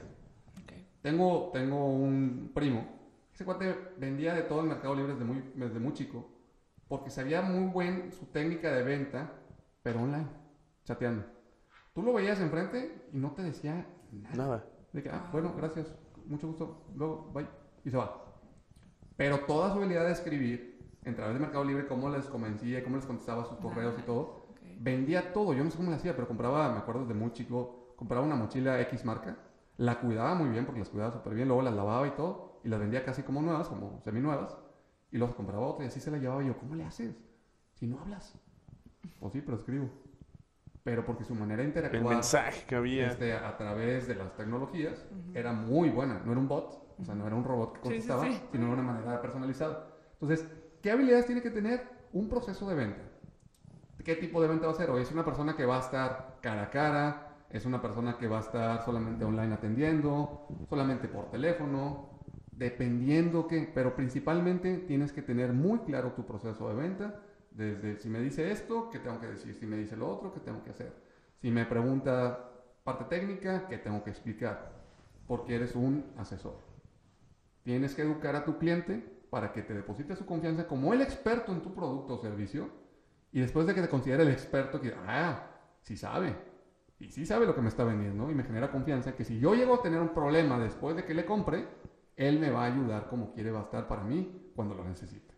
Tengo, 1.03 1.51
tengo 1.53 1.87
un 1.87 2.51
primo. 2.53 2.85
Ese 3.33 3.45
cuate 3.45 3.77
vendía 3.99 4.35
de 4.35 4.43
todo 4.43 4.61
en 4.61 4.69
Mercado 4.69 4.95
Libre 4.95 5.13
desde 5.13 5.25
muy, 5.25 5.53
desde 5.55 5.79
muy 5.79 5.93
chico. 5.93 6.29
Porque 6.89 7.11
sabía 7.11 7.43
muy 7.43 7.69
buen 7.69 8.11
su 8.13 8.27
técnica 8.27 8.73
de 8.73 8.83
venta, 8.83 9.33
pero 9.83 10.03
online, 10.03 10.27
chateando. 10.85 11.25
Tú 11.95 12.03
lo 12.03 12.13
veías 12.13 12.41
enfrente 12.41 13.09
y 13.13 13.19
no 13.19 13.33
te 13.33 13.43
decía 13.43 13.87
nada. 14.11 14.35
Nada. 14.35 14.67
De 14.93 15.03
que, 15.03 15.11
ah, 15.11 15.29
bueno, 15.33 15.55
gracias, 15.57 15.95
mucho 16.27 16.49
gusto, 16.49 16.87
luego, 16.95 17.31
bye, 17.33 17.47
y 17.85 17.91
se 17.91 17.97
va. 17.97 18.25
Pero 19.17 19.41
toda 19.41 19.73
su 19.73 19.79
habilidad 19.79 20.07
de 20.07 20.13
escribir, 20.13 20.77
en 21.05 21.15
través 21.15 21.35
de 21.35 21.41
Mercado 21.41 21.65
Libre, 21.65 21.87
cómo 21.87 22.09
les 22.09 22.27
convencía, 22.27 22.83
cómo 22.83 22.97
les 22.97 23.07
contestaba 23.07 23.45
sus 23.45 23.59
correos 23.59 23.95
y 23.99 24.03
todo. 24.03 24.46
Vendía 24.79 25.33
todo. 25.33 25.53
Yo 25.55 25.65
no 25.65 25.71
sé 25.71 25.77
cómo 25.77 25.91
lo 25.91 25.97
hacía, 25.97 26.15
pero 26.15 26.29
compraba, 26.29 26.71
me 26.73 26.79
acuerdo 26.79 27.03
desde 27.03 27.15
muy 27.15 27.33
chico, 27.33 27.95
compraba 27.97 28.25
una 28.25 28.37
mochila 28.37 28.81
X 28.83 29.05
marca, 29.05 29.37
la 29.79 30.01
cuidaba 30.01 30.35
muy 30.35 30.49
bien 30.51 30.65
porque 30.65 30.81
las 30.81 30.89
cuidaba 30.89 31.13
súper 31.13 31.35
bien, 31.35 31.49
luego 31.49 31.63
las 31.63 31.75
lavaba 31.75 32.07
y 32.07 32.11
todo, 32.13 32.61
y 32.65 32.69
las 32.69 32.81
vendía 32.81 33.05
casi 33.05 33.23
como 33.23 33.43
nuevas, 33.43 33.69
como 33.69 34.01
semi-nuevas, 34.05 34.57
y 35.11 35.19
luego 35.19 35.35
compraba 35.37 35.67
otra 35.67 35.85
y 35.85 35.89
así 35.89 36.01
se 36.01 36.11
la 36.11 36.19
llevaba 36.19 36.43
y 36.43 36.49
yo, 36.49 36.57
¿cómo 36.59 36.75
le 36.75 36.85
haces? 36.85 37.15
Si 37.75 37.87
no 37.87 38.01
hablas. 38.01 38.35
Pues 39.21 39.33
sí, 39.33 39.41
pero 39.41 39.57
escribo. 39.57 39.89
Pero 40.83 41.05
porque 41.05 41.25
su 41.25 41.35
manera 41.35 41.63
de 41.63 41.69
interactuar 41.69 42.03
El 42.03 42.09
mensaje 42.09 42.65
que 42.67 42.77
había. 42.77 43.09
este, 43.09 43.33
a 43.33 43.57
través 43.57 44.07
de 44.07 44.15
las 44.15 44.35
tecnologías 44.37 45.05
era 45.35 45.53
muy 45.53 45.91
buena. 45.91 46.21
No 46.25 46.31
era 46.33 46.41
un 46.41 46.47
bot, 46.49 46.95
o 46.99 47.05
sea, 47.05 47.15
no 47.15 47.27
era 47.27 47.35
un 47.35 47.45
robot 47.45 47.73
que 47.73 47.79
Sí, 47.79 48.01
sí, 48.03 48.09
contestaba, 48.09 48.23
sí. 48.31 48.41
sino 48.53 48.65
era 48.67 48.75
una 48.75 48.83
manera 48.93 49.21
personalizada. 49.21 49.89
Entonces, 50.13 50.49
¿qué 50.83 50.91
habilidades 50.93 51.27
tiene 51.27 51.43
que 51.43 51.51
tener 51.51 51.83
un 52.13 52.29
proceso 52.29 52.69
de 52.69 52.75
venta? 52.77 53.03
¿Qué 54.07 54.15
tipo 54.15 54.41
de 54.41 54.47
venta 54.47 54.69
va 54.69 54.73
a 54.73 54.77
ser? 54.77 54.89
Es 54.91 55.11
una 55.11 55.25
persona 55.25 55.57
que 55.57 55.67
va 55.67 55.79
a 55.79 55.81
estar 55.81 56.39
cara 56.41 56.63
a 56.63 56.71
cara, 56.71 57.39
es 57.51 57.67
una 57.67 57.83
persona 57.83 58.17
que 58.17 58.29
va 58.29 58.37
a 58.37 58.41
estar 58.41 58.85
solamente 58.85 59.25
online 59.25 59.53
atendiendo, 59.53 60.47
solamente 60.71 61.09
por 61.09 61.29
teléfono, 61.29 62.23
dependiendo 62.53 63.49
qué, 63.49 63.69
pero 63.75 63.97
principalmente 63.97 64.77
tienes 64.87 65.11
que 65.11 65.23
tener 65.23 65.53
muy 65.53 65.81
claro 65.81 66.13
tu 66.13 66.25
proceso 66.25 66.69
de 66.69 66.77
venta, 66.77 67.21
desde 67.51 67.97
si 67.97 68.09
me 68.09 68.21
dice 68.21 68.53
esto, 68.53 68.91
¿qué 68.91 69.01
tengo 69.01 69.21
que 69.21 69.27
decir? 69.27 69.57
Si 69.57 69.67
me 69.67 69.77
dice 69.77 69.97
lo 69.97 70.09
otro, 70.09 70.33
¿qué 70.33 70.39
tengo 70.39 70.63
que 70.63 70.71
hacer? 70.71 70.93
Si 71.41 71.51
me 71.51 71.65
pregunta 71.65 72.53
parte 72.85 73.07
técnica, 73.07 73.67
¿qué 73.67 73.79
tengo 73.79 74.05
que 74.05 74.11
explicar? 74.11 74.71
Porque 75.27 75.57
eres 75.57 75.75
un 75.75 76.13
asesor. 76.17 76.61
Tienes 77.65 77.97
que 77.97 78.03
educar 78.03 78.37
a 78.37 78.45
tu 78.45 78.57
cliente 78.57 79.05
para 79.31 79.53
que 79.53 79.63
te 79.63 79.75
deposite 79.75 80.15
su 80.15 80.27
confianza 80.27 80.69
como 80.69 80.95
el 80.95 81.01
experto 81.01 81.51
en 81.51 81.61
tu 81.61 81.75
producto 81.75 82.15
o 82.15 82.19
servicio 82.19 82.86
y 83.33 83.41
después 83.41 83.67
de 83.67 83.75
que 83.75 83.83
te 83.83 83.89
considere 83.89 84.23
el 84.23 84.31
experto, 84.31 84.81
que, 84.81 84.95
ah, 85.07 85.47
sí 85.83 85.97
sabe. 85.97 86.37
Y 86.99 87.11
sí 87.11 87.27
sabe 87.27 87.47
lo 87.47 87.55
que 87.55 87.61
me 87.61 87.69
está 87.69 87.85
vendiendo 87.85 88.31
y 88.31 88.35
me 88.35 88.45
genera 88.45 88.71
confianza 88.71 89.15
que 89.15 89.25
si 89.25 89.39
yo 89.39 89.55
llego 89.55 89.75
a 89.75 89.83
tener 89.83 90.01
un 90.01 90.15
problema 90.15 90.59
después 90.59 90.97
de 90.97 91.05
que 91.05 91.15
le 91.15 91.27
compre, 91.27 91.69
él 92.17 92.39
me 92.41 92.51
va 92.51 92.65
a 92.65 92.73
ayudar 92.73 93.09
como 93.09 93.33
quiere 93.33 93.51
va 93.51 93.61
a 93.61 93.65
estar 93.65 93.87
para 93.87 94.03
mí 94.03 94.51
cuando 94.55 94.75
lo 94.75 94.85
necesite. 94.85 95.35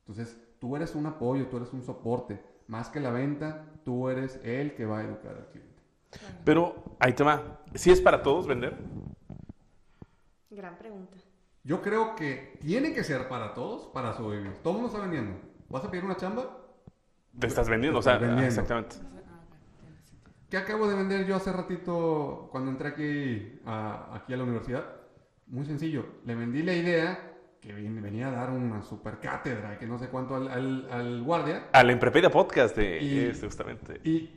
Entonces, 0.00 0.36
tú 0.58 0.74
eres 0.76 0.94
un 0.94 1.06
apoyo, 1.06 1.46
tú 1.46 1.56
eres 1.56 1.72
un 1.72 1.82
soporte. 1.82 2.42
Más 2.66 2.88
que 2.88 3.00
la 3.00 3.10
venta, 3.10 3.66
tú 3.84 4.08
eres 4.08 4.40
el 4.42 4.74
que 4.74 4.84
va 4.84 4.98
a 4.98 5.04
educar 5.04 5.36
al 5.36 5.46
cliente. 5.48 5.82
Pero 6.44 6.96
ahí 6.98 7.12
te 7.12 7.22
va. 7.22 7.60
¿Sí 7.74 7.90
es 7.90 8.00
para 8.00 8.22
todos 8.22 8.46
vender? 8.46 8.76
Gran 10.50 10.76
pregunta. 10.76 11.16
Yo 11.62 11.80
creo 11.80 12.14
que 12.14 12.58
tiene 12.60 12.92
que 12.92 13.04
ser 13.04 13.28
para 13.28 13.54
todos, 13.54 13.86
para 13.86 14.12
sobrevivir. 14.14 14.54
Todo 14.62 14.74
el 14.74 14.80
mundo 14.80 14.88
está 14.88 15.00
vendiendo. 15.00 15.40
¿Vas 15.68 15.84
a 15.84 15.90
pedir 15.90 16.04
una 16.04 16.16
chamba? 16.16 16.63
Te 17.38 17.46
estás 17.46 17.68
vendiendo, 17.68 17.98
o 17.98 18.02
sea, 18.02 18.18
vendiendo. 18.18 18.44
exactamente. 18.46 18.96
¿Qué 20.50 20.56
acabo 20.56 20.86
de 20.86 20.94
vender 20.94 21.26
yo 21.26 21.36
hace 21.36 21.52
ratito 21.52 22.48
cuando 22.52 22.70
entré 22.70 22.88
aquí 22.88 23.60
a, 23.66 24.14
aquí 24.14 24.32
a 24.34 24.36
la 24.36 24.44
universidad? 24.44 24.84
Muy 25.48 25.66
sencillo. 25.66 26.06
Le 26.24 26.34
vendí 26.34 26.62
la 26.62 26.74
idea 26.74 27.32
que 27.60 27.72
ven- 27.72 28.00
venía 28.00 28.28
a 28.28 28.30
dar 28.30 28.50
una 28.50 28.82
super 28.82 29.18
cátedra, 29.18 29.78
que 29.78 29.86
no 29.86 29.98
sé 29.98 30.08
cuánto 30.08 30.36
al, 30.36 30.48
al- 30.48 30.88
al 30.90 31.22
guardia, 31.22 31.68
Al 31.72 31.90
Emprepedia 31.90 32.30
Podcast 32.30 32.76
de 32.76 33.02
Y- 33.02 33.18
este, 33.20 33.46
justamente. 33.46 34.00
y 34.04 34.30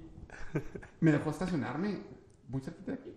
me 1.01 1.11
dejó 1.11 1.29
estacionarme 1.29 1.99
muy 2.47 2.61
cerca 2.61 2.81
de 2.87 2.93
aquí. 2.93 3.13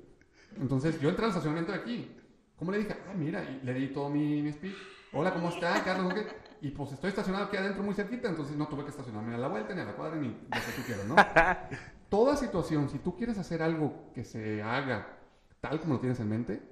Entonces 0.61 1.01
yo 1.01 1.09
entré 1.09 1.25
al 1.25 1.31
estacionamiento 1.31 1.73
de 1.73 1.79
aquí. 1.79 2.17
¿Cómo 2.57 2.73
le 2.73 2.79
dije? 2.79 2.95
Ah, 3.09 3.15
mira, 3.17 3.43
y 3.43 3.65
le 3.65 3.73
di 3.73 3.89
todo 3.89 4.11
mi, 4.11 4.43
mi 4.43 4.53
speech. 4.53 4.75
Hola, 5.13 5.33
¿cómo 5.33 5.49
está, 5.49 5.83
Carlos? 5.83 6.13
¿Qué? 6.13 6.27
Y 6.63 6.71
pues 6.71 6.93
estoy 6.93 7.09
estacionado 7.09 7.47
aquí 7.47 7.57
adentro 7.57 7.83
muy 7.83 7.95
cerquita, 7.95 8.29
entonces 8.29 8.57
no 8.57 8.67
tuve 8.69 8.85
que 8.85 8.91
estacionarme 8.91 9.35
a 9.35 9.39
la 9.39 9.49
vuelta 9.49 9.75
ni 9.75 9.81
a 9.81 9.85
la 9.85 9.95
cuadra 9.95 10.17
ni 10.17 10.29
lo 10.29 10.35
que 10.51 10.73
tú 10.77 10.83
quieras, 10.85 11.07
¿no? 11.07 11.17
Toda 12.11 12.37
situación, 12.37 12.91
si 12.91 12.99
tú 12.99 13.17
quieres 13.17 13.39
hacer 13.39 13.63
algo 13.63 14.11
que 14.15 14.25
se 14.25 14.63
haga 14.63 15.21
tal 15.61 15.81
como 15.81 15.95
lo 15.95 16.01
tienes 16.01 16.19
en 16.21 16.29
mente, 16.29 16.63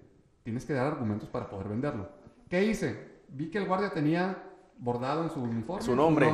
tienes 0.42 0.64
que 0.64 0.72
dar 0.72 0.86
argumentos 0.86 1.28
para 1.28 1.48
poder 1.48 1.68
venderlo. 1.68 2.08
¿Qué 2.48 2.64
hice? 2.64 3.22
Vi 3.28 3.50
que 3.50 3.58
el 3.58 3.66
guardia 3.66 3.90
tenía 3.90 4.42
bordado 4.78 5.24
en 5.24 5.30
su 5.30 5.42
uniforme 5.42 5.84
Su 5.84 5.94
nombre. 5.94 6.30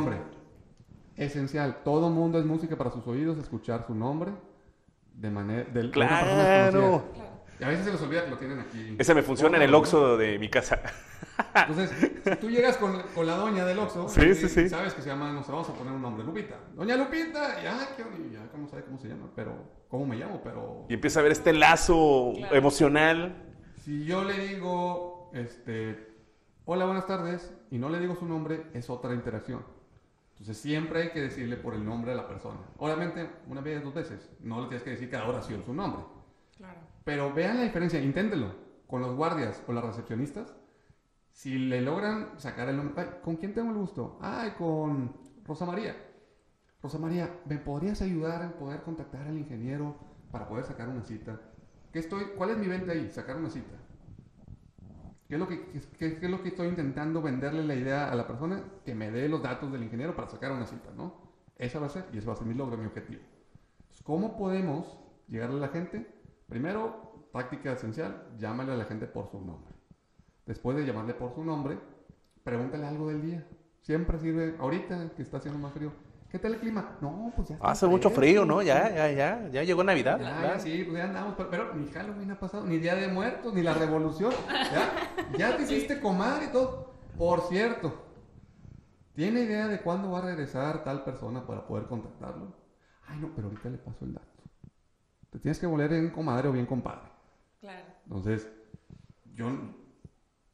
Esencial. 1.16 1.82
Todo 1.84 2.10
mundo 2.10 2.38
es 2.38 2.44
música 2.44 2.76
para 2.76 2.90
sus 2.90 3.06
oídos, 3.06 3.38
escuchar 3.38 3.84
su 3.86 3.94
nombre 3.94 4.32
de 5.14 5.30
manera. 5.30 5.90
Claro. 5.90 7.04
A 7.62 7.68
veces 7.68 7.84
se 7.84 7.92
les 7.92 8.02
olvida 8.02 8.24
que 8.24 8.30
lo 8.30 8.38
tienen 8.38 8.58
aquí. 8.60 8.96
Ese 8.98 9.14
me 9.14 9.22
funciona 9.22 9.56
en 9.58 9.62
el. 9.62 9.74
Oxxo 9.74 10.16
de 10.16 10.38
mi 10.38 10.48
casa. 10.48 10.80
Entonces, 11.54 11.90
si 12.24 12.36
tú 12.36 12.50
llegas 12.50 12.76
con, 12.76 13.00
con 13.14 13.26
la 13.26 13.36
doña 13.36 13.64
del 13.64 13.78
Oxxo, 13.78 14.08
Sí, 14.08 14.20
y- 14.22 14.34
sí, 14.34 14.48
sí. 14.48 14.60
y 14.62 14.68
sabes 14.68 14.94
que 14.94 15.02
se 15.02 15.08
llama, 15.08 15.32
no 15.32 15.42
sé, 15.42 15.52
vamos 15.52 15.68
a 15.68 15.72
poner 15.74 15.92
un 15.92 16.02
nombre, 16.02 16.24
Lupita. 16.24 16.56
Doña 16.74 16.96
Lupita, 16.96 17.60
y 17.62 17.66
ah, 17.66 17.88
qué 17.96 18.02
y 18.28 18.32
ya, 18.32 18.48
¿cómo 18.50 18.68
sabe 18.68 18.84
cómo 18.84 18.98
se 18.98 19.08
llama? 19.08 19.30
Pero, 19.36 19.52
¿cómo 19.88 20.06
me 20.06 20.16
llamo? 20.16 20.40
Pero, 20.42 20.86
Y 20.88 20.94
empieza 20.94 21.20
a 21.20 21.22
ver 21.22 21.32
este 21.32 21.52
lazo 21.52 22.32
Claro. 22.36 22.54
emocional. 22.56 23.36
si 23.84 24.04
yo 24.04 24.24
le 24.24 24.48
digo, 24.48 25.30
este, 25.34 26.14
hola, 26.64 26.84
buenas 26.86 27.06
tardes, 27.06 27.52
y 27.70 27.78
no 27.78 27.88
le 27.88 27.98
digo 28.00 28.14
su 28.16 28.26
nombre, 28.26 28.66
es 28.72 28.88
otra 28.88 29.12
interacción. 29.14 29.64
Entonces, 30.32 30.56
siempre 30.58 31.02
hay 31.02 31.10
que 31.10 31.20
decirle 31.20 31.56
por 31.56 31.74
el 31.74 31.84
nombre 31.84 32.10
de 32.12 32.16
la 32.16 32.26
persona. 32.28 32.58
Obviamente, 32.78 33.28
una 33.48 33.60
vez, 33.60 33.82
dos 33.84 33.94
veces. 33.94 34.30
No 34.40 34.60
le 34.60 34.66
tienes 34.68 34.82
que 34.82 34.90
decir 34.90 35.10
cada 35.10 35.28
oración 35.28 35.62
su 35.64 35.72
nombre. 35.74 36.02
Claro. 36.56 36.78
Pero 37.04 37.32
vean 37.32 37.56
la 37.58 37.64
diferencia, 37.64 38.00
inténtenlo. 38.00 38.54
Con 38.86 39.00
los 39.02 39.16
guardias 39.16 39.62
o 39.66 39.72
las 39.72 39.84
recepcionistas, 39.84 40.54
si 41.32 41.58
le 41.58 41.80
logran 41.80 42.38
sacar 42.38 42.68
el 42.68 42.76
nombre, 42.76 42.94
"Ay, 43.02 43.08
¿con 43.22 43.36
quién 43.36 43.54
tengo 43.54 43.70
el 43.70 43.76
gusto? 43.78 44.18
Ay, 44.20 44.52
con 44.56 45.12
Rosa 45.44 45.66
María. 45.66 45.96
Rosa 46.82 46.98
María, 46.98 47.40
¿me 47.46 47.58
podrías 47.58 48.02
ayudar 48.02 48.42
en 48.42 48.52
poder 48.52 48.82
contactar 48.82 49.26
al 49.26 49.38
ingeniero 49.38 49.96
para 50.30 50.46
poder 50.48 50.64
sacar 50.64 50.88
una 50.88 51.02
cita? 51.02 51.40
¿Qué 51.92 51.98
estoy, 51.98 52.24
¿Cuál 52.36 52.50
es 52.50 52.58
mi 52.58 52.66
venta 52.68 52.92
ahí? 52.92 53.10
Sacar 53.10 53.36
una 53.36 53.50
cita. 53.50 53.74
¿Qué 55.28 55.34
es, 55.36 55.40
lo 55.40 55.48
que, 55.48 55.70
qué- 55.98 56.18
es 56.22 56.30
lo 56.30 56.42
que 56.42 56.48
estoy 56.50 56.68
intentando 56.68 57.22
venderle 57.22 57.64
la 57.64 57.74
idea 57.74 58.10
a 58.10 58.14
la 58.14 58.26
persona? 58.26 58.62
Que 58.84 58.94
me 58.94 59.10
dé 59.10 59.28
los 59.28 59.42
datos 59.42 59.72
del 59.72 59.82
ingeniero 59.82 60.14
para 60.14 60.28
sacar 60.28 60.52
una 60.52 60.66
cita, 60.66 60.90
¿no? 60.96 61.14
Esa 61.56 61.78
va 61.80 61.86
a 61.86 61.88
ser, 61.90 62.06
y 62.12 62.18
ese 62.18 62.26
va 62.26 62.34
a 62.34 62.36
ser 62.36 62.46
mi 62.46 62.54
logro, 62.54 62.76
mi 62.76 62.86
objetivo. 62.86 63.22
¿Cómo 64.04 64.36
podemos 64.36 64.98
llegarle 65.28 65.56
a 65.56 65.60
la 65.60 65.68
gente? 65.68 66.06
Primero, 66.48 67.28
táctica 67.32 67.72
esencial, 67.72 68.28
llámale 68.38 68.72
a 68.72 68.76
la 68.76 68.84
gente 68.84 69.06
por 69.06 69.30
su 69.30 69.40
nombre. 69.40 69.74
Después 70.46 70.76
de 70.76 70.84
llamarle 70.84 71.14
por 71.14 71.34
su 71.34 71.44
nombre, 71.44 71.78
pregúntale 72.42 72.86
algo 72.86 73.08
del 73.08 73.22
día. 73.22 73.46
Siempre 73.80 74.18
sirve, 74.18 74.56
ahorita 74.58 75.10
que 75.16 75.22
está 75.22 75.38
haciendo 75.38 75.58
más 75.58 75.72
frío. 75.72 75.92
¿Qué 76.30 76.38
tal 76.40 76.54
el 76.54 76.60
clima? 76.60 76.98
No, 77.00 77.32
pues 77.36 77.48
ya 77.48 77.54
está 77.54 77.68
Hace 77.68 77.86
mucho 77.86 78.10
frío. 78.10 78.44
¿no? 78.44 78.60
Ya, 78.60 78.92
ya, 78.92 79.08
ya. 79.10 79.48
Ya 79.52 79.62
llegó 79.62 79.84
Navidad. 79.84 80.18
Ya, 80.18 80.42
ya, 80.42 80.58
sí, 80.58 80.82
pues 80.82 80.98
ya 80.98 81.04
andamos, 81.04 81.34
pero, 81.36 81.48
pero 81.48 81.74
ni 81.74 81.86
Halloween 81.88 82.30
ha 82.32 82.40
pasado, 82.40 82.66
ni 82.66 82.78
Día 82.78 82.96
de 82.96 83.06
Muertos, 83.06 83.54
ni 83.54 83.62
la 83.62 83.72
Revolución. 83.74 84.32
Ya, 84.48 85.38
ya 85.38 85.56
te 85.56 85.62
hiciste 85.62 86.00
comadre 86.00 86.46
y 86.46 86.48
todo. 86.48 86.92
Por 87.16 87.42
cierto, 87.42 87.94
¿tiene 89.14 89.42
idea 89.42 89.68
de 89.68 89.80
cuándo 89.80 90.10
va 90.10 90.18
a 90.18 90.22
regresar 90.22 90.82
tal 90.82 91.04
persona 91.04 91.46
para 91.46 91.66
poder 91.68 91.86
contactarlo? 91.86 92.52
Ay, 93.06 93.18
no, 93.20 93.30
pero 93.36 93.46
ahorita 93.46 93.68
le 93.68 93.78
paso 93.78 94.04
el 94.04 94.14
dato. 94.14 94.33
Te 95.34 95.40
tienes 95.40 95.58
que 95.58 95.66
volver 95.66 95.90
bien 95.90 96.10
comadre 96.10 96.46
o 96.48 96.52
bien 96.52 96.64
compadre. 96.64 97.10
Claro. 97.60 97.84
Entonces, 98.04 98.48
yo, 99.34 99.50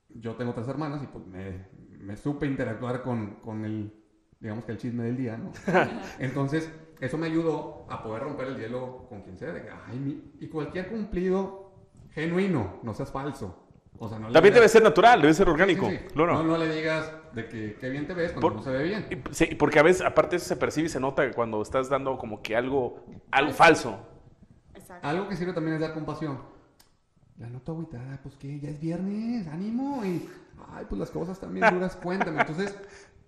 yo 0.08 0.34
tengo 0.36 0.54
tres 0.54 0.68
hermanas 0.68 1.02
y 1.02 1.06
pues 1.06 1.26
me, 1.26 1.66
me 1.98 2.16
supe 2.16 2.46
interactuar 2.46 3.02
con, 3.02 3.34
con 3.44 3.66
el, 3.66 3.92
digamos 4.40 4.64
que 4.64 4.72
el 4.72 4.78
chisme 4.78 5.04
del 5.04 5.18
día, 5.18 5.36
¿no? 5.36 5.52
Entonces, 6.18 6.72
eso 6.98 7.18
me 7.18 7.26
ayudó 7.26 7.84
a 7.90 8.02
poder 8.02 8.22
romper 8.22 8.46
el 8.48 8.56
hielo 8.58 9.04
con 9.10 9.20
quien 9.20 9.36
sea. 9.36 9.52
De 9.52 9.60
que, 9.64 9.68
ay, 9.86 9.98
mi- 9.98 10.32
y 10.40 10.48
cualquier 10.48 10.88
cumplido 10.88 11.74
genuino, 12.12 12.80
no 12.82 12.94
seas 12.94 13.12
falso. 13.12 13.66
O 13.98 14.08
sea, 14.08 14.18
no 14.18 14.28
le 14.28 14.32
También 14.32 14.54
digas- 14.54 14.60
debe 14.60 14.68
ser 14.70 14.82
natural, 14.82 15.20
debe 15.20 15.34
ser 15.34 15.46
orgánico. 15.50 15.90
Sí, 15.90 15.96
sí, 15.98 16.02
sí. 16.08 16.14
Claro. 16.14 16.32
No, 16.34 16.42
no 16.44 16.56
le 16.56 16.74
digas 16.74 17.12
de 17.34 17.46
que 17.48 17.74
qué 17.78 17.90
bien 17.90 18.06
te 18.06 18.14
ves 18.14 18.32
cuando 18.32 18.40
Por- 18.48 18.56
no 18.56 18.62
se 18.62 18.70
ve 18.70 18.84
bien. 18.84 19.06
Y- 19.10 19.34
Sí, 19.34 19.54
porque 19.56 19.78
a 19.78 19.82
veces, 19.82 20.00
aparte 20.06 20.36
eso 20.36 20.46
se 20.46 20.56
percibe 20.56 20.86
y 20.86 20.90
se 20.90 21.00
nota 21.00 21.30
cuando 21.32 21.60
estás 21.60 21.90
dando 21.90 22.16
como 22.16 22.40
que 22.40 22.56
algo, 22.56 23.04
algo 23.30 23.52
falso. 23.52 24.06
Exacto. 24.90 25.06
Algo 25.06 25.28
que 25.28 25.36
sirve 25.36 25.52
también 25.52 25.76
es 25.76 25.80
dar 25.80 25.94
compasión. 25.94 26.40
La 27.38 27.48
noto 27.48 27.72
agüitada, 27.72 28.18
pues 28.22 28.34
que 28.34 28.58
ya 28.58 28.70
es 28.70 28.80
viernes, 28.80 29.46
ánimo. 29.46 30.04
Y, 30.04 30.28
ay, 30.72 30.84
pues 30.88 30.98
las 30.98 31.10
cosas 31.10 31.38
también 31.38 31.72
duras, 31.72 31.94
cuéntame. 32.02 32.40
Entonces, 32.40 32.76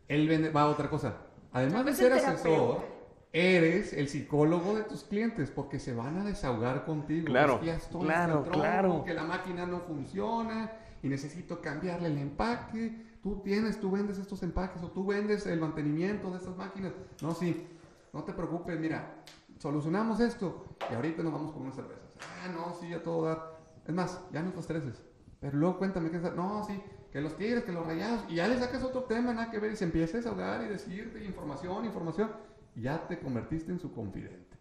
él 0.09 0.27
vende, 0.27 0.51
va 0.51 0.63
a 0.63 0.67
otra 0.67 0.91
cosa. 0.91 1.15
Además 1.53 1.85
de 1.85 1.95
ser 1.95 2.13
asesor, 2.15 2.85
eres 3.33 3.93
el 3.93 4.09
psicólogo 4.09 4.75
de 4.75 4.83
tus 4.83 5.05
clientes 5.05 5.51
porque 5.51 5.79
se 5.79 5.95
van 5.95 6.19
a 6.19 6.25
desahogar 6.25 6.85
contigo. 6.85 7.27
Claro, 7.27 7.55
Es 7.55 7.61
que 7.61 7.67
ya 7.67 7.77
estoy 7.77 8.03
claro, 8.03 8.43
tronco, 8.43 8.59
claro. 8.59 9.05
Que 9.05 9.15
la 9.15 9.25
máquina 9.25 9.65
no 9.65 9.81
funciona 9.81 10.73
y 11.01 11.09
necesito 11.09 11.61
cambiarle 11.61 12.09
el 12.09 12.19
empaque. 12.19 13.13
Tú 13.23 13.41
tienes, 13.45 13.81
tú 13.81 13.93
vendes 13.93 14.19
estos 14.19 14.43
empaques 14.43 14.83
o 14.83 14.91
tú 14.91 15.07
vendes 15.07 15.47
el 15.47 15.61
mantenimiento 15.61 16.29
de 16.33 16.39
estas 16.39 16.57
máquinas. 16.57 16.93
No, 17.21 17.33
sí, 17.35 17.69
no 18.13 18.25
te 18.25 18.33
preocupes, 18.33 18.79
mira, 18.81 19.23
solucionamos 19.63 20.19
esto 20.19 20.65
y 20.91 20.95
ahorita 20.95 21.23
nos 21.23 21.33
vamos 21.33 21.53
por 21.53 21.63
unas 21.63 21.77
cervezas. 21.77 22.03
Ah, 22.21 22.49
no, 22.53 22.75
sí, 22.75 22.93
a 22.93 23.01
todo 23.01 23.27
dar. 23.27 23.61
Es 23.87 23.95
más, 23.95 24.21
ya 24.33 24.43
no 24.43 24.53
te 24.53 24.59
estreses. 24.59 25.01
Pero 25.41 25.57
luego 25.57 25.79
cuéntame 25.79 26.11
qué. 26.11 26.19
No, 26.19 26.65
sí, 26.65 26.83
que 27.13 27.21
los 27.21 27.37
tigres, 27.37 27.63
que 27.63 27.71
los 27.71 27.87
rayados. 27.87 28.25
Y 28.29 28.37
ya 28.37 28.49
le 28.49 28.59
sacas 28.59 28.83
otro 28.83 29.05
tema, 29.05 29.33
nada 29.33 29.53
que 29.53 29.61
ver. 29.61 29.73
Y 29.73 29.77
se 29.77 29.85
empieza 29.85 30.17
a 30.17 30.21
desahogar 30.21 30.65
y 30.65 30.69
decirte 30.69 31.25
información, 31.25 31.85
información. 31.85 32.33
Ya 32.75 33.07
te 33.07 33.21
convertiste 33.21 33.71
en 33.71 33.79
su 33.79 33.93
confidente. 33.93 34.59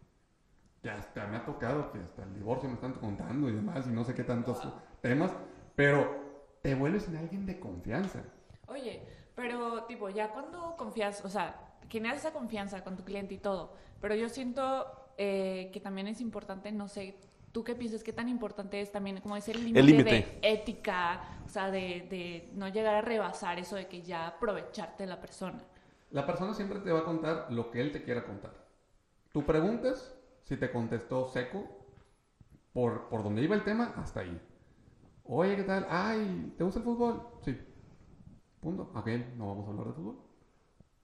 Ya 0.84 0.98
hasta 0.98 1.26
me 1.28 1.38
ha 1.38 1.46
tocado 1.46 1.92
que 1.92 2.00
hasta 2.00 2.24
el 2.24 2.36
divorcio 2.36 2.70
me 2.70 2.76
están 2.76 2.94
contando 2.94 3.50
y 3.50 3.54
demás. 3.54 3.88
Y 3.88 3.90
no 3.90 4.04
sé 4.04 4.14
qué 4.14 4.24
tantos 4.24 4.62
temas. 5.02 5.32
Pero 5.76 6.60
te 6.62 6.76
vuelves 6.76 7.08
en 7.08 7.18
alguien 7.18 7.48
de 7.48 7.60
confianza. 7.60 8.22
Oye, 8.68 9.04
pero 9.34 9.86
tipo, 9.86 10.10
ya 10.10 10.32
cuando 10.32 10.76
confías, 10.78 11.26
o 11.26 11.30
sea, 11.30 11.71
generas 11.92 12.20
esa 12.20 12.32
confianza 12.32 12.84
con 12.84 12.96
tu 12.96 13.04
cliente 13.04 13.34
y 13.36 13.38
todo, 13.38 13.74
pero 14.00 14.16
yo 14.16 14.30
siento 14.30 14.86
eh, 15.18 15.70
que 15.74 15.80
también 15.82 16.08
es 16.08 16.22
importante, 16.22 16.72
no 16.72 16.88
sé, 16.88 17.20
tú 17.52 17.64
qué 17.64 17.76
piensas, 17.76 18.02
qué 18.02 18.14
tan 18.14 18.30
importante 18.30 18.80
es 18.80 18.92
también 18.92 19.20
como 19.20 19.36
ese 19.36 19.54
límite 19.54 19.84
límite. 19.84 20.10
de 20.10 20.40
ética, 20.42 21.22
o 21.46 21.50
sea, 21.50 21.70
de, 21.70 22.08
de 22.10 22.50
no 22.54 22.70
llegar 22.70 22.96
a 22.96 23.02
rebasar 23.02 23.60
eso 23.60 23.76
de 23.76 23.88
que 23.88 24.02
ya 24.02 24.28
aprovecharte 24.28 25.04
de 25.04 25.10
la 25.10 25.20
persona. 25.20 25.62
La 26.12 26.26
persona 26.26 26.54
siempre 26.54 26.80
te 26.80 26.92
va 26.92 27.00
a 27.00 27.04
contar 27.04 27.48
lo 27.52 27.70
que 27.72 27.82
él 27.82 27.92
te 27.92 28.04
quiera 28.04 28.24
contar. 28.24 28.54
Tú 29.34 29.46
preguntas 29.46 30.16
si 30.44 30.58
te 30.58 30.72
contestó 30.72 31.28
seco 31.28 31.86
por, 32.74 33.10
por 33.10 33.24
donde 33.24 33.42
iba 33.42 33.56
el 33.56 33.64
tema, 33.64 33.94
hasta 33.98 34.22
ahí. 34.22 34.42
Oye, 35.24 35.56
¿qué 35.56 35.64
tal? 35.64 35.86
Ay, 35.90 36.54
¿te 36.58 36.64
gusta 36.64 36.80
el 36.80 36.86
fútbol? 36.86 37.22
Sí. 37.42 37.58
Punto. 38.60 38.92
Ok, 38.94 39.08
no 39.38 39.48
vamos 39.48 39.68
a 39.68 39.72
hablar 39.72 39.88
de 39.88 39.94
fútbol. 39.94 40.31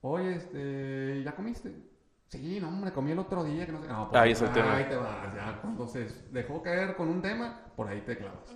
Oye, 0.02 0.36
este, 0.36 1.24
¿ya 1.24 1.36
comiste? 1.36 1.74
Sí, 2.28 2.60
no, 2.60 2.68
hombre, 2.70 2.92
comí 2.92 3.12
el 3.12 3.20
otro 3.20 3.44
día 3.44 3.66
que 3.66 3.72
no 3.72 3.82
sé. 3.82 3.88
No, 3.88 4.10
pues, 4.10 4.22
Ahí 4.22 4.32
es 4.32 4.42
el 4.42 4.52
tema. 4.52 4.76
Ahí 4.76 4.86
te 4.86 4.96
vas, 4.96 5.34
ya. 5.34 5.60
Cuando 5.62 5.88
se 5.88 6.08
dejó 6.32 6.62
caer 6.62 6.96
con 6.96 7.08
un 7.08 7.22
tema, 7.22 7.72
por 7.76 7.88
ahí 7.88 8.02
te 8.02 8.18
clavas. 8.18 8.56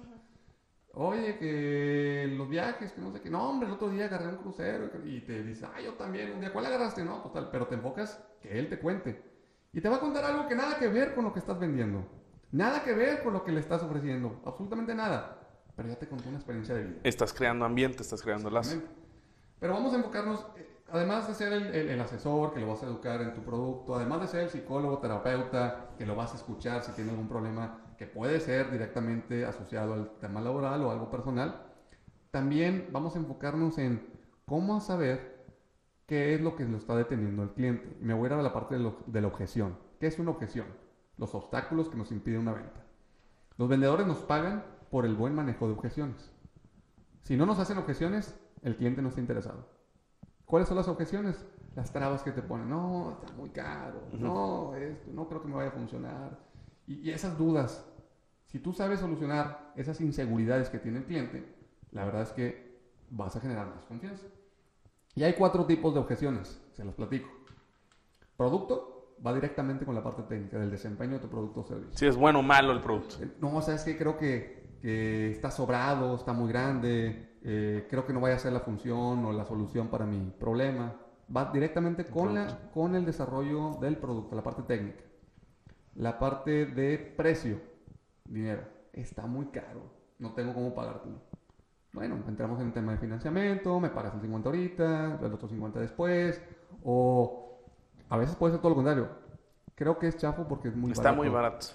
Oye, 0.94 1.38
que 1.38 2.34
los 2.36 2.50
viajes, 2.50 2.92
que 2.92 3.02
no 3.02 3.14
sé 3.14 3.22
qué. 3.22 3.30
No, 3.30 3.50
hombre, 3.50 3.68
el 3.68 3.76
otro 3.76 3.90
día 3.90 4.06
agarré 4.06 4.28
un 4.28 4.38
crucero 4.38 4.90
y 5.06 5.22
te 5.22 5.42
dice, 5.42 5.66
ah, 5.66 5.80
yo 5.80 5.94
también 5.94 6.34
un 6.34 6.42
día. 6.42 6.52
¿Cuál 6.52 6.66
agarraste? 6.66 7.04
No, 7.04 7.22
total. 7.22 7.50
Pero 7.50 7.68
te 7.68 7.76
enfocas 7.76 8.22
que 8.42 8.60
él 8.60 8.68
te 8.68 8.78
cuente. 8.78 9.24
Y 9.72 9.80
te 9.80 9.88
va 9.88 9.98
a 9.98 10.00
contar 10.02 10.26
algo 10.26 10.48
que 10.48 10.56
nada 10.56 10.78
que 10.78 10.90
ver 10.90 11.16
con 11.16 11.24
lo 11.24 11.32
que 11.32 11.40
estás 11.40 11.58
vendiendo. 11.58 12.06
Nada 12.52 12.84
que 12.84 12.94
ver 12.94 13.24
con 13.24 13.32
lo 13.32 13.46
que 13.46 13.54
le 13.54 13.62
estás 13.62 13.82
ofreciendo. 13.84 14.42
Absolutamente 14.46 14.94
nada. 14.94 15.38
Pero 15.78 15.88
ya 15.88 15.96
te 15.96 16.08
contó 16.08 16.28
una 16.28 16.40
experiencia 16.40 16.76
de 16.76 16.84
vida. 16.84 17.00
Estás 17.04 17.32
creando 17.32 17.64
ambiente, 17.64 18.04
estás 18.04 18.22
creando 18.22 18.50
lazo. 18.50 18.82
Pero 19.60 19.74
vamos 19.74 19.94
a 19.94 19.98
enfocarnos, 19.98 20.46
eh, 20.58 20.81
además 20.94 21.28
de 21.28 21.34
ser 21.36 21.54
el, 21.54 21.64
el- 21.76 21.90
el 21.90 22.02
asesor 22.02 22.54
que 22.54 22.60
lo 22.60 22.68
vas 22.68 22.84
a 22.84 22.88
educar 22.88 23.22
en 23.22 23.34
tu 23.34 23.42
producto, 23.42 23.96
además 23.96 24.22
de 24.22 24.28
ser 24.28 24.42
el 24.42 24.50
psicólogo, 24.50 25.00
terapeuta 25.00 25.90
que 25.98 26.06
lo 26.06 26.16
vas 26.16 26.34
a 26.34 26.38
escuchar 26.38 26.84
si 26.84 26.92
tiene 26.94 27.12
algún 27.12 27.28
problema 27.28 27.80
que 27.98 28.06
puede 28.08 28.40
ser 28.40 28.72
directamente 28.72 29.46
asociado 29.46 29.94
al 29.94 30.12
tema 30.20 30.42
laboral 30.42 30.84
o 30.84 30.92
algo 30.92 31.10
personal, 31.12 31.62
también 32.32 32.90
vamos 32.92 33.16
a 33.16 33.20
enfocarnos 33.20 33.78
en 33.78 34.08
cómo 34.46 34.80
saber 34.82 35.46
qué 36.08 36.34
es 36.36 36.42
lo 36.42 36.56
que 36.56 36.66
lo 36.66 36.78
está 36.78 36.96
deteniendo 36.96 37.42
al 37.44 37.54
cliente. 37.54 37.96
Me 38.02 38.14
voy 38.14 38.24
a 38.26 38.28
ir 38.28 38.34
a 38.34 38.42
la 38.42 38.54
parte 38.54 38.78
de, 38.78 38.92
de 39.06 39.22
la 39.22 39.28
objeción. 39.28 39.78
¿Qué 40.00 40.08
es 40.08 40.20
una 40.20 40.32
objeción? 40.32 40.66
Los 41.18 41.36
obstáculos 41.36 41.90
que 41.90 41.98
nos 41.98 42.12
impiden 42.12 42.42
una 42.42 42.54
venta. 42.54 42.84
Los 43.58 43.70
vendedores 43.70 44.08
nos 44.08 44.20
pagan 44.20 44.64
por 44.90 45.06
el 45.06 45.16
buen 45.16 45.36
manejo 45.36 45.68
de 45.68 45.74
objeciones. 45.74 46.32
Si 47.24 47.38
no 47.38 47.46
nos 47.46 47.60
hacen 47.60 47.78
objeciones, 47.78 48.36
el 48.64 48.76
cliente 48.76 49.02
no 49.02 49.10
está 49.10 49.22
interesado. 49.22 49.68
¿Cuáles 50.52 50.68
son 50.68 50.76
las 50.76 50.90
objeciones? 50.90 51.46
Las 51.78 51.94
trabas 51.94 52.24
que 52.24 52.34
te 52.34 52.42
ponen. 52.42 52.70
No, 52.70 53.12
está 53.22 53.34
muy 53.38 53.52
caro. 53.52 54.02
No, 54.12 54.76
esto, 54.76 55.10
no 55.14 55.26
creo 55.30 55.42
que 55.42 55.48
me 55.48 55.56
vaya 55.56 55.70
a 55.70 55.72
funcionar. 55.72 56.40
Y, 56.86 56.96
y 57.08 57.12
esas 57.12 57.38
dudas, 57.38 57.90
si 58.48 58.60
tú 58.60 58.74
sabes 58.74 59.00
solucionar 59.00 59.72
esas 59.78 60.02
inseguridades 60.02 60.70
que 60.70 60.78
tiene 60.78 60.98
el 60.98 61.06
cliente, 61.06 61.56
la 61.92 62.04
verdad 62.04 62.24
es 62.24 62.34
que 62.34 62.82
vas 63.10 63.34
a 63.38 63.40
generar 63.40 63.74
más 63.74 63.86
confianza. 63.86 64.28
Y 65.16 65.24
hay 65.24 65.36
cuatro 65.36 65.66
tipos 65.66 65.94
de 65.94 66.02
objeciones, 66.02 66.62
se 66.74 66.84
los 66.84 66.96
platico. 66.96 67.30
Producto 68.36 69.16
va 69.26 69.34
directamente 69.34 69.86
con 69.86 69.96
la 69.96 70.04
parte 70.04 70.24
técnica 70.24 70.60
del 70.60 70.70
desempeño 70.70 71.14
de 71.14 71.20
tu 71.20 71.30
producto 71.30 71.62
o 71.62 71.64
servicio. 71.64 71.98
Si 71.98 72.06
es 72.08 72.18
bueno 72.18 72.40
o 72.40 72.44
malo 72.44 72.74
el 72.74 72.82
producto. 72.82 73.24
Eh, 73.24 73.32
No, 73.40 73.62
sabes 73.62 73.86
que 73.86 73.98
creo 73.98 74.18
que, 74.18 74.78
que 74.82 75.32
está 75.32 75.50
sobrado, 75.50 76.14
está 76.16 76.34
muy 76.34 76.50
grande, 76.52 77.31
eh, 77.44 77.88
creo 77.90 78.06
que 78.06 78.14
no 78.14 78.22
vaya 78.22 78.36
a 78.36 78.40
ser 78.40 78.54
la 78.54 78.60
función 78.60 79.26
o 79.26 79.32
la 79.32 79.46
solución 79.46 79.88
para 79.90 80.06
mi 80.06 80.32
problema. 80.40 80.96
Va 81.36 81.52
directamente 81.52 82.06
con, 82.06 82.34
la, 82.34 82.70
con 82.74 82.96
el 82.96 83.06
desarrollo 83.06 83.78
del 83.80 83.98
producto, 83.98 84.36
la 84.36 84.44
parte 84.44 84.64
técnica. 84.64 85.04
La 85.96 86.20
parte 86.20 86.66
de 86.66 86.98
precio, 86.98 87.60
dinero, 88.26 88.64
está 88.94 89.26
muy 89.28 89.48
caro, 89.48 89.82
no 90.20 90.34
tengo 90.34 90.54
cómo 90.54 90.74
pagártelo. 90.74 91.22
Bueno, 91.94 92.18
entramos 92.28 92.60
en 92.62 92.68
el 92.68 92.74
tema 92.74 92.94
de 92.94 92.98
financiamiento, 92.98 93.80
me 93.80 93.90
pagas 93.90 94.14
el 94.16 94.22
50 94.22 94.48
ahorita, 94.50 95.20
el 95.22 95.34
otro 95.34 95.50
50 95.50 95.80
después, 95.80 96.42
o 96.84 97.60
a 98.10 98.18
veces 98.18 98.36
puede 98.36 98.54
ser 98.54 98.62
todo 98.62 98.70
lo 98.70 98.76
contrario. 98.76 99.10
Creo 99.76 99.98
que 100.00 100.08
es 100.08 100.18
chafo 100.18 100.48
porque 100.48 100.70
es 100.70 100.76
muy 100.76 100.92
Está 100.92 101.12
barato. 101.12 101.22
muy 101.24 101.30
barato. 101.30 101.68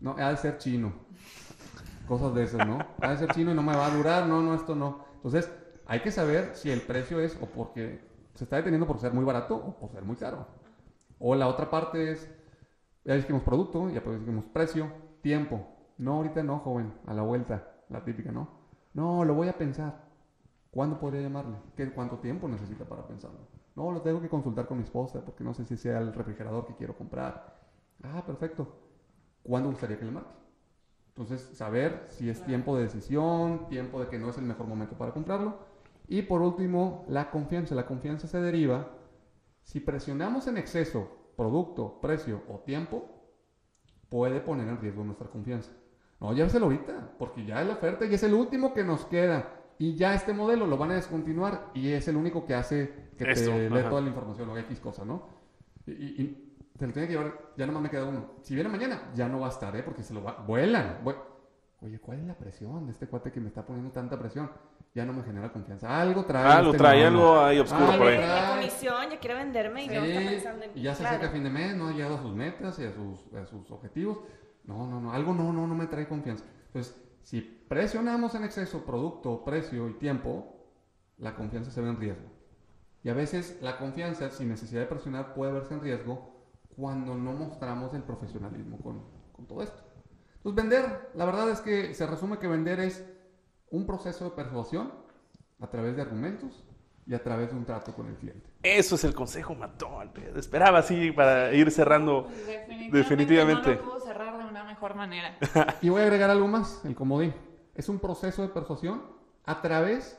No, 0.00 0.16
ha 0.18 0.30
de 0.30 0.36
ser 0.36 0.58
chino. 0.58 0.92
Cosas 2.06 2.34
de 2.34 2.44
esas, 2.44 2.66
¿no? 2.66 2.86
Ha 3.00 3.10
de 3.10 3.16
ser 3.18 3.30
chino 3.30 3.50
y 3.50 3.54
no 3.54 3.62
me 3.62 3.74
va 3.74 3.86
a 3.86 3.96
durar, 3.96 4.26
no, 4.26 4.42
no, 4.42 4.54
esto 4.54 4.74
no. 4.74 5.04
Entonces, 5.16 5.50
hay 5.86 6.00
que 6.00 6.10
saber 6.10 6.54
si 6.54 6.70
el 6.70 6.80
precio 6.82 7.20
es 7.20 7.36
o 7.40 7.46
porque 7.46 8.00
se 8.34 8.44
está 8.44 8.56
deteniendo 8.56 8.86
por 8.86 8.98
ser 8.98 9.12
muy 9.12 9.24
barato 9.24 9.56
o 9.56 9.78
por 9.78 9.90
ser 9.90 10.02
muy 10.02 10.16
caro. 10.16 10.46
O 11.18 11.34
la 11.34 11.48
otra 11.48 11.70
parte 11.70 12.12
es, 12.12 12.30
ya 13.04 13.14
dijimos 13.14 13.42
producto, 13.42 13.88
ya 13.90 14.02
pues 14.02 14.20
dijimos 14.20 14.44
precio, 14.52 14.90
tiempo. 15.22 15.66
No, 15.96 16.14
ahorita 16.14 16.42
no, 16.42 16.58
joven, 16.58 16.92
a 17.06 17.14
la 17.14 17.22
vuelta, 17.22 17.72
la 17.88 18.04
típica, 18.04 18.32
¿no? 18.32 18.48
No, 18.92 19.24
lo 19.24 19.34
voy 19.34 19.48
a 19.48 19.56
pensar. 19.56 20.04
¿Cuándo 20.70 20.98
podría 20.98 21.22
llamarle? 21.22 21.56
¿Qué, 21.76 21.90
¿Cuánto 21.92 22.18
tiempo 22.18 22.48
necesita 22.48 22.84
para 22.84 23.06
pensarlo? 23.06 23.38
No, 23.76 23.92
lo 23.92 24.02
tengo 24.02 24.20
que 24.20 24.28
consultar 24.28 24.66
con 24.66 24.78
mi 24.78 24.84
esposa 24.84 25.24
porque 25.24 25.44
no 25.44 25.54
sé 25.54 25.64
si 25.64 25.76
sea 25.76 25.98
el 25.98 26.12
refrigerador 26.12 26.66
que 26.66 26.74
quiero 26.74 26.96
comprar. 26.96 27.56
Ah, 28.02 28.22
perfecto. 28.26 28.66
¿Cuándo 29.42 29.70
gustaría 29.70 29.98
que 29.98 30.04
le 30.04 30.10
marque? 30.10 30.43
Entonces, 31.16 31.42
saber 31.56 32.06
si 32.08 32.28
es 32.28 32.44
tiempo 32.44 32.76
de 32.76 32.84
decisión, 32.84 33.68
tiempo 33.68 34.00
de 34.00 34.08
que 34.08 34.18
no 34.18 34.30
es 34.30 34.38
el 34.38 34.44
mejor 34.44 34.66
momento 34.66 34.96
para 34.98 35.12
comprarlo. 35.12 35.58
Y 36.08 36.22
por 36.22 36.42
último, 36.42 37.04
la 37.08 37.30
confianza. 37.30 37.74
La 37.76 37.86
confianza 37.86 38.26
se 38.26 38.40
deriva 38.40 38.88
si 39.62 39.78
presionamos 39.80 40.46
en 40.48 40.58
exceso 40.58 41.08
producto, 41.36 42.00
precio 42.00 42.42
o 42.48 42.58
tiempo, 42.60 43.08
puede 44.08 44.40
poner 44.40 44.68
en 44.68 44.80
riesgo 44.80 45.04
nuestra 45.04 45.28
confianza. 45.28 45.72
No, 46.20 46.32
lléveselo 46.32 46.66
ahorita, 46.66 47.12
porque 47.18 47.44
ya 47.44 47.60
es 47.60 47.66
la 47.68 47.74
oferta 47.74 48.04
y 48.06 48.14
es 48.14 48.22
el 48.22 48.34
último 48.34 48.74
que 48.74 48.84
nos 48.84 49.04
queda. 49.06 49.52
Y 49.78 49.94
ya 49.94 50.14
este 50.14 50.32
modelo 50.32 50.66
lo 50.66 50.76
van 50.78 50.92
a 50.92 50.94
descontinuar 50.94 51.70
y 51.74 51.90
es 51.92 52.06
el 52.08 52.16
único 52.16 52.44
que 52.44 52.54
hace 52.54 52.92
que 53.18 53.30
Esto, 53.30 53.50
te 53.50 53.70
dé 53.70 53.82
toda 53.82 54.00
la 54.00 54.08
información 54.08 54.48
o 54.50 54.56
X 54.58 54.78
cosa, 54.80 55.04
¿no? 55.04 55.28
Y- 55.86 55.92
y 55.92 56.43
te 56.78 56.86
lo 56.86 56.92
tiene 56.92 57.08
que 57.08 57.14
llevar, 57.14 57.38
ya 57.56 57.66
nomás 57.66 57.82
me 57.82 57.90
queda 57.90 58.04
uno. 58.04 58.32
Si 58.42 58.54
viene 58.54 58.68
mañana, 58.68 59.10
ya 59.14 59.28
no 59.28 59.40
va 59.40 59.46
a 59.46 59.50
estar, 59.50 59.74
¿eh? 59.76 59.82
Porque 59.82 60.02
se 60.02 60.12
lo 60.14 60.22
va, 60.22 60.32
vuelan. 60.46 61.00
vue- 61.04 61.16
Oye, 61.80 61.98
¿cuál 62.00 62.18
es 62.20 62.24
la 62.26 62.34
presión 62.38 62.86
de 62.86 62.92
este 62.92 63.06
cuate 63.06 63.30
que 63.30 63.40
me 63.40 63.48
está 63.48 63.64
poniendo 63.66 63.92
tanta 63.92 64.18
presión? 64.18 64.50
Ya 64.94 65.04
no 65.04 65.12
me 65.12 65.22
genera 65.22 65.52
confianza. 65.52 66.00
Algo 66.00 66.24
trae. 66.24 66.44
Ah, 66.46 66.62
lo 66.62 66.68
este 66.70 66.78
trae 66.78 67.04
algo 67.04 67.40
ahí 67.40 67.58
oscuro 67.58 67.84
Algo 67.86 67.98
por 67.98 68.06
ahí. 68.08 68.18
La 68.18 68.24
trae. 68.26 68.56
comisión, 68.56 69.10
ya 69.10 69.18
quiere 69.18 69.34
venderme 69.36 69.84
y 69.84 69.88
no 69.88 69.94
está 69.94 70.20
Sí, 70.20 70.26
pensando 70.28 70.64
en 70.64 70.72
mí. 70.74 70.80
y 70.80 70.82
ya 70.82 70.94
se 70.94 71.00
Claro. 71.02 71.16
acerca 71.16 71.32
fin 71.34 71.44
de 71.44 71.50
mes, 71.50 71.76
no 71.76 71.88
ha 71.88 71.92
llegado 71.92 72.14
a 72.16 72.22
sus 72.22 72.34
metas 72.34 72.78
y 72.78 72.84
a 72.86 72.92
sus, 72.92 73.34
a 73.34 73.46
sus 73.46 73.70
objetivos. 73.70 74.18
No, 74.64 74.86
no, 74.86 75.00
no, 75.00 75.12
algo 75.12 75.34
no, 75.34 75.52
no, 75.52 75.66
no 75.66 75.74
me 75.74 75.86
trae 75.86 76.08
confianza. 76.08 76.44
Entonces, 76.68 76.96
si 77.22 77.40
presionamos 77.68 78.34
en 78.34 78.44
exceso 78.44 78.84
producto, 78.86 79.44
precio 79.44 79.88
y 79.90 79.94
tiempo, 79.94 80.56
la 81.18 81.34
confianza 81.36 81.70
se 81.70 81.80
ve 81.82 81.88
en 81.90 82.00
riesgo. 82.00 82.28
Y 83.02 83.10
a 83.10 83.14
veces 83.14 83.58
la 83.60 83.76
confianza, 83.78 84.30
sin 84.30 84.48
necesidad 84.48 84.80
de 84.80 84.86
presionar, 84.86 85.34
puede 85.34 85.52
verse 85.52 85.74
en 85.74 85.80
riesgo 85.82 86.33
cuando 86.76 87.14
no 87.14 87.32
mostramos 87.32 87.94
el 87.94 88.02
profesionalismo 88.02 88.78
con, 88.78 89.02
con 89.32 89.46
todo 89.46 89.62
esto. 89.62 89.82
Entonces, 90.36 90.56
vender, 90.56 91.10
la 91.14 91.24
verdad 91.24 91.50
es 91.50 91.60
que 91.60 91.94
se 91.94 92.06
resume 92.06 92.38
que 92.38 92.46
vender 92.48 92.80
es 92.80 93.04
un 93.70 93.86
proceso 93.86 94.24
de 94.24 94.30
persuasión 94.30 94.92
a 95.60 95.68
través 95.68 95.96
de 95.96 96.02
argumentos 96.02 96.64
y 97.06 97.14
a 97.14 97.22
través 97.22 97.50
de 97.50 97.56
un 97.56 97.64
trato 97.64 97.92
con 97.94 98.08
el 98.08 98.16
cliente. 98.16 98.48
Eso 98.62 98.94
es 98.94 99.04
el 99.04 99.14
consejo 99.14 99.54
matón. 99.54 100.10
Esperaba 100.36 100.78
así 100.78 101.12
para 101.12 101.52
ir 101.52 101.70
cerrando. 101.70 102.28
Definitivamente, 102.46 102.96
Definitivamente. 102.96 103.76
no 103.76 103.82
lo 103.82 103.84
pudo 103.84 104.00
cerrar 104.00 104.38
de 104.38 104.44
una 104.44 104.64
mejor 104.64 104.94
manera. 104.94 105.36
Y 105.82 105.88
voy 105.90 106.00
a 106.00 106.04
agregar 106.04 106.30
algo 106.30 106.48
más, 106.48 106.84
el 106.84 106.94
comodín. 106.94 107.34
Es 107.74 107.88
un 107.88 107.98
proceso 107.98 108.42
de 108.42 108.48
persuasión 108.48 109.02
a 109.44 109.60
través 109.60 110.18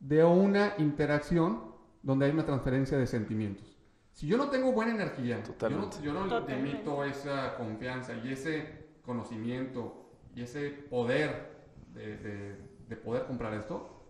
de 0.00 0.24
una 0.24 0.74
interacción 0.78 1.74
donde 2.02 2.26
hay 2.26 2.32
una 2.32 2.44
transferencia 2.44 2.98
de 2.98 3.06
sentimientos. 3.06 3.73
Si 4.14 4.28
yo 4.28 4.36
no 4.36 4.48
tengo 4.48 4.70
buena 4.72 4.92
energía, 4.92 5.42
Totalmente. 5.42 5.96
yo 6.00 6.12
no, 6.12 6.28
yo 6.28 6.40
no 6.40 6.48
emito 6.48 7.04
esa 7.04 7.56
confianza 7.56 8.14
y 8.14 8.32
ese 8.32 9.00
conocimiento 9.04 10.06
y 10.36 10.42
ese 10.42 10.70
poder 10.70 11.66
de, 11.92 12.16
de- 12.18 12.74
de 12.88 12.96
poder 12.96 13.26
comprar 13.26 13.52
esto, 13.54 14.06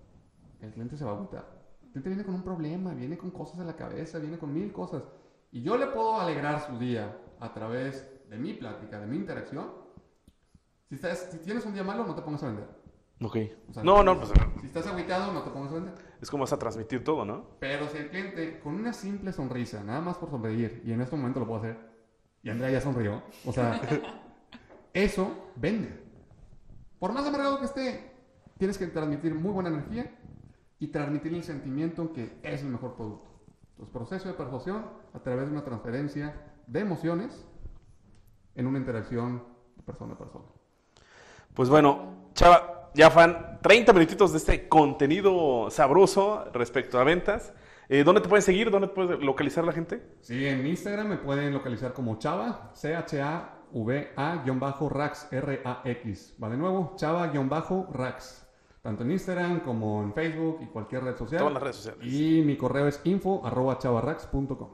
el 0.61 0.73
cliente 0.73 0.97
se 0.97 1.05
va 1.05 1.13
a 1.13 1.15
agüitar. 1.15 1.49
El 1.83 1.89
cliente 2.03 2.09
viene 2.11 2.25
con 2.25 2.35
un 2.35 2.43
problema, 2.43 2.93
viene 2.93 3.17
con 3.17 3.31
cosas 3.31 3.59
en 3.61 3.67
la 3.67 3.77
cabeza, 3.77 4.19
viene 4.19 4.37
con 4.39 4.53
mil 4.53 4.73
cosas. 4.73 5.05
Y 5.53 5.63
yo 5.63 5.77
le 5.79 5.87
puedo 5.87 6.21
alegrar 6.21 6.61
su 6.67 6.77
día 6.79 7.17
a 7.41 7.55
través 7.55 8.11
de 8.29 8.37
mi 8.37 8.53
plática, 8.55 9.01
de 9.01 9.07
mi 9.07 9.17
interacción. 9.17 9.71
Si, 10.89 10.97
estás, 10.97 11.29
si 11.31 11.39
tienes 11.39 11.65
un 11.65 11.73
día 11.73 11.85
malo, 11.85 12.05
no 12.05 12.15
te 12.15 12.21
pongas 12.23 12.43
a 12.43 12.47
vender. 12.49 12.69
Ok. 13.23 13.37
O 13.71 13.73
sea, 13.73 13.83
No, 13.85 14.03
no, 14.03 14.19
pues 14.19 14.33
Si 14.61 14.67
estás 14.67 14.87
agüitado, 14.87 15.33
no 15.33 15.43
te 15.43 15.51
pongas 15.51 15.71
a 15.71 15.75
vender. 15.77 15.95
Es 16.25 16.31
como 16.31 16.43
vas 16.43 16.53
a 16.55 16.59
transmitir 16.59 17.05
todo, 17.05 17.25
¿no? 17.25 17.45
Pero 17.61 17.87
si 17.89 17.99
el 17.99 18.09
cliente 18.09 18.59
con 18.61 18.75
una 18.75 18.95
simple 18.95 19.31
sonrisa, 19.33 19.85
nada 19.85 20.01
más 20.01 20.17
por 20.17 20.31
sonreír, 20.31 20.83
y 20.85 20.93
en 20.93 21.03
este 21.03 21.15
momento 21.17 21.41
lo 21.41 21.47
puedo 21.47 21.61
hacer, 21.61 21.79
y 22.43 22.49
Andrea 22.49 22.71
ya 22.71 22.81
sonrió, 22.81 23.23
o 23.45 23.53
sea, 23.53 23.81
eso 24.95 25.51
vende. 25.57 26.03
Por 26.99 27.13
más 27.13 27.27
amargado 27.27 27.59
que 27.59 27.67
esté, 27.67 28.11
tienes 28.57 28.79
que 28.79 28.87
transmitir 28.87 29.35
muy 29.35 29.53
buena 29.53 29.69
energía 29.69 30.19
y 30.79 30.89
transmitir 30.89 31.35
el 31.35 31.43
sentimiento 31.43 32.11
que 32.13 32.39
es 32.43 32.63
el 32.63 32.69
mejor 32.69 32.95
producto. 32.95 33.31
Entonces, 33.73 33.93
proceso 33.93 34.29
de 34.29 34.35
persuasión 34.35 34.87
a 35.13 35.19
través 35.19 35.47
de 35.47 35.53
una 35.53 35.65
transferencia 35.65 36.55
de 36.67 36.81
emociones 36.81 37.45
en 38.55 38.67
una 38.67 38.79
interacción 38.79 39.45
de 39.77 39.83
persona 39.83 40.15
a 40.15 40.19
persona. 40.19 40.45
Pues 41.53 41.69
bueno, 41.69 42.31
Chava, 42.33 42.74
ya 42.95 43.11
fan, 43.11 43.59
30 43.61 43.93
minutitos 43.93 44.33
de 44.33 44.39
este 44.39 44.69
contenido 44.69 45.69
sabroso 45.71 46.45
respecto 46.53 46.99
a 46.99 47.05
ventas. 47.05 47.53
Eh, 47.89 48.05
¿Dónde 48.05 48.21
te 48.21 48.29
pueden 48.29 48.43
seguir? 48.43 48.71
¿Dónde 48.71 48.89
te 48.89 48.95
puede 48.95 49.19
localizar 49.19 49.65
la 49.65 49.73
gente? 49.73 50.03
Sí, 50.21 50.47
en 50.47 50.67
Instagram 50.67 51.09
me 51.09 51.17
pueden 51.17 51.53
localizar 51.53 51.93
como 51.93 52.19
Chava, 52.19 52.71
C-H-A-V-A-Rax, 52.75 53.29
R-A-X. 55.33 56.37
Va 56.43 56.49
de 56.49 56.57
nuevo, 56.57 56.95
Chava-Rax. 56.97 58.45
Tanto 58.81 59.03
en 59.03 59.13
Instagram 59.13 59.61
como 59.61 60.03
en 60.03 60.13
Facebook 60.13 60.59
y 60.63 60.67
cualquier 60.67 61.05
red 61.05 61.17
social. 61.17 61.39
Todas 61.39 61.55
las 61.55 61.63
redes 61.63 61.77
sociales. 61.77 62.07
Y 62.07 62.43
mi 62.43 62.57
correo 62.57 62.87
es 62.87 63.01
info 63.05 63.41
arroba 63.45 63.79
chavarrax.com. 63.79 64.69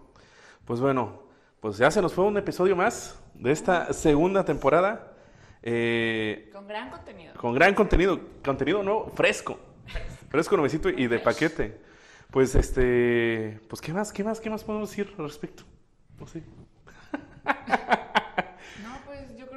Pues 0.65 0.81
bueno, 0.81 1.23
pues 1.61 1.79
ya 1.79 1.93
se 1.93 2.03
nos 2.03 2.13
fue 2.13 2.25
un 2.25 2.37
episodio 2.37 2.75
más 2.75 3.23
de 3.35 3.53
esta 3.53 3.93
segunda 3.93 4.45
temporada. 4.45 5.10
Eh, 5.63 6.51
Con 6.53 6.67
gran 6.67 6.91
contenido. 6.91 7.35
con 7.35 7.55
gran 7.55 7.75
contenido, 7.75 8.21
contenido 8.45 8.83
nuevo, 8.83 9.11
fresco. 9.15 9.59
Fresco, 10.29 10.57
nuevecito 10.57 10.89
y 10.89 11.07
de 11.07 11.19
paquete. 11.19 11.81
Pues 12.31 12.55
este, 12.55 13.59
pues 13.69 13.81
qué 13.81 13.93
más, 13.93 14.13
qué 14.13 14.23
más, 14.23 14.41
qué 14.41 14.49
más 14.51 14.63
podemos 14.63 14.91
decir 14.91 15.13
al 15.19 15.25
respecto. 15.25 15.65
No 16.19 16.27
sé. 16.27 16.43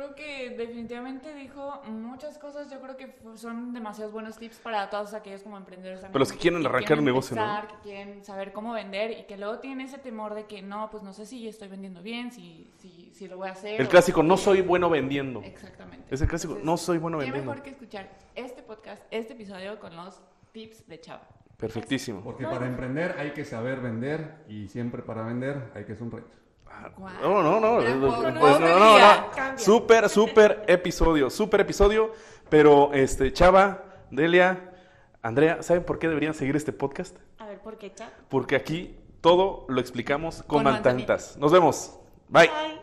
No, 0.04 0.10
yo 0.10 0.16
creo 0.16 0.16
que 0.16 0.49
definitivamente 0.58 1.34
dijo 1.34 1.82
muchas 1.88 2.38
cosas. 2.38 2.70
Yo 2.70 2.80
creo 2.82 2.97
que 2.97 3.16
son 3.36 3.74
demasiados 3.74 4.12
buenos 4.14 4.38
tips 4.38 4.58
para 4.58 4.89
todos 4.89 5.14
aquellos 5.14 5.41
como 5.43 5.58
emprendedores. 5.58 6.01
también 6.01 6.20
los 6.20 6.32
que 6.32 6.38
quieren 6.38 6.66
arrancar 6.66 6.99
un 6.99 7.06
negocio, 7.06 7.36
¿no? 7.36 7.41
empezar, 7.43 7.68
Que 7.68 7.89
quieren 7.89 8.24
saber 8.24 8.51
cómo 8.54 8.74
vender 8.74 9.12
y 9.12 9.24
que 9.24 9.38
luego 9.38 9.60
tienen 9.60 9.82
ese 9.86 9.97
temor 9.97 10.34
de 10.34 10.45
que 10.45 10.62
no, 10.62 10.89
pues 10.89 11.04
no 11.04 11.14
sé 11.14 11.26
si 11.26 11.47
estoy 11.47 11.68
vendiendo 11.68 12.01
bien, 12.01 12.32
si, 12.32 12.72
si, 12.78 13.12
si 13.14 13.28
lo 13.28 13.38
voy 13.38 13.49
a 13.49 13.51
hacer. 13.54 13.80
El 13.80 13.88
o- 13.88 13.89
clásico, 13.89 14.24
no 14.24 14.38
soy 14.38 14.62
bueno 14.62 14.89
vendiendo. 14.89 15.41
Exactamente. 15.41 16.14
Es 16.14 16.22
el 16.22 16.28
clásico, 16.28 16.58
no 16.64 16.78
soy 16.78 16.97
bueno 16.97 17.18
qué 17.20 17.26
vendiendo. 17.26 17.51
mejor 17.51 17.64
que 17.64 17.70
escuchar 17.72 18.10
este 18.36 18.62
podcast, 18.64 19.01
este 19.12 19.34
episodio 19.34 19.80
con 19.80 19.95
los 19.95 20.22
tips 20.51 20.88
de 20.88 20.99
Chava. 20.99 21.28
Perfectísimo. 21.58 22.22
Porque 22.22 22.43
para 22.45 22.66
emprender 22.68 23.16
hay 23.18 23.32
que 23.32 23.45
saber 23.45 23.80
vender 23.80 24.43
y 24.49 24.68
siempre 24.68 25.01
para 25.01 25.24
vender 25.24 25.72
hay 25.76 25.86
que 25.86 25.95
sonreír. 25.95 26.26
No, 27.22 27.42
no, 27.44 27.60
no. 27.60 27.76
Pues, 27.78 27.94
pues, 27.94 28.02
no 28.02 28.60
no, 28.60 28.80
no, 28.80 28.90
diría. 28.94 29.26
no. 29.52 29.58
Súper, 29.58 30.10
súper 30.10 30.64
episodio. 30.68 31.30
Súper 31.30 31.62
episodio. 31.62 32.12
Pero, 32.50 32.92
este, 32.94 33.32
Chava, 33.34 33.84
Delia, 34.12 34.72
Andrea, 35.22 35.64
¿saben 35.64 35.84
por 35.84 36.00
qué 36.00 36.08
deberían 36.08 36.34
seguir 36.34 36.56
este 36.56 36.72
podcast? 36.72 37.16
A 37.40 37.48
ver, 37.48 37.60
¿por 37.60 37.78
qué, 37.78 37.94
Cha? 37.94 38.12
Porque 38.30 38.56
aquí 38.56 38.98
todo 39.22 39.66
lo 39.70 39.80
explicamos 39.80 40.38
con, 40.44 40.64
Con 40.64 40.64
manzanitas. 40.64 41.38
Nos 41.38 41.52
vemos. 41.52 41.98
Bye. 42.28 42.48
Bye. 42.48 42.83